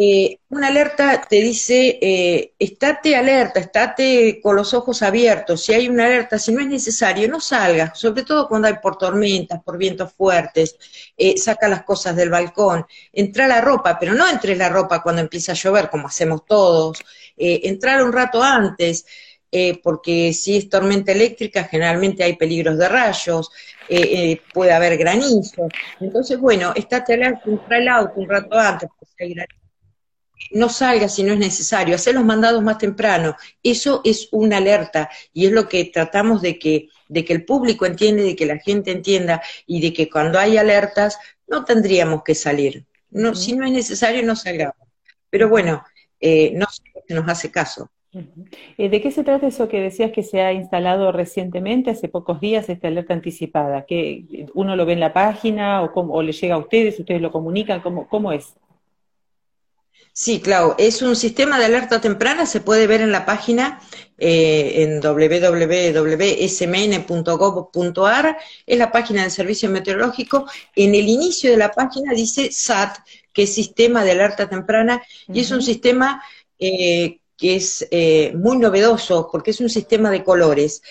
eh, 0.00 0.38
una 0.50 0.68
alerta 0.68 1.20
te 1.28 1.36
dice, 1.42 1.98
eh, 2.00 2.54
estate 2.58 3.16
alerta, 3.16 3.58
estate 3.60 4.40
con 4.40 4.54
los 4.56 4.72
ojos 4.72 5.02
abiertos, 5.02 5.64
si 5.64 5.74
hay 5.74 5.88
una 5.88 6.06
alerta, 6.06 6.38
si 6.38 6.52
no 6.52 6.60
es 6.60 6.68
necesario, 6.68 7.28
no 7.28 7.40
salgas, 7.40 7.98
sobre 7.98 8.22
todo 8.22 8.48
cuando 8.48 8.68
hay 8.68 8.74
por 8.80 8.96
tormentas, 8.96 9.60
por 9.62 9.76
vientos 9.76 10.12
fuertes, 10.12 10.76
eh, 11.16 11.36
saca 11.36 11.68
las 11.68 11.82
cosas 11.82 12.14
del 12.16 12.30
balcón, 12.30 12.86
entra 13.12 13.48
la 13.48 13.60
ropa, 13.60 13.98
pero 13.98 14.14
no 14.14 14.28
entre 14.28 14.54
la 14.56 14.68
ropa 14.68 15.02
cuando 15.02 15.20
empieza 15.20 15.52
a 15.52 15.56
llover, 15.56 15.90
como 15.90 16.06
hacemos 16.06 16.44
todos, 16.46 16.98
entrar 17.36 18.02
un 18.02 18.12
rato 18.12 18.42
antes, 18.42 19.04
eh, 19.50 19.80
porque 19.82 20.32
si 20.34 20.56
es 20.58 20.68
tormenta 20.68 21.12
eléctrica, 21.12 21.64
generalmente 21.64 22.22
hay 22.22 22.36
peligros 22.36 22.76
de 22.76 22.88
rayos, 22.88 23.50
eh, 23.88 24.00
eh, 24.00 24.42
puede 24.52 24.72
haber 24.72 24.98
granizo. 24.98 25.68
Entonces, 26.00 26.38
bueno, 26.38 26.72
estate 26.74 27.14
alerta, 27.14 27.42
entra 27.46 27.78
el 27.78 27.88
auto 27.88 28.20
un 28.20 28.28
rato 28.28 28.58
antes, 28.58 28.90
no 30.50 30.68
salga 30.68 31.08
si 31.08 31.22
no 31.22 31.32
es 31.32 31.38
necesario, 31.38 31.94
hacer 31.94 32.14
los 32.14 32.24
mandados 32.24 32.62
más 32.62 32.78
temprano. 32.78 33.36
Eso 33.62 34.00
es 34.04 34.28
una 34.32 34.58
alerta 34.58 35.10
y 35.32 35.46
es 35.46 35.52
lo 35.52 35.68
que 35.68 35.84
tratamos 35.86 36.42
de 36.42 36.58
que, 36.58 36.88
de 37.08 37.24
que 37.24 37.32
el 37.32 37.44
público 37.44 37.86
entienda, 37.86 38.22
de 38.22 38.36
que 38.36 38.46
la 38.46 38.58
gente 38.58 38.90
entienda 38.90 39.42
y 39.66 39.80
de 39.80 39.92
que 39.92 40.08
cuando 40.08 40.38
hay 40.38 40.56
alertas 40.56 41.18
no 41.46 41.64
tendríamos 41.64 42.22
que 42.22 42.34
salir. 42.34 42.84
No, 43.10 43.34
Si 43.34 43.54
no 43.54 43.64
es 43.64 43.72
necesario, 43.72 44.22
no 44.22 44.36
salgamos. 44.36 44.76
Pero 45.30 45.48
bueno, 45.48 45.82
eh, 46.20 46.52
no 46.54 46.66
se 46.70 47.14
nos 47.14 47.28
hace 47.28 47.50
caso. 47.50 47.90
Eh, 48.78 48.88
¿De 48.88 49.00
qué 49.00 49.10
se 49.10 49.22
trata 49.22 49.46
eso 49.46 49.68
que 49.68 49.80
decías 49.80 50.12
que 50.12 50.22
se 50.22 50.40
ha 50.40 50.52
instalado 50.52 51.12
recientemente, 51.12 51.90
hace 51.90 52.08
pocos 52.08 52.40
días, 52.40 52.68
esta 52.68 52.88
alerta 52.88 53.14
anticipada? 53.14 53.84
¿Que 53.86 54.46
uno 54.54 54.76
lo 54.76 54.86
ve 54.86 54.94
en 54.94 55.00
la 55.00 55.12
página 55.12 55.82
o, 55.82 55.92
o 55.92 56.22
le 56.22 56.32
llega 56.32 56.54
a 56.54 56.58
ustedes, 56.58 56.98
ustedes 56.98 57.20
lo 57.20 57.30
comunican? 57.30 57.80
¿Cómo, 57.80 58.08
cómo 58.08 58.32
es? 58.32 58.54
Sí, 60.20 60.40
claro, 60.40 60.74
es 60.78 61.00
un 61.00 61.14
sistema 61.14 61.60
de 61.60 61.66
alerta 61.66 62.00
temprana, 62.00 62.44
se 62.44 62.60
puede 62.60 62.88
ver 62.88 63.02
en 63.02 63.12
la 63.12 63.24
página 63.24 63.80
eh, 64.18 64.82
en 64.82 65.00
www.smn.gov.ar, 65.00 65.56
es 68.66 68.78
la 68.78 68.90
página 68.90 69.22
del 69.22 69.30
Servicio 69.30 69.70
Meteorológico. 69.70 70.50
En 70.74 70.96
el 70.96 71.08
inicio 71.08 71.52
de 71.52 71.56
la 71.56 71.70
página 71.70 72.14
dice 72.14 72.50
SAT, 72.50 72.98
que 73.32 73.44
es 73.44 73.54
Sistema 73.54 74.02
de 74.02 74.10
Alerta 74.10 74.48
Temprana, 74.48 75.00
y 75.32 75.38
es 75.38 75.52
un 75.52 75.62
sistema 75.62 76.20
eh, 76.58 77.20
que 77.36 77.54
es 77.54 77.86
eh, 77.92 78.32
muy 78.34 78.58
novedoso, 78.58 79.28
porque 79.30 79.52
es 79.52 79.60
un 79.60 79.70
sistema 79.70 80.10
de 80.10 80.24
colores. 80.24 80.82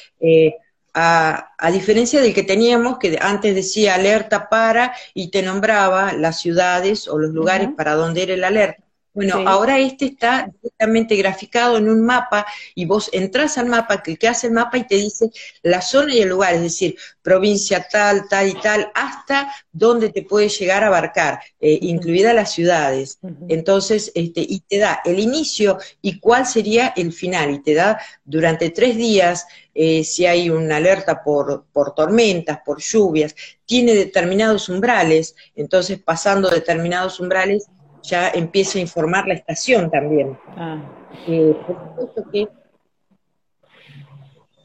A, 0.93 1.51
diferencia 1.73 2.21
del 2.21 2.33
que 2.33 2.43
teníamos, 2.43 2.97
que 2.97 3.19
antes 3.19 3.53
decía 3.53 3.95
alerta 3.95 4.47
para 4.47 4.93
y 5.13 5.31
te 5.31 5.41
nombraba 5.43 6.13
las 6.13 6.39
ciudades 6.39 7.09
o 7.09 7.19
los 7.19 7.33
lugares 7.33 7.71
para 7.75 7.95
donde 7.95 8.23
era 8.23 8.33
el 8.33 8.45
alerta. 8.45 8.86
Bueno, 9.17 9.41
ahora 9.47 9.79
este 9.79 10.05
está 10.05 10.47
directamente 10.61 11.15
graficado 11.15 11.77
en 11.77 11.89
un 11.89 12.05
mapa 12.05 12.45
y 12.75 12.85
vos 12.85 13.09
entras 13.11 13.57
al 13.57 13.65
mapa, 13.65 14.03
clicás 14.03 14.43
el 14.43 14.51
mapa 14.51 14.77
y 14.77 14.83
te 14.85 14.93
dice 14.93 15.31
la 15.63 15.81
zona 15.81 16.13
y 16.13 16.19
el 16.19 16.29
lugar, 16.29 16.53
es 16.53 16.61
decir, 16.61 16.95
provincia 17.23 17.87
tal, 17.91 18.27
tal 18.29 18.47
y 18.47 18.53
tal, 18.61 18.91
hasta 18.93 19.51
dónde 19.71 20.09
te 20.09 20.21
puede 20.21 20.49
llegar 20.49 20.83
a 20.83 20.87
abarcar, 20.87 21.39
eh, 21.59 21.79
incluidas 21.81 22.35
las 22.35 22.51
ciudades. 22.51 23.17
Entonces, 23.47 24.11
este, 24.13 24.41
y 24.41 24.59
te 24.59 24.77
da 24.77 25.01
el 25.03 25.17
inicio 25.17 25.79
y 25.99 26.19
cuál 26.19 26.45
sería 26.45 26.93
el 26.95 27.11
final, 27.11 27.49
y 27.49 27.63
te 27.63 27.73
da 27.73 27.99
durante 28.23 28.69
tres 28.69 28.97
días 28.97 29.47
eh, 29.73 30.03
si 30.03 30.27
hay 30.27 30.51
una 30.51 30.77
alerta 30.77 31.23
por, 31.23 31.65
por 31.73 31.95
tormentas, 31.95 32.59
por 32.63 32.79
lluvias, 32.79 33.35
tiene 33.65 33.95
determinados 33.95 34.69
umbrales, 34.69 35.35
entonces 35.55 35.99
pasando 35.99 36.51
determinados 36.51 37.19
umbrales 37.19 37.65
ya 38.07 38.29
empieza 38.29 38.79
a 38.79 38.81
informar 38.81 39.27
la 39.27 39.33
estación 39.33 39.89
también. 39.89 40.37
Ah. 40.55 40.79
Eh, 41.27 41.55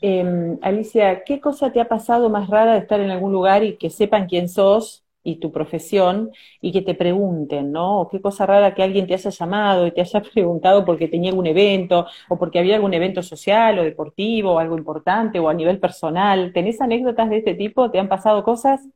em, 0.00 0.58
Alicia, 0.62 1.24
¿qué 1.24 1.40
cosa 1.40 1.72
te 1.72 1.80
ha 1.80 1.88
pasado 1.88 2.30
más 2.30 2.48
rara 2.48 2.74
de 2.74 2.78
estar 2.78 3.00
en 3.00 3.10
algún 3.10 3.32
lugar 3.32 3.64
y 3.64 3.76
que 3.76 3.90
sepan 3.90 4.26
quién 4.26 4.48
sos 4.48 5.04
y 5.24 5.36
tu 5.36 5.52
profesión 5.52 6.32
y 6.60 6.72
que 6.72 6.82
te 6.82 6.94
pregunten, 6.94 7.70
¿no? 7.72 8.00
O 8.00 8.08
qué 8.08 8.20
cosa 8.20 8.46
rara 8.46 8.74
que 8.74 8.82
alguien 8.82 9.06
te 9.06 9.14
haya 9.14 9.30
llamado 9.30 9.86
y 9.86 9.92
te 9.92 10.00
haya 10.00 10.22
preguntado 10.34 10.84
porque 10.84 11.08
tenía 11.08 11.30
algún 11.30 11.46
evento 11.46 12.06
o 12.28 12.38
porque 12.38 12.58
había 12.58 12.76
algún 12.76 12.94
evento 12.94 13.22
social 13.22 13.78
o 13.78 13.84
deportivo 13.84 14.52
o 14.52 14.58
algo 14.58 14.76
importante 14.76 15.38
o 15.38 15.48
a 15.48 15.54
nivel 15.54 15.78
personal. 15.78 16.52
¿Tenés 16.52 16.80
anécdotas 16.80 17.30
de 17.30 17.38
este 17.38 17.54
tipo? 17.54 17.90
¿Te 17.90 17.98
han 17.98 18.08
pasado 18.08 18.42
cosas? 18.42 18.88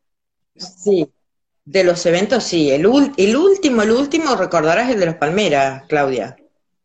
Sí, 0.54 1.06
de 1.66 1.84
los 1.84 2.06
eventos, 2.06 2.44
sí. 2.44 2.70
El, 2.70 2.86
el 3.16 3.36
último, 3.36 3.82
el 3.82 3.90
último, 3.90 4.34
recordarás 4.36 4.88
el 4.88 5.00
de 5.00 5.06
los 5.06 5.16
Palmeras, 5.16 5.82
Claudia. 5.88 6.36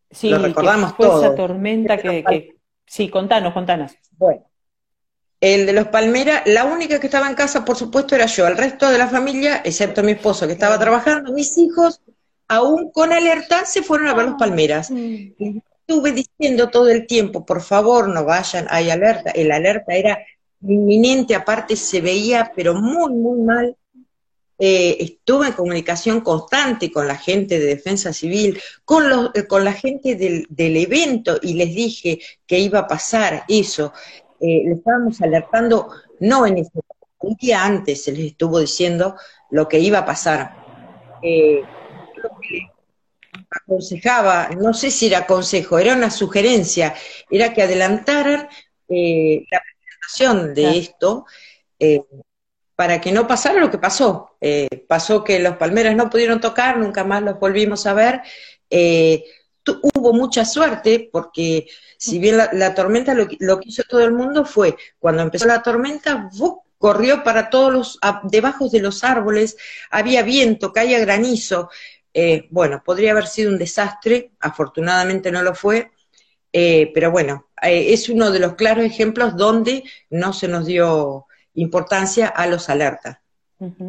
Sí, 0.09 0.29
lo 0.29 0.39
recordamos 0.39 0.93
fue 0.97 1.07
esa 1.07 1.33
tormenta 1.33 1.97
que, 1.97 2.55
Sí, 2.85 3.07
contanos, 3.07 3.53
contanos. 3.53 3.93
Bueno, 4.17 4.43
el 5.39 5.65
de 5.65 5.71
los 5.71 5.87
Palmeras, 5.87 6.41
la 6.45 6.65
única 6.65 6.99
que 6.99 7.07
estaba 7.07 7.29
en 7.29 7.35
casa, 7.35 7.63
por 7.63 7.77
supuesto, 7.77 8.15
era 8.15 8.25
yo. 8.25 8.45
El 8.47 8.57
resto 8.57 8.89
de 8.89 8.97
la 8.97 9.07
familia, 9.07 9.61
excepto 9.63 10.03
mi 10.03 10.11
esposo 10.11 10.45
que 10.45 10.53
estaba 10.53 10.77
trabajando, 10.77 11.31
mis 11.31 11.57
hijos, 11.57 12.01
aún 12.49 12.91
con 12.91 13.13
alerta, 13.13 13.65
se 13.65 13.83
fueron 13.83 14.07
a 14.07 14.13
ver 14.13 14.25
los 14.25 14.35
Palmeras. 14.35 14.91
Mm. 14.91 15.59
estuve 15.87 16.11
diciendo 16.11 16.69
todo 16.69 16.89
el 16.89 17.07
tiempo, 17.07 17.45
por 17.45 17.61
favor, 17.61 18.09
no 18.09 18.25
vayan, 18.25 18.67
hay 18.69 18.89
alerta. 18.89 19.31
El 19.31 19.51
alerta 19.51 19.93
era 19.93 20.19
inminente, 20.61 21.33
aparte 21.33 21.75
se 21.75 22.01
veía, 22.01 22.51
pero 22.55 22.73
muy, 22.73 23.13
muy 23.13 23.41
mal 23.41 23.77
eh, 24.63 24.97
estuve 24.99 25.47
en 25.47 25.53
comunicación 25.53 26.21
constante 26.21 26.91
con 26.91 27.07
la 27.07 27.17
gente 27.17 27.57
de 27.57 27.65
defensa 27.65 28.13
civil, 28.13 28.61
con, 28.85 29.09
los, 29.09 29.31
eh, 29.33 29.47
con 29.47 29.65
la 29.65 29.73
gente 29.73 30.13
del, 30.13 30.45
evento 30.77 31.39
y 31.41 31.55
les 31.55 31.73
dije 31.73 32.19
que 32.45 32.59
iba 32.59 32.77
a 32.77 32.87
pasar 32.87 33.43
eso. 33.47 33.91
Eh, 34.39 34.61
le 34.65 34.73
estábamos 34.73 35.19
alertando, 35.19 35.89
no 36.19 36.45
en 36.45 36.59
ese 36.59 36.69
un 37.21 37.35
día 37.37 37.65
antes 37.65 38.03
se 38.03 38.11
les 38.11 38.27
estuvo 38.27 38.59
diciendo 38.59 39.15
lo 39.49 39.67
que 39.67 39.79
iba 39.79 39.97
a 39.97 40.05
pasar. 40.05 40.55
Eh, 41.23 41.63
aconsejaba, 43.49 44.49
no 44.49 44.75
sé 44.75 44.91
si 44.91 45.07
era 45.07 45.25
consejo, 45.25 45.79
era 45.79 45.95
una 45.95 46.11
sugerencia, 46.11 46.93
era 47.31 47.51
que 47.51 47.63
adelantaran 47.63 48.47
la 48.87 49.61
presentación 49.63 50.53
de 50.53 50.77
esto 50.77 51.25
para 52.75 53.01
que 53.01 53.11
no 53.11 53.27
pasara 53.27 53.59
lo 53.59 53.69
que 53.69 53.77
pasó. 53.77 54.35
Eh, 54.41 54.85
pasó 54.87 55.23
que 55.23 55.39
los 55.39 55.57
Palmeras 55.57 55.95
no 55.95 56.09
pudieron 56.09 56.41
tocar, 56.41 56.77
nunca 56.77 57.03
más 57.03 57.21
los 57.21 57.39
volvimos 57.39 57.85
a 57.85 57.93
ver. 57.93 58.21
Eh, 58.69 59.23
hubo 59.93 60.13
mucha 60.13 60.45
suerte 60.45 61.09
porque 61.11 61.67
si 61.97 62.17
bien 62.17 62.37
la, 62.37 62.73
tormenta 62.73 63.13
lo, 63.13 63.27
que 63.27 63.69
hizo 63.69 63.83
todo 63.87 64.03
el 64.03 64.13
mundo 64.13 64.45
fue, 64.45 64.75
cuando 64.97 65.21
empezó 65.21 65.45
la 65.45 65.61
tormenta, 65.61 66.29
corrió 66.79 67.23
para 67.23 67.51
todos 67.51 67.71
los, 67.71 67.99
debajo 68.23 68.67
de 68.69 68.79
los 68.79 69.03
árboles, 69.03 69.57
había 69.91 70.23
viento, 70.23 70.73
caía 70.73 70.99
granizo. 70.99 71.69
Eh, 72.13 72.47
bueno, 72.49 72.81
podría 72.83 73.11
haber 73.11 73.27
sido 73.27 73.51
un 73.51 73.59
desastre, 73.59 74.31
afortunadamente 74.39 75.31
no 75.31 75.43
lo 75.43 75.53
fue, 75.53 75.91
pero 76.51 77.11
bueno, 77.11 77.49
es 77.61 78.09
uno 78.09 78.31
de 78.31 78.39
los 78.39 78.55
claros 78.55 78.83
ejemplos 78.83 79.37
donde 79.37 79.83
no 80.09 80.33
se 80.33 80.47
nos 80.47 80.65
dio 80.65 81.27
importancia 81.53 82.27
a 82.27 82.47
los 82.47 82.69
alertas. 82.69 83.17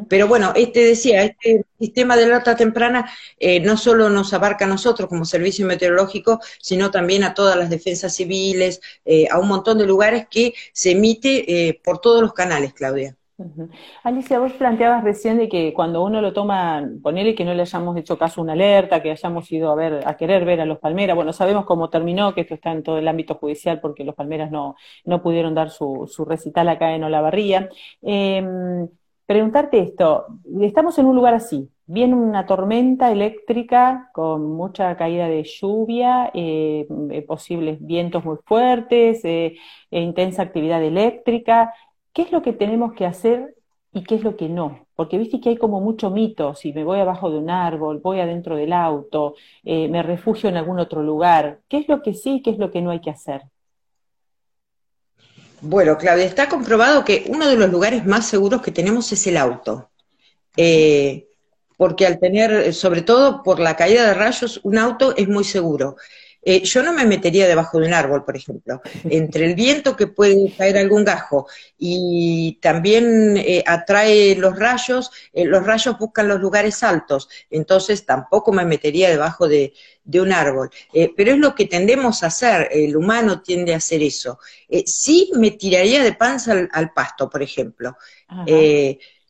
Pero 0.06 0.28
bueno, 0.28 0.52
este 0.54 0.84
decía, 0.84 1.24
este 1.24 1.64
sistema 1.78 2.14
de 2.14 2.24
alerta 2.24 2.54
temprana 2.54 3.10
eh, 3.38 3.58
no 3.60 3.78
solo 3.78 4.10
nos 4.10 4.34
abarca 4.34 4.66
a 4.66 4.68
nosotros 4.68 5.08
como 5.08 5.24
servicio 5.24 5.64
meteorológico, 5.64 6.40
sino 6.60 6.90
también 6.90 7.24
a 7.24 7.32
todas 7.32 7.56
las 7.56 7.70
defensas 7.70 8.14
civiles, 8.14 8.82
eh, 9.06 9.28
a 9.30 9.38
un 9.38 9.48
montón 9.48 9.78
de 9.78 9.86
lugares 9.86 10.26
que 10.30 10.52
se 10.74 10.90
emite 10.90 11.68
eh, 11.68 11.80
por 11.82 12.02
todos 12.02 12.20
los 12.20 12.34
canales, 12.34 12.74
Claudia. 12.74 13.16
Alicia, 14.02 14.38
vos 14.38 14.52
planteabas 14.52 15.04
recién 15.04 15.38
de 15.38 15.48
que 15.48 15.72
cuando 15.72 16.02
uno 16.04 16.20
lo 16.20 16.32
toma, 16.32 16.88
ponele 17.02 17.34
que 17.34 17.44
no 17.44 17.54
le 17.54 17.62
hayamos 17.62 17.96
hecho 17.96 18.18
caso 18.18 18.40
una 18.40 18.52
alerta, 18.52 19.02
que 19.02 19.10
hayamos 19.10 19.50
ido 19.52 19.70
a 19.70 19.74
ver, 19.74 20.02
a 20.06 20.16
querer 20.16 20.44
ver 20.44 20.60
a 20.60 20.66
los 20.66 20.78
Palmeras, 20.78 21.16
bueno, 21.16 21.32
sabemos 21.32 21.64
cómo 21.64 21.90
terminó, 21.90 22.34
que 22.34 22.42
esto 22.42 22.54
está 22.54 22.72
en 22.72 22.82
todo 22.82 22.98
el 22.98 23.08
ámbito 23.08 23.34
judicial 23.36 23.80
porque 23.80 24.04
los 24.04 24.14
Palmeras 24.14 24.50
no, 24.50 24.76
no 25.04 25.22
pudieron 25.22 25.54
dar 25.54 25.70
su, 25.70 26.08
su 26.10 26.24
recital 26.24 26.68
acá 26.68 26.94
en 26.94 27.04
Olavarría. 27.04 27.68
Eh, 28.02 28.42
preguntarte 29.26 29.78
esto, 29.78 30.26
estamos 30.60 30.98
en 30.98 31.06
un 31.06 31.16
lugar 31.16 31.34
así, 31.34 31.70
viene 31.86 32.14
una 32.14 32.46
tormenta 32.46 33.10
eléctrica 33.10 34.10
con 34.12 34.50
mucha 34.50 34.96
caída 34.96 35.28
de 35.28 35.44
lluvia, 35.44 36.30
eh, 36.34 36.86
eh, 37.10 37.22
posibles 37.22 37.78
vientos 37.80 38.24
muy 38.24 38.36
fuertes, 38.44 39.24
eh, 39.24 39.56
e 39.90 40.00
intensa 40.00 40.42
actividad 40.42 40.82
eléctrica, 40.82 41.72
¿qué 42.12 42.22
es 42.22 42.32
lo 42.32 42.42
que 42.42 42.52
tenemos 42.52 42.92
que 42.94 43.06
hacer 43.06 43.54
y 43.92 44.04
qué 44.04 44.16
es 44.16 44.22
lo 44.22 44.36
que 44.36 44.48
no? 44.48 44.86
Porque 44.94 45.18
viste 45.18 45.40
que 45.40 45.50
hay 45.50 45.56
como 45.56 45.80
mucho 45.80 46.10
mito, 46.10 46.54
si 46.54 46.72
me 46.72 46.84
voy 46.84 47.00
abajo 47.00 47.30
de 47.30 47.38
un 47.38 47.50
árbol, 47.50 48.00
voy 48.02 48.20
adentro 48.20 48.56
del 48.56 48.72
auto, 48.72 49.34
eh, 49.64 49.88
me 49.88 50.02
refugio 50.02 50.48
en 50.48 50.56
algún 50.56 50.78
otro 50.78 51.02
lugar, 51.02 51.60
¿qué 51.68 51.78
es 51.78 51.88
lo 51.88 52.02
que 52.02 52.14
sí 52.14 52.36
y 52.36 52.42
qué 52.42 52.50
es 52.50 52.58
lo 52.58 52.70
que 52.70 52.82
no 52.82 52.90
hay 52.90 53.00
que 53.00 53.10
hacer? 53.10 53.42
Bueno, 55.60 55.96
Claudia, 55.96 56.24
está 56.24 56.48
comprobado 56.48 57.04
que 57.04 57.24
uno 57.28 57.48
de 57.48 57.56
los 57.56 57.70
lugares 57.70 58.04
más 58.04 58.26
seguros 58.26 58.62
que 58.62 58.72
tenemos 58.72 59.12
es 59.12 59.24
el 59.28 59.36
auto. 59.36 59.90
Eh, 60.56 61.28
porque 61.76 62.06
al 62.06 62.18
tener, 62.18 62.74
sobre 62.74 63.02
todo 63.02 63.42
por 63.42 63.58
la 63.58 63.76
caída 63.76 64.06
de 64.06 64.14
rayos, 64.14 64.60
un 64.64 64.76
auto 64.76 65.14
es 65.16 65.28
muy 65.28 65.44
seguro. 65.44 65.96
Eh, 66.44 66.62
yo 66.64 66.82
no 66.82 66.92
me 66.92 67.04
metería 67.04 67.46
debajo 67.46 67.78
de 67.78 67.86
un 67.86 67.94
árbol, 67.94 68.24
por 68.24 68.36
ejemplo. 68.36 68.82
Entre 69.04 69.46
el 69.46 69.54
viento 69.54 69.96
que 69.96 70.08
puede 70.08 70.52
caer 70.56 70.76
algún 70.76 71.04
gajo 71.04 71.46
y 71.78 72.58
también 72.60 73.36
eh, 73.36 73.62
atrae 73.64 74.34
los 74.34 74.58
rayos, 74.58 75.12
eh, 75.32 75.44
los 75.44 75.64
rayos 75.64 75.96
buscan 75.98 76.26
los 76.26 76.40
lugares 76.40 76.82
altos, 76.82 77.28
entonces 77.48 78.04
tampoco 78.04 78.52
me 78.52 78.64
metería 78.64 79.08
debajo 79.08 79.46
de, 79.46 79.72
un 80.14 80.32
árbol. 80.32 80.68
pero 81.16 81.30
es 81.30 81.38
lo 81.38 81.54
que 81.54 81.66
tendemos 81.66 82.22
a 82.22 82.26
hacer, 82.26 82.68
el 82.72 82.96
humano 82.96 83.40
tiende 83.40 83.72
a 83.72 83.76
hacer 83.76 84.02
eso. 84.02 84.40
sí 84.84 85.30
me 85.36 85.52
tiraría 85.52 86.02
de 86.02 86.12
panza 86.12 86.68
al, 86.72 86.92
pasto, 86.92 87.30
por 87.30 87.40
ejemplo. 87.40 87.96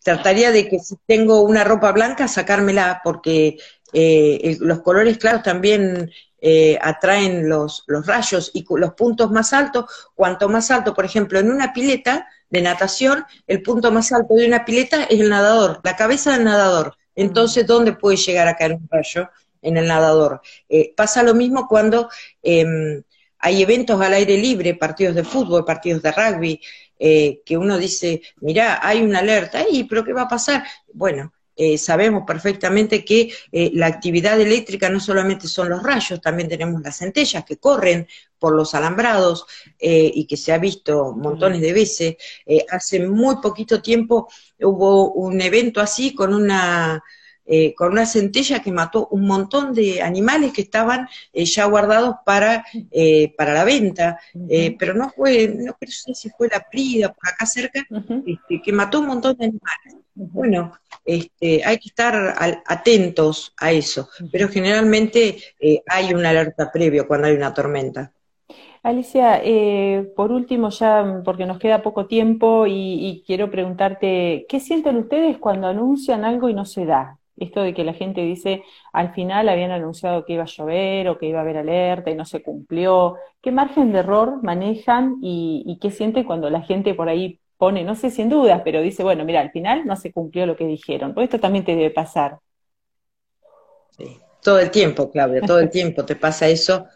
trataría 0.02 0.50
de 0.50 0.68
que 0.68 0.78
si 0.78 0.96
tengo 1.06 1.42
una 1.42 1.62
ropa 1.62 1.92
blanca, 1.92 2.26
sacármela, 2.26 3.02
porque 3.04 3.58
los 4.60 4.80
colores 4.80 5.18
claros 5.18 5.42
también 5.42 6.10
eh, 6.44 6.76
atraen 6.82 7.48
los, 7.48 7.84
los 7.86 8.04
rayos 8.04 8.50
y 8.52 8.66
los 8.68 8.94
puntos 8.94 9.30
más 9.30 9.52
altos, 9.52 9.84
cuanto 10.16 10.48
más 10.48 10.72
alto, 10.72 10.92
por 10.92 11.04
ejemplo, 11.04 11.38
en 11.38 11.52
una 11.52 11.72
pileta 11.72 12.26
de 12.50 12.60
natación, 12.60 13.24
el 13.46 13.62
punto 13.62 13.92
más 13.92 14.10
alto 14.10 14.34
de 14.34 14.46
una 14.46 14.64
pileta 14.64 15.04
es 15.04 15.20
el 15.20 15.30
nadador, 15.30 15.80
la 15.84 15.94
cabeza 15.94 16.32
del 16.32 16.44
nadador. 16.44 16.96
Entonces, 17.14 17.64
¿dónde 17.64 17.92
puede 17.92 18.16
llegar 18.16 18.48
a 18.48 18.56
caer 18.56 18.72
un 18.72 18.88
rayo? 18.90 19.30
En 19.62 19.76
el 19.76 19.86
nadador. 19.86 20.40
Eh, 20.68 20.92
pasa 20.96 21.22
lo 21.22 21.34
mismo 21.34 21.68
cuando 21.68 22.10
em, 22.42 23.04
hay 23.38 23.62
eventos 23.62 24.00
al 24.00 24.12
aire 24.12 24.36
libre, 24.36 24.74
partidos 24.74 25.14
de 25.14 25.22
fútbol, 25.22 25.64
partidos 25.64 26.02
de 26.02 26.10
rugby, 26.10 26.60
eh, 26.98 27.40
que 27.46 27.56
uno 27.56 27.78
dice, 27.78 28.22
mira, 28.40 28.80
hay 28.82 29.02
una 29.02 29.20
alerta, 29.20 29.64
¿y 29.70 29.84
pero 29.84 30.04
qué 30.04 30.12
va 30.12 30.22
a 30.22 30.28
pasar? 30.28 30.64
Bueno, 30.92 31.32
eh, 31.54 31.76
sabemos 31.76 32.24
perfectamente 32.26 33.04
que 33.04 33.32
eh, 33.50 33.70
la 33.74 33.86
actividad 33.86 34.40
eléctrica 34.40 34.88
no 34.88 35.00
solamente 35.00 35.48
son 35.48 35.68
los 35.68 35.82
rayos, 35.82 36.20
también 36.20 36.48
tenemos 36.48 36.80
las 36.82 36.98
centellas 36.98 37.44
que 37.44 37.58
corren 37.58 38.06
por 38.38 38.54
los 38.54 38.74
alambrados 38.74 39.44
eh, 39.78 40.10
y 40.14 40.26
que 40.26 40.36
se 40.36 40.52
ha 40.52 40.58
visto 40.58 41.12
montones 41.12 41.60
de 41.60 41.72
veces. 41.72 42.16
hace 42.70 43.06
muy 43.06 43.36
poquito 43.36 43.80
tiempo 43.82 44.28
hubo 44.60 45.12
un 45.12 45.40
evento 45.40 45.80
así 45.80 46.14
con 46.14 46.34
una... 46.34 47.02
con 47.76 47.92
una 47.92 48.06
centella 48.06 48.62
que 48.62 48.72
mató 48.72 49.08
un 49.10 49.26
montón 49.26 49.74
de 49.74 50.00
animales 50.00 50.52
que 50.52 50.62
estaban 50.62 51.08
ya 51.34 51.64
guardados 51.66 52.16
para, 52.24 52.64
para 53.36 53.52
la 53.52 53.64
venta, 53.64 54.18
pero 54.78 54.94
no 54.94 55.10
fue, 55.10 55.48
no 55.48 55.76
sé 55.86 56.14
si 56.14 56.30
fue 56.30 56.48
la 56.48 56.64
Prida 56.70 57.12
por 57.12 57.28
acá 57.28 57.44
cerca, 57.46 57.86
este, 58.26 58.62
que 58.62 58.72
mató 58.72 59.00
un 59.00 59.06
montón 59.06 59.36
de 59.36 59.46
animales. 59.46 60.01
Bueno, 60.14 60.72
este, 61.04 61.64
hay 61.64 61.78
que 61.78 61.88
estar 61.88 62.34
atentos 62.66 63.54
a 63.58 63.72
eso, 63.72 64.08
pero 64.30 64.48
generalmente 64.48 65.38
eh, 65.58 65.82
hay 65.88 66.12
una 66.12 66.30
alerta 66.30 66.70
previo 66.70 67.06
cuando 67.08 67.28
hay 67.28 67.34
una 67.34 67.54
tormenta. 67.54 68.12
Alicia, 68.82 69.40
eh, 69.44 70.12
por 70.16 70.32
último, 70.32 70.70
ya 70.70 71.22
porque 71.24 71.46
nos 71.46 71.58
queda 71.58 71.82
poco 71.82 72.06
tiempo 72.06 72.66
y, 72.66 73.22
quiero 73.26 73.50
preguntarte, 73.50 74.44
¿qué 74.48 74.60
sienten 74.60 74.96
ustedes 74.96 75.38
cuando 75.38 75.68
anuncian 75.68 76.24
algo 76.24 76.48
y 76.48 76.54
no 76.54 76.64
se 76.64 76.84
da? 76.84 77.18
Esto 77.36 77.62
de 77.62 77.74
que 77.74 77.84
la 77.84 77.94
gente 77.94 78.22
dice, 78.22 78.62
al 78.92 79.14
final 79.14 79.48
habían 79.48 79.70
anunciado 79.70 80.24
que 80.24 80.34
iba 80.34 80.42
a 80.42 80.46
llover 80.46 81.08
o 81.08 81.18
que 81.18 81.26
iba 81.26 81.38
a 81.38 81.42
haber 81.42 81.58
alerta 81.58 82.10
y 82.10 82.14
no 82.14 82.24
se 82.24 82.42
cumplió. 82.42 83.16
¿Qué 83.40 83.52
margen 83.52 83.92
de 83.92 84.00
error 84.00 84.42
manejan 84.42 85.18
y, 85.22 85.62
y 85.66 85.78
qué 85.78 85.90
sienten 85.90 86.24
cuando 86.24 86.50
la 86.50 86.62
gente 86.62 86.94
por 86.94 87.08
ahí 87.08 87.40
pone, 87.62 87.84
no 87.84 87.94
sé 87.94 88.10
si 88.10 88.22
en 88.22 88.28
dudas, 88.28 88.60
pero 88.64 88.82
dice, 88.82 89.04
bueno, 89.04 89.24
mira, 89.24 89.40
al 89.40 89.52
final 89.52 89.86
no 89.86 89.94
se 89.94 90.10
cumplió 90.10 90.46
lo 90.46 90.56
que 90.56 90.66
dijeron. 90.66 91.14
Pues 91.14 91.26
esto 91.26 91.38
también 91.38 91.64
te 91.64 91.76
debe 91.76 91.90
pasar. 91.90 92.40
Todo 94.42 94.58
el 94.58 94.68
tiempo, 94.72 95.08
Claudia, 95.08 95.42
todo 95.42 95.60
el 95.60 95.70
tiempo 95.70 96.04
te 96.04 96.16
pasa 96.16 96.48
eso. 96.48 96.86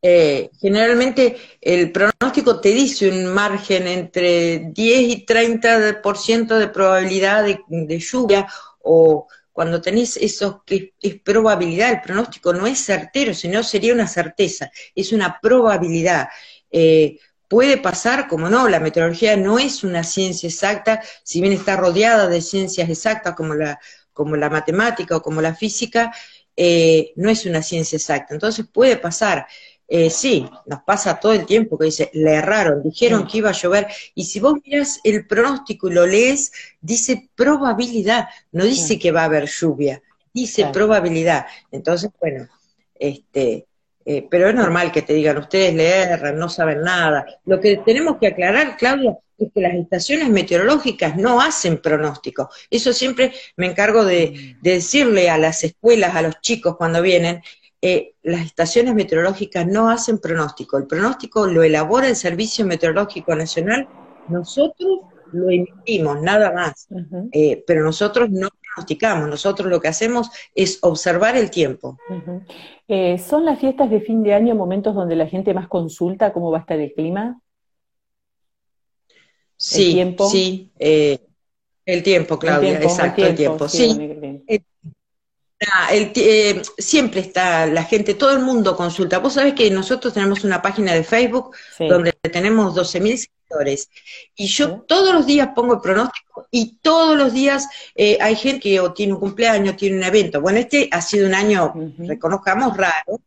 Eh, 0.00 0.50
generalmente 0.60 1.36
el 1.60 1.90
pronóstico 1.90 2.60
te 2.60 2.68
dice 2.68 3.08
un 3.08 3.26
margen 3.26 3.88
entre 3.88 4.70
10 4.70 5.00
y 5.02 5.26
30% 5.26 6.58
de 6.58 6.68
probabilidad 6.68 7.44
de, 7.44 7.98
lluvia 7.98 8.46
o 8.82 9.26
cuando 9.50 9.80
tenés 9.80 10.16
eso 10.16 10.62
que 10.64 10.92
es 11.00 11.20
probabilidad, 11.22 11.90
el 11.90 12.02
pronóstico 12.02 12.52
no 12.52 12.68
es 12.68 12.78
certero, 12.78 13.34
sino 13.34 13.64
sería 13.64 13.92
una 13.92 14.06
certeza, 14.06 14.70
es 14.94 15.12
una 15.12 15.40
probabilidad. 15.42 16.28
Eh, 16.70 17.18
Puede 17.48 17.76
pasar, 17.76 18.28
como 18.28 18.48
no, 18.48 18.68
la 18.68 18.80
meteorología 18.80 19.36
no 19.36 19.58
es 19.58 19.84
una 19.84 20.02
ciencia 20.02 20.48
exacta, 20.48 21.02
si 21.22 21.40
bien 21.40 21.52
está 21.52 21.76
rodeada 21.76 22.28
de 22.28 22.40
ciencias 22.40 22.88
exactas 22.88 23.34
como 23.34 23.54
la, 23.54 23.78
como 24.12 24.36
la 24.36 24.48
matemática 24.50 25.16
o 25.16 25.22
como 25.22 25.40
la 25.40 25.54
física, 25.54 26.12
eh, 26.56 27.12
no 27.16 27.30
es 27.30 27.44
una 27.46 27.62
ciencia 27.62 27.96
exacta. 27.96 28.34
Entonces 28.34 28.66
puede 28.72 28.96
pasar. 28.96 29.46
Eh, 29.86 30.08
sí, 30.08 30.48
nos 30.66 30.82
pasa 30.82 31.20
todo 31.20 31.34
el 31.34 31.44
tiempo 31.44 31.76
que 31.76 31.86
dice, 31.86 32.10
le 32.14 32.34
erraron, 32.34 32.82
dijeron 32.82 33.26
que 33.26 33.38
iba 33.38 33.50
a 33.50 33.52
llover, 33.52 33.86
y 34.14 34.24
si 34.24 34.40
vos 34.40 34.54
miras 34.64 34.98
el 35.04 35.26
pronóstico 35.26 35.88
y 35.88 35.92
lo 35.92 36.06
lees, 36.06 36.52
dice 36.80 37.28
probabilidad, 37.34 38.28
no 38.50 38.64
dice 38.64 38.98
que 38.98 39.12
va 39.12 39.22
a 39.22 39.26
haber 39.26 39.46
lluvia, 39.46 40.02
dice 40.32 40.66
probabilidad. 40.72 41.46
Entonces, 41.70 42.10
bueno, 42.18 42.48
este, 42.94 43.66
eh, 44.04 44.26
pero 44.30 44.48
es 44.48 44.54
normal 44.54 44.92
que 44.92 45.02
te 45.02 45.14
digan, 45.14 45.38
ustedes 45.38 45.74
le 45.74 45.88
erran, 45.88 46.38
no 46.38 46.48
saben 46.48 46.82
nada. 46.82 47.24
Lo 47.46 47.60
que 47.60 47.78
tenemos 47.78 48.18
que 48.20 48.26
aclarar, 48.26 48.76
Claudia, 48.76 49.16
es 49.38 49.50
que 49.52 49.60
las 49.60 49.74
estaciones 49.74 50.28
meteorológicas 50.28 51.16
no 51.16 51.40
hacen 51.40 51.78
pronóstico. 51.78 52.50
Eso 52.70 52.92
siempre 52.92 53.32
me 53.56 53.66
encargo 53.66 54.04
de, 54.04 54.56
decirle 54.60 55.30
a 55.30 55.38
las 55.38 55.64
escuelas, 55.64 56.14
a 56.14 56.22
los 56.22 56.40
chicos 56.40 56.76
cuando 56.76 57.00
vienen, 57.00 57.42
eh, 57.80 58.14
las 58.22 58.44
estaciones 58.44 58.94
meteorológicas 58.94 59.66
no 59.66 59.90
hacen 59.90 60.18
pronóstico. 60.18 60.76
El 60.78 60.86
pronóstico 60.86 61.46
lo 61.46 61.62
elabora 61.62 62.08
el 62.08 62.16
Servicio 62.16 62.64
Meteorológico 62.64 63.34
Nacional. 63.34 63.88
Nosotros 64.28 65.00
lo 65.32 65.50
emitimos, 65.50 66.20
nada 66.22 66.52
más. 66.52 66.88
Eh, 67.32 67.62
pero 67.66 67.82
nosotros 67.84 68.30
no 68.30 68.48
pronosticamos, 68.74 69.28
nosotros 69.28 69.68
lo 69.68 69.80
que 69.80 69.88
hacemos 69.88 70.30
es 70.54 70.78
observar 70.82 71.36
el 71.36 71.50
tiempo. 71.50 71.96
Eh, 72.88 73.18
¿Son 73.18 73.44
las 73.44 73.58
fiestas 73.58 73.90
de 73.90 74.00
fin 74.00 74.22
de 74.22 74.34
año 74.34 74.54
momentos 74.54 74.94
donde 74.94 75.16
la 75.16 75.26
gente 75.26 75.54
más 75.54 75.68
consulta 75.68 76.32
cómo 76.32 76.50
va 76.50 76.58
a 76.58 76.60
estar 76.60 76.78
el 76.78 76.92
clima? 76.92 77.40
Sí, 79.56 79.88
¿El 79.88 79.92
tiempo? 79.94 80.28
sí. 80.28 80.72
Eh, 80.78 81.18
el 81.86 82.02
tiempo, 82.02 82.38
Claudia, 82.38 82.80
exacto, 82.80 83.26
el 83.26 83.34
tiempo. 83.34 83.68
Sí, 83.68 83.90
ah, 85.72 85.90
siempre 86.78 87.20
está 87.20 87.66
la 87.66 87.84
gente, 87.84 88.14
todo 88.14 88.32
el 88.32 88.40
mundo 88.40 88.76
consulta. 88.76 89.18
Vos 89.18 89.34
sabés 89.34 89.54
que 89.54 89.70
nosotros 89.70 90.14
tenemos 90.14 90.44
una 90.44 90.60
página 90.62 90.92
de 90.92 91.04
Facebook 91.04 91.56
donde 91.78 92.12
tenemos 92.30 92.74
12.000 92.74 93.28
y 94.36 94.46
yo 94.46 94.80
todos 94.80 95.14
los 95.14 95.26
días 95.26 95.50
pongo 95.54 95.74
el 95.74 95.80
pronóstico 95.80 96.46
y 96.50 96.78
todos 96.82 97.16
los 97.16 97.32
días 97.32 97.68
eh, 97.94 98.18
hay 98.20 98.36
gente 98.36 98.60
que 98.60 98.80
o 98.80 98.92
tiene 98.92 99.14
un 99.14 99.20
cumpleaños, 99.20 99.76
tiene 99.76 99.96
un 99.96 100.02
evento. 100.02 100.40
Bueno, 100.40 100.58
este 100.58 100.88
ha 100.90 101.00
sido 101.00 101.26
un 101.26 101.34
año, 101.34 101.72
reconozcamos, 101.98 102.76
raro, 102.76 103.20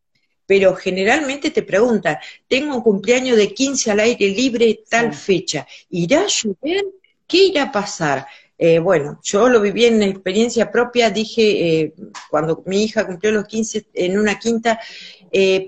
pero 0.46 0.76
generalmente 0.76 1.52
te 1.52 1.64
preguntan, 1.64 2.18
tengo 2.48 2.76
un 2.76 2.82
cumpleaños 2.82 3.38
de 3.38 3.54
15 3.54 3.92
al 3.92 4.00
aire 4.00 4.30
libre 4.30 4.82
tal 4.90 5.14
fecha, 5.14 5.68
¿irá 5.90 6.22
a 6.22 6.28
llover? 6.28 6.86
¿Qué 7.28 7.46
irá 7.46 7.64
a 7.64 7.72
pasar? 7.72 8.26
Eh, 8.58 8.80
bueno, 8.80 9.20
yo 9.24 9.50
lo 9.50 9.62
viví 9.62 9.86
en 9.86 10.02
experiencia 10.02 10.72
propia, 10.72 11.12
dije, 11.12 11.82
eh, 11.82 11.94
cuando 12.30 12.64
mi 12.66 12.84
hija 12.84 13.06
cumplió 13.06 13.32
los 13.32 13.46
15 13.46 13.86
en 13.94 14.20
una 14.20 14.40
quinta, 14.40 14.80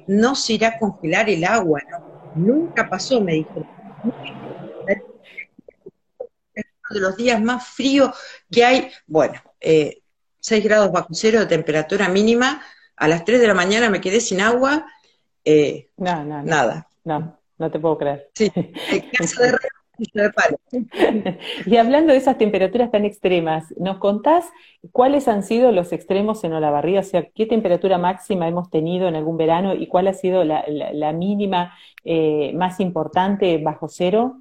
no 0.08 0.36
se 0.36 0.54
irá 0.54 0.70
a 0.70 0.80
congelar 0.80 1.30
el 1.30 1.44
agua, 1.44 1.82
Nunca 2.36 2.88
pasó, 2.88 3.20
me 3.22 3.34
dijo 3.34 3.66
de 6.90 7.00
los 7.00 7.16
días 7.16 7.42
más 7.42 7.68
fríos 7.68 8.12
que 8.52 8.66
hay, 8.66 8.92
bueno, 9.08 9.42
eh, 9.60 10.02
6 10.40 10.64
grados 10.64 10.92
bajo 10.92 11.10
cero 11.12 11.40
de 11.40 11.46
temperatura 11.46 12.10
mínima, 12.10 12.64
a 12.96 13.08
las 13.08 13.24
3 13.26 13.40
de 13.40 13.48
la 13.48 13.54
mañana 13.54 13.90
me 13.90 14.02
quedé 14.02 14.20
sin 14.20 14.42
agua, 14.42 14.88
eh, 15.46 15.90
no, 15.98 16.24
no, 16.24 16.44
nada. 16.44 16.88
No, 17.04 17.40
no 17.58 17.72
te 17.72 17.80
puedo 17.80 17.98
creer. 17.98 18.30
Sí, 18.34 18.52
de 18.56 19.10
de 20.14 20.30
palo. 20.32 20.60
y 21.66 21.78
hablando 21.78 22.12
de 22.12 22.18
esas 22.18 22.38
temperaturas 22.38 22.92
tan 22.92 23.06
extremas, 23.06 23.74
¿nos 23.78 23.98
contás 23.98 24.46
cuáles 24.92 25.28
han 25.28 25.44
sido 25.44 25.72
los 25.72 25.92
extremos 25.92 26.44
en 26.44 26.54
Olavarría? 26.54 27.02
O 27.02 27.04
sea, 27.04 27.28
¿qué 27.30 27.46
temperatura 27.46 27.98
máxima 27.98 28.48
hemos 28.48 28.70
tenido 28.70 29.08
en 29.08 29.16
algún 29.16 29.38
verano 29.38 29.74
y 29.76 29.88
cuál 29.88 30.08
ha 30.08 30.14
sido 30.14 30.44
la, 30.44 31.14
mínima 31.14 31.74
eh, 32.04 32.52
más 32.56 32.80
importante 32.80 33.58
bajo 33.58 33.88
cero? 33.88 34.38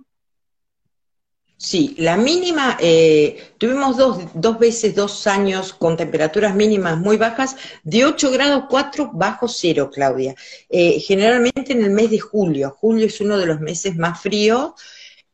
Sí, 1.60 1.96
la 1.98 2.16
mínima, 2.16 2.76
eh, 2.80 3.54
tuvimos 3.58 3.96
dos, 3.96 4.20
dos 4.32 4.60
veces 4.60 4.94
dos 4.94 5.26
años 5.26 5.72
con 5.72 5.96
temperaturas 5.96 6.54
mínimas 6.54 6.98
muy 6.98 7.16
bajas, 7.16 7.56
de 7.82 8.04
8 8.04 8.30
grados 8.30 8.64
4 8.70 9.10
bajo 9.12 9.48
cero, 9.48 9.90
Claudia. 9.92 10.36
Eh, 10.68 11.00
generalmente 11.00 11.72
en 11.72 11.82
el 11.82 11.90
mes 11.90 12.10
de 12.10 12.20
julio, 12.20 12.70
julio 12.78 13.06
es 13.06 13.20
uno 13.20 13.36
de 13.36 13.46
los 13.46 13.58
meses 13.60 13.96
más 13.96 14.20
fríos, 14.22 14.74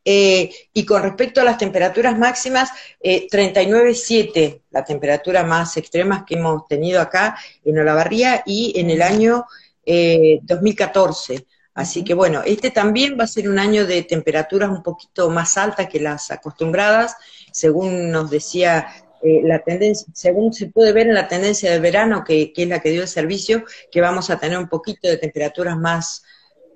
eh, 0.05 0.53
y 0.71 0.85
con 0.85 1.01
respecto 1.01 1.41
a 1.41 1.43
las 1.43 1.57
temperaturas 1.57 2.17
máximas, 2.17 2.69
39,7, 3.01 4.61
la 4.71 4.85
temperatura 4.85 5.43
más 5.43 5.75
extrema 5.77 6.23
que 6.25 6.35
hemos 6.35 6.67
tenido 6.67 7.01
acá 7.01 7.35
en 7.63 7.79
Olavarría, 7.79 8.43
y 8.45 8.79
en 8.79 8.91
el 8.91 9.01
año 9.01 9.45
2014. 9.85 11.45
Así 11.75 12.05
que 12.05 12.13
bueno, 12.13 12.41
este 12.45 12.71
también 12.71 13.17
va 13.19 13.25
a 13.25 13.27
ser 13.27 13.49
un 13.49 13.59
año 13.59 13.85
de 13.85 14.01
temperaturas 14.03 14.69
un 14.69 14.81
poquito 14.81 15.29
más 15.29 15.57
altas 15.57 15.89
que 15.89 15.99
las 15.99 16.31
acostumbradas, 16.31 17.17
según 17.51 18.11
nos 18.11 18.29
decía 18.29 18.87
eh, 19.21 19.41
la 19.43 19.59
tendencia, 19.59 20.07
según 20.13 20.53
se 20.53 20.67
puede 20.67 20.93
ver 20.93 21.07
en 21.07 21.15
la 21.15 21.27
tendencia 21.27 21.71
del 21.71 21.81
verano, 21.81 22.23
que, 22.23 22.53
es 22.55 22.67
la 22.67 22.79
que 22.79 22.91
dio 22.91 23.01
el 23.01 23.07
servicio, 23.09 23.65
que 23.91 23.99
vamos 23.99 24.29
a 24.29 24.39
tener 24.39 24.57
un 24.57 24.69
poquito 24.69 25.09
de 25.09 25.17
temperaturas 25.17 25.75
más, 25.77 26.23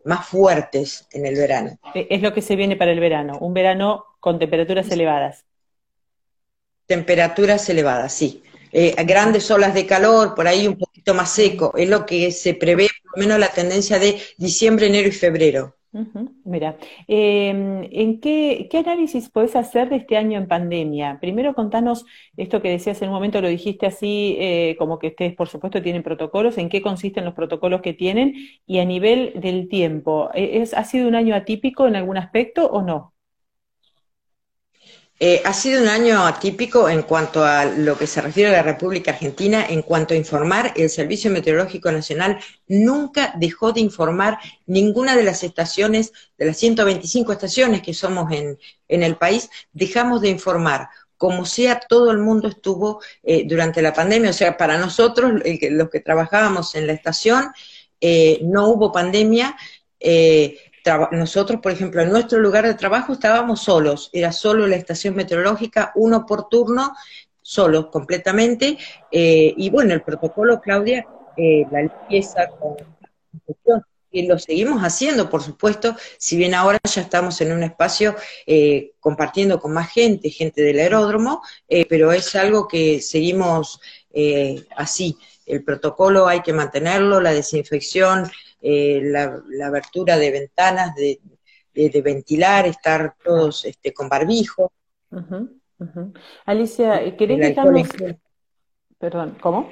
más 0.10 0.28
fuertes 0.28 1.07
en 1.12 1.28
el 1.28 1.36
verano. 1.36 1.78
Eh, 1.93 2.07
es 2.10 2.22
lo 2.22 2.34
que 2.34 2.41
se 2.41 2.55
viene 2.55 2.76
para 2.76 2.91
el 2.91 2.99
verano, 2.99 3.38
un 3.39 3.53
verano 3.53 4.05
con 4.20 4.39
temperaturas 4.39 4.89
elevadas. 4.89 5.45
Temperaturas 6.88 7.70
elevadas, 7.70 8.12
sí. 8.12 8.43
Eh, 8.72 8.95
grandes 9.05 9.49
olas 9.51 9.76
de 9.76 9.86
calor, 9.86 10.34
por 10.34 10.47
ahí 10.47 10.68
un 10.68 10.78
poquito 10.78 11.14
más 11.14 11.32
seco, 11.32 11.74
es 11.78 11.88
lo 11.88 12.07
que 12.07 12.32
se 12.32 12.55
prevé, 12.55 12.89
por 13.03 13.18
lo 13.18 13.24
menos 13.24 13.39
la 13.39 13.49
tendencia 13.49 13.99
de 13.99 14.20
diciembre, 14.38 14.88
enero 14.88 15.07
y 15.07 15.12
febrero. 15.12 15.76
Mira, 16.43 16.77
em, 17.07 17.83
¿en 17.91 18.19
qué, 18.19 18.69
análisis 18.73 19.29
podés 19.29 19.55
hacer 19.55 19.89
de 19.89 19.95
este 19.97 20.17
año 20.17 20.37
en 20.37 20.47
pandemia? 20.47 21.19
Primero 21.19 21.55
contanos 21.55 22.05
esto 22.37 22.61
que 22.61 22.69
decías 22.69 23.01
en 23.01 23.09
un 23.09 23.15
momento, 23.15 23.41
lo 23.41 23.47
dijiste 23.47 23.87
así, 23.87 24.35
eh, 24.39 24.75
como 24.77 24.99
que 24.99 25.07
ustedes 25.07 25.35
por 25.35 25.47
supuesto 25.47 25.81
tienen 25.81 26.03
protocolos, 26.03 26.57
¿en 26.59 26.69
qué 26.69 26.81
consisten 26.83 27.25
los 27.25 27.33
protocolos 27.33 27.81
que 27.81 27.93
tienen? 27.93 28.35
Y 28.67 28.79
a 28.79 28.85
nivel 28.85 29.33
del 29.41 29.67
tiempo, 29.67 30.29
¿e, 30.35 30.61
¿es, 30.61 30.73
¿ha 30.75 30.83
sido 30.83 31.07
un 31.07 31.15
año 31.15 31.33
atípico 31.35 31.87
en 31.87 31.95
algún 31.95 32.17
aspecto 32.17 32.67
o 32.67 32.81
no? 32.83 33.13
Eh, 35.22 35.41
ha 35.43 35.51
sido 35.51 35.82
un 35.82 35.89
año 35.89 36.26
atípico 36.26 36.88
en 36.88 37.01
cuanto 37.01 37.43
a 37.43 37.65
lo 37.65 37.97
que 37.97 38.07
se 38.07 38.22
refiere 38.22 38.51
a 38.51 38.53
la 38.53 38.63
República 38.63 39.11
Argentina, 39.11 39.65
en 39.67 39.82
cuanto 39.82 40.13
a 40.13 40.17
informar, 40.17 40.72
el 40.78 40.89
Servicio 40.89 41.30
Meteorológico 41.30 41.91
Nacional 41.91 42.39
nunca 42.67 43.34
dejó 43.36 43.74
de 43.74 43.82
informar 43.82 44.39
ninguna 44.65 45.17
de 45.17 45.24
las 45.24 45.43
estaciones, 45.43 46.13
de 46.38 46.45
las 46.45 46.57
125 46.57 47.34
estaciones 47.34 47.82
que 47.82 47.93
somos 47.93 48.32
en, 48.32 48.57
el 48.88 49.17
país, 49.17 49.49
dejamos 49.74 50.22
de 50.22 50.30
informar. 50.30 50.88
Como 51.17 51.45
sea, 51.45 51.82
todo 51.82 52.11
el 52.11 52.20
mundo 52.20 52.47
estuvo 52.47 53.01
eh, 53.22 53.43
durante 53.45 53.82
la 53.82 53.93
pandemia, 53.93 54.30
o 54.30 54.34
sea, 54.34 54.55
para 54.55 54.78
nosotros, 54.78 55.34
los 55.70 55.89
que 55.89 55.99
trabajábamos 55.99 56.76
en 56.76 56.88
la 56.88 56.93
estación, 56.93 57.51
eh, 57.99 58.39
no 58.43 58.70
hubo 58.70 58.93
pandemia, 58.93 59.57
nosotros, 61.11 61.59
por 61.61 61.71
ejemplo, 61.71 62.01
en 62.01 62.09
nuestro 62.09 62.39
lugar 62.39 62.65
de 62.65 62.73
trabajo 62.73 63.13
estábamos 63.13 63.61
solos, 63.61 64.09
era 64.13 64.31
solo 64.31 64.67
la 64.67 64.75
estación 64.75 65.15
meteorológica, 65.15 65.91
uno 65.95 66.25
por 66.25 66.49
turno, 66.49 66.93
solos 67.41 67.87
completamente, 67.87 68.77
eh, 69.11 69.53
y 69.57 69.69
bueno, 69.69 69.93
el 69.93 70.01
protocolo, 70.01 70.61
Claudia, 70.61 71.05
eh, 71.35 71.65
la 71.71 71.81
limpieza 71.81 72.47
con 72.59 72.77
y 74.11 74.25
lo 74.25 74.39
seguimos 74.39 74.81
haciendo, 74.81 75.29
por 75.29 75.43
supuesto, 75.43 75.95
si 76.17 76.35
bien 76.35 76.55
ahora 76.55 76.79
ya 76.83 77.01
estamos 77.01 77.39
en 77.41 77.51
un 77.51 77.61
espacio 77.61 78.15
eh, 78.47 78.93
compartiendo 78.99 79.59
con 79.59 79.71
más 79.71 79.91
gente, 79.91 80.31
gente 80.31 80.63
del 80.63 80.79
aeródromo, 80.79 81.43
pero 81.87 82.11
es 82.11 82.35
algo 82.35 82.67
que 82.67 83.01
seguimos 83.01 83.79
así. 84.75 85.15
El 85.45 85.63
protocolo 85.63 86.27
hay 86.27 86.41
que 86.41 86.53
mantenerlo, 86.53 87.21
la 87.21 87.33
desinfección, 87.33 88.31
eh, 88.62 89.01
la, 89.03 89.41
abertura 89.66 90.18
de 90.18 90.32
ventanas, 90.32 90.95
de, 90.95 91.20
ventilar, 92.01 92.66
estar 92.66 93.16
todos 93.24 93.66
este, 93.66 93.93
con 93.93 94.10
barbijo. 94.10 94.72
Alicia, 96.45 97.16
¿querés 97.16 97.39
dejarnos... 97.39 97.88
Perdón, 98.97 99.38
¿cómo? 99.39 99.70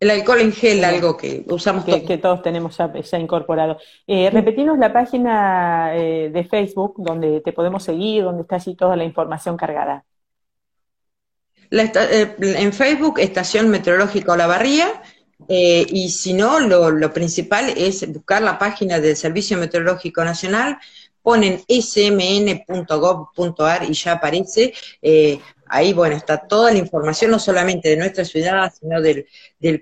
El 0.00 0.10
alcohol 0.10 0.40
en 0.40 0.52
gel, 0.52 0.84
algo 0.84 1.16
que 1.16 1.44
usamos 1.48 1.84
que, 1.84 2.04
que 2.04 2.18
todos 2.18 2.40
tenemos 2.42 2.76
ya, 2.76 3.18
incorporado. 3.18 3.78
Eh, 4.06 4.30
repetimos 4.30 4.78
la 4.78 4.92
página 4.92 5.96
eh, 5.96 6.30
de 6.32 6.44
Facebook 6.44 6.94
donde 6.98 7.40
te 7.40 7.52
podemos 7.52 7.82
seguir, 7.82 8.22
donde 8.22 8.42
está 8.42 8.56
allí 8.56 8.76
toda 8.76 8.94
la 8.94 9.02
información 9.02 9.56
cargada. 9.56 10.04
Eh, 11.70 12.36
en 12.38 12.72
Facebook, 12.72 13.18
Estación 13.18 13.68
Meteorológica 13.70 14.32
Olavarría, 14.32 14.86
eh, 15.46 15.86
y 15.88 16.08
si 16.08 16.32
no, 16.32 16.58
lo, 16.60 17.12
principal 17.12 17.72
es 17.76 18.10
buscar 18.12 18.42
la 18.42 18.58
página 18.58 18.98
del 18.98 19.16
Servicio 19.16 19.56
Meteorológico 19.56 20.24
Nacional, 20.24 20.78
ponen 21.22 21.60
smn.gov.ar 21.68 22.64
y 23.88 23.92
ya 23.92 24.12
aparece. 24.12 24.72
Eh, 25.00 25.38
ahí, 25.66 25.92
bueno, 25.92 26.16
está 26.16 26.38
toda 26.38 26.72
la 26.72 26.78
información, 26.78 27.30
no 27.30 27.38
solamente 27.38 27.90
de 27.90 27.98
nuestra 27.98 28.24
ciudad, 28.24 28.72
sino 28.78 29.00
del, 29.00 29.26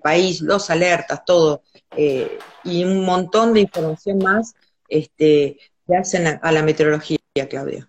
país, 0.02 0.42
los 0.42 0.68
alertas, 0.70 1.24
todo, 1.24 1.62
eh, 1.96 2.38
y 2.64 2.84
un 2.84 3.04
montón 3.04 3.54
de 3.54 3.60
información 3.60 4.18
más 4.18 4.54
este, 4.88 5.58
que 5.86 5.96
hacen 5.96 6.26
a, 6.42 6.52
la 6.52 6.62
meteorología, 6.62 7.18
Claudia. 7.48 7.88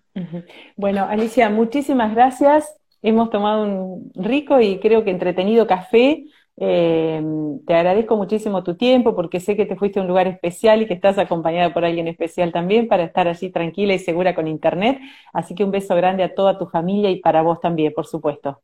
Bueno, 0.75 1.05
Alicia, 1.07 1.49
muchísimas 1.49 2.13
gracias. 2.13 2.65
Hemos 3.01 3.29
tomado 3.29 3.63
un 3.63 4.11
rico 4.15 4.59
y 4.59 4.79
creo 4.79 5.03
que 5.03 5.11
entretenido 5.11 5.67
café. 5.67 6.25
Eh, 6.59 7.21
te 7.67 7.73
agradezco 7.75 8.17
muchísimo 8.17 8.63
tu 8.63 8.75
tiempo 8.75 9.15
porque 9.15 9.39
sé 9.39 9.55
que 9.55 9.67
te 9.67 9.75
fuiste 9.75 9.99
a 9.99 10.01
un 10.01 10.07
lugar 10.07 10.27
especial 10.27 10.81
y 10.81 10.87
que 10.87 10.95
estás 10.95 11.19
acompañada 11.19 11.71
por 11.71 11.85
alguien 11.85 12.07
especial 12.07 12.51
también 12.51 12.87
para 12.87 13.03
estar 13.03 13.27
allí 13.27 13.51
tranquila 13.51 13.93
y 13.93 13.99
segura 13.99 14.33
con 14.33 14.47
Internet. 14.47 14.99
Así 15.33 15.53
que 15.53 15.63
un 15.63 15.71
beso 15.71 15.95
grande 15.95 16.23
a 16.23 16.33
toda 16.33 16.57
tu 16.57 16.65
familia 16.67 17.11
y 17.11 17.19
para 17.19 17.43
vos 17.43 17.59
también, 17.61 17.93
por 17.93 18.07
supuesto. 18.07 18.61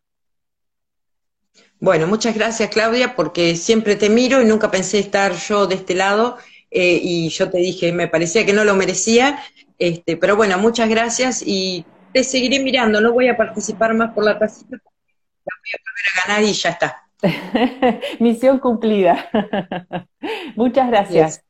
Bueno, 1.79 2.07
muchas 2.07 2.33
gracias 2.33 2.69
Claudia 2.69 3.15
porque 3.15 3.55
siempre 3.55 3.95
te 3.95 4.09
miro 4.09 4.41
y 4.41 4.45
nunca 4.45 4.71
pensé 4.71 4.97
estar 4.99 5.33
yo 5.33 5.67
de 5.67 5.75
este 5.75 5.93
lado 5.93 6.37
eh, 6.71 6.99
y 6.99 7.29
yo 7.29 7.51
te 7.51 7.59
dije, 7.59 7.91
me 7.91 8.07
parecía 8.07 8.43
que 8.43 8.53
no 8.53 8.63
lo 8.63 8.73
merecía, 8.75 9.37
este, 9.77 10.17
pero 10.17 10.35
bueno, 10.35 10.57
muchas 10.57 10.89
gracias 10.89 11.43
y 11.45 11.85
te 12.11 12.23
seguiré 12.23 12.59
mirando, 12.59 12.99
no 13.01 13.13
voy 13.13 13.27
a 13.27 13.37
participar 13.37 13.93
más 13.93 14.13
por 14.13 14.23
la 14.23 14.39
tacita, 14.39 14.77
la 14.77 14.79
voy 14.79 15.71
a 15.73 15.77
volver 15.83 16.05
a 16.15 16.27
ganar 16.27 16.49
y 16.49 16.53
ya 16.53 16.69
está. 16.69 17.02
Misión 18.19 18.59
cumplida. 18.59 19.29
Muchas 20.55 20.87
gracias. 20.89 21.43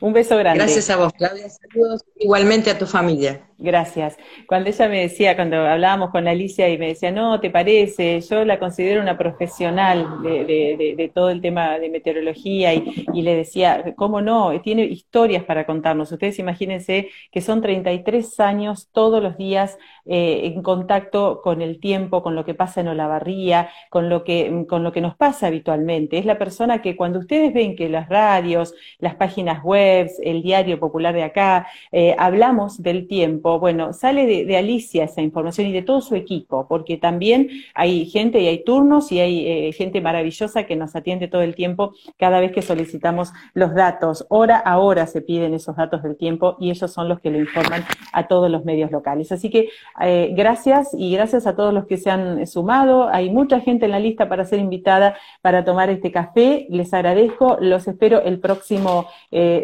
Un 0.00 0.12
beso 0.12 0.36
grande. 0.36 0.62
Gracias 0.62 0.90
a 0.90 0.96
vos, 0.96 1.12
Claudia. 1.12 1.48
Saludos 1.48 2.04
igualmente 2.16 2.70
a 2.70 2.78
tu 2.78 2.86
familia. 2.86 3.48
Gracias. 3.60 4.16
Cuando 4.46 4.70
ella 4.70 4.88
me 4.88 5.00
decía, 5.00 5.34
cuando 5.34 5.56
hablábamos 5.56 6.10
con 6.10 6.28
Alicia 6.28 6.68
y 6.68 6.78
me 6.78 6.86
decía, 6.86 7.10
no, 7.10 7.40
¿te 7.40 7.50
parece? 7.50 8.20
Yo 8.20 8.44
la 8.44 8.60
considero 8.60 9.02
una 9.02 9.18
profesional 9.18 10.22
de, 10.22 11.10
todo 11.12 11.30
el 11.30 11.40
tema 11.40 11.76
de 11.80 11.90
meteorología 11.90 12.72
y, 12.72 13.20
le 13.20 13.34
decía, 13.34 13.94
¿cómo 13.96 14.20
no? 14.20 14.60
Tiene 14.60 14.84
historias 14.84 15.42
para 15.42 15.66
contarnos. 15.66 16.12
Ustedes 16.12 16.38
imagínense 16.38 17.08
que 17.32 17.40
son 17.40 17.60
33 17.60 18.38
años 18.38 18.90
todos 18.92 19.20
los 19.20 19.36
días 19.36 19.76
eh, 20.06 20.42
en 20.44 20.62
contacto 20.62 21.40
con 21.42 21.60
el 21.60 21.80
tiempo, 21.80 22.22
con 22.22 22.36
lo 22.36 22.44
que 22.44 22.54
pasa 22.54 22.80
en 22.80 22.88
Olavarría, 22.88 23.70
con 23.90 24.08
lo, 24.08 24.22
que, 24.22 24.66
con 24.68 24.84
lo 24.84 24.92
que 24.92 25.00
nos 25.00 25.16
pasa 25.16 25.48
habitualmente. 25.48 26.18
Es 26.18 26.26
la 26.26 26.38
persona 26.38 26.80
que 26.80 26.94
cuando 26.94 27.18
ustedes 27.18 27.52
ven 27.52 27.74
que 27.74 27.88
las 27.88 28.08
radios, 28.08 28.72
las 29.00 29.16
páginas 29.16 29.64
web, 29.64 29.67
el 29.74 30.42
diario 30.42 30.78
popular 30.78 31.14
de 31.14 31.22
acá, 31.22 31.66
eh, 31.92 32.14
hablamos 32.18 32.82
del 32.82 33.06
tiempo, 33.06 33.58
bueno, 33.58 33.92
sale 33.92 34.26
de, 34.26 34.56
Alicia 34.56 35.04
esa 35.04 35.22
información 35.22 35.68
y 35.68 35.72
de 35.72 35.82
todo 35.82 36.00
su 36.00 36.14
equipo, 36.16 36.66
porque 36.68 36.96
también 36.96 37.48
hay 37.74 38.06
gente 38.06 38.40
y 38.40 38.48
hay 38.48 38.64
turnos 38.64 39.12
y 39.12 39.20
hay 39.20 39.46
eh, 39.46 39.72
gente 39.72 40.00
maravillosa 40.00 40.64
que 40.64 40.76
nos 40.76 40.96
atiende 40.96 41.28
todo 41.28 41.42
el 41.42 41.54
tiempo 41.54 41.94
cada 42.16 42.40
vez 42.40 42.52
que 42.52 42.62
solicitamos 42.62 43.32
los 43.54 43.74
datos. 43.74 44.26
Hora 44.28 44.58
a 44.58 44.78
hora 44.78 45.06
se 45.06 45.20
piden 45.20 45.54
esos 45.54 45.76
datos 45.76 46.02
del 46.02 46.16
tiempo 46.16 46.56
y 46.58 46.70
ellos 46.70 46.90
son 46.90 47.08
los 47.08 47.20
que 47.20 47.30
lo 47.30 47.38
informan 47.38 47.84
a 48.12 48.26
todos 48.26 48.50
los 48.50 48.64
medios 48.64 48.90
locales. 48.90 49.30
Así 49.32 49.50
que 49.50 49.68
eh, 50.00 50.32
gracias 50.34 50.90
y 50.92 51.12
gracias 51.12 51.46
a 51.46 51.54
todos 51.54 51.72
los 51.72 51.86
que 51.86 51.96
se 51.96 52.10
han 52.10 52.46
sumado. 52.46 53.08
Hay 53.08 53.30
mucha 53.30 53.60
gente 53.60 53.86
en 53.86 53.92
la 53.92 54.00
lista 54.00 54.28
para 54.28 54.44
ser 54.44 54.58
invitada 54.58 55.16
para 55.42 55.64
tomar 55.64 55.90
este 55.90 56.10
café. 56.10 56.66
Les 56.70 56.92
agradezco. 56.92 57.58
Los 57.60 57.86
espero 57.88 58.22
el 58.22 58.40
próximo 58.40 59.06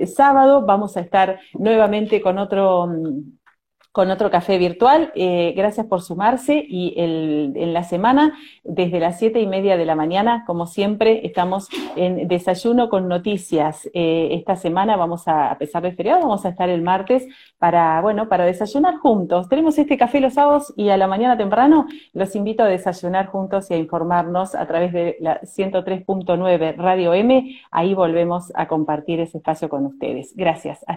sábado. 0.07 0.64
Vamos 0.66 0.97
a 0.97 1.01
estar 1.01 1.38
nuevamente 1.55 2.20
con 2.20 2.38
otro 2.38 2.86
mm, 2.86 3.38
con 3.95 4.11
otro 4.11 4.28
café 4.28 4.59
virtual. 4.59 5.12
Eh, 5.14 5.55
gracias 5.57 5.86
por 5.86 6.03
sumarse 6.03 6.66
y 6.68 6.95
en 6.97 7.72
la 7.72 7.84
semana, 7.84 8.36
desde 8.64 8.99
las 8.99 9.20
siete 9.20 9.40
y 9.40 9.47
media 9.47 9.76
de 9.76 9.86
la 9.86 9.95
mañana, 9.95 10.42
como 10.49 10.66
siempre, 10.66 11.24
estamos 11.24 11.68
en 11.95 12.26
desayuno 12.26 12.88
con 12.88 13.07
noticias. 13.07 13.88
Eh, 13.95 14.30
esta 14.32 14.57
semana 14.57 14.97
vamos 14.97 15.28
a, 15.28 15.53
a 15.53 15.59
pesar 15.59 15.84
feriado, 15.92 16.22
vamos 16.22 16.45
a 16.45 16.49
estar 16.49 16.68
el 16.68 16.82
martes 16.82 17.24
para, 17.59 18.01
bueno, 18.01 18.28
para 18.28 18.45
desayunar 18.45 18.97
juntos. 18.97 19.49
Tenemos 19.49 19.78
este 19.78 19.97
café 19.97 20.18
los 20.18 20.34
sábados 20.34 20.74
y 20.76 20.88
a 20.88 20.97
la 20.97 21.07
mañana 21.07 21.36
temprano 21.36 21.86
los 22.14 22.34
invito 22.34 22.64
a 22.64 22.66
desayunar 22.66 23.26
juntos 23.26 23.70
y 23.70 23.74
a 23.74 23.76
informarnos 23.76 24.57
a 24.57 24.66
través 24.66 24.92
de 24.92 25.16
la 25.20 25.40
103.9 25.42 26.76
Radio 26.78 27.14
M. 27.14 27.61
Ahí 27.70 27.95
volvemos 27.95 28.51
a 28.57 28.66
compartir 28.66 29.20
ese 29.20 29.38
espacio 29.38 29.68
con 29.68 29.86
ustedes. 29.86 30.34
Gracias. 30.34 30.84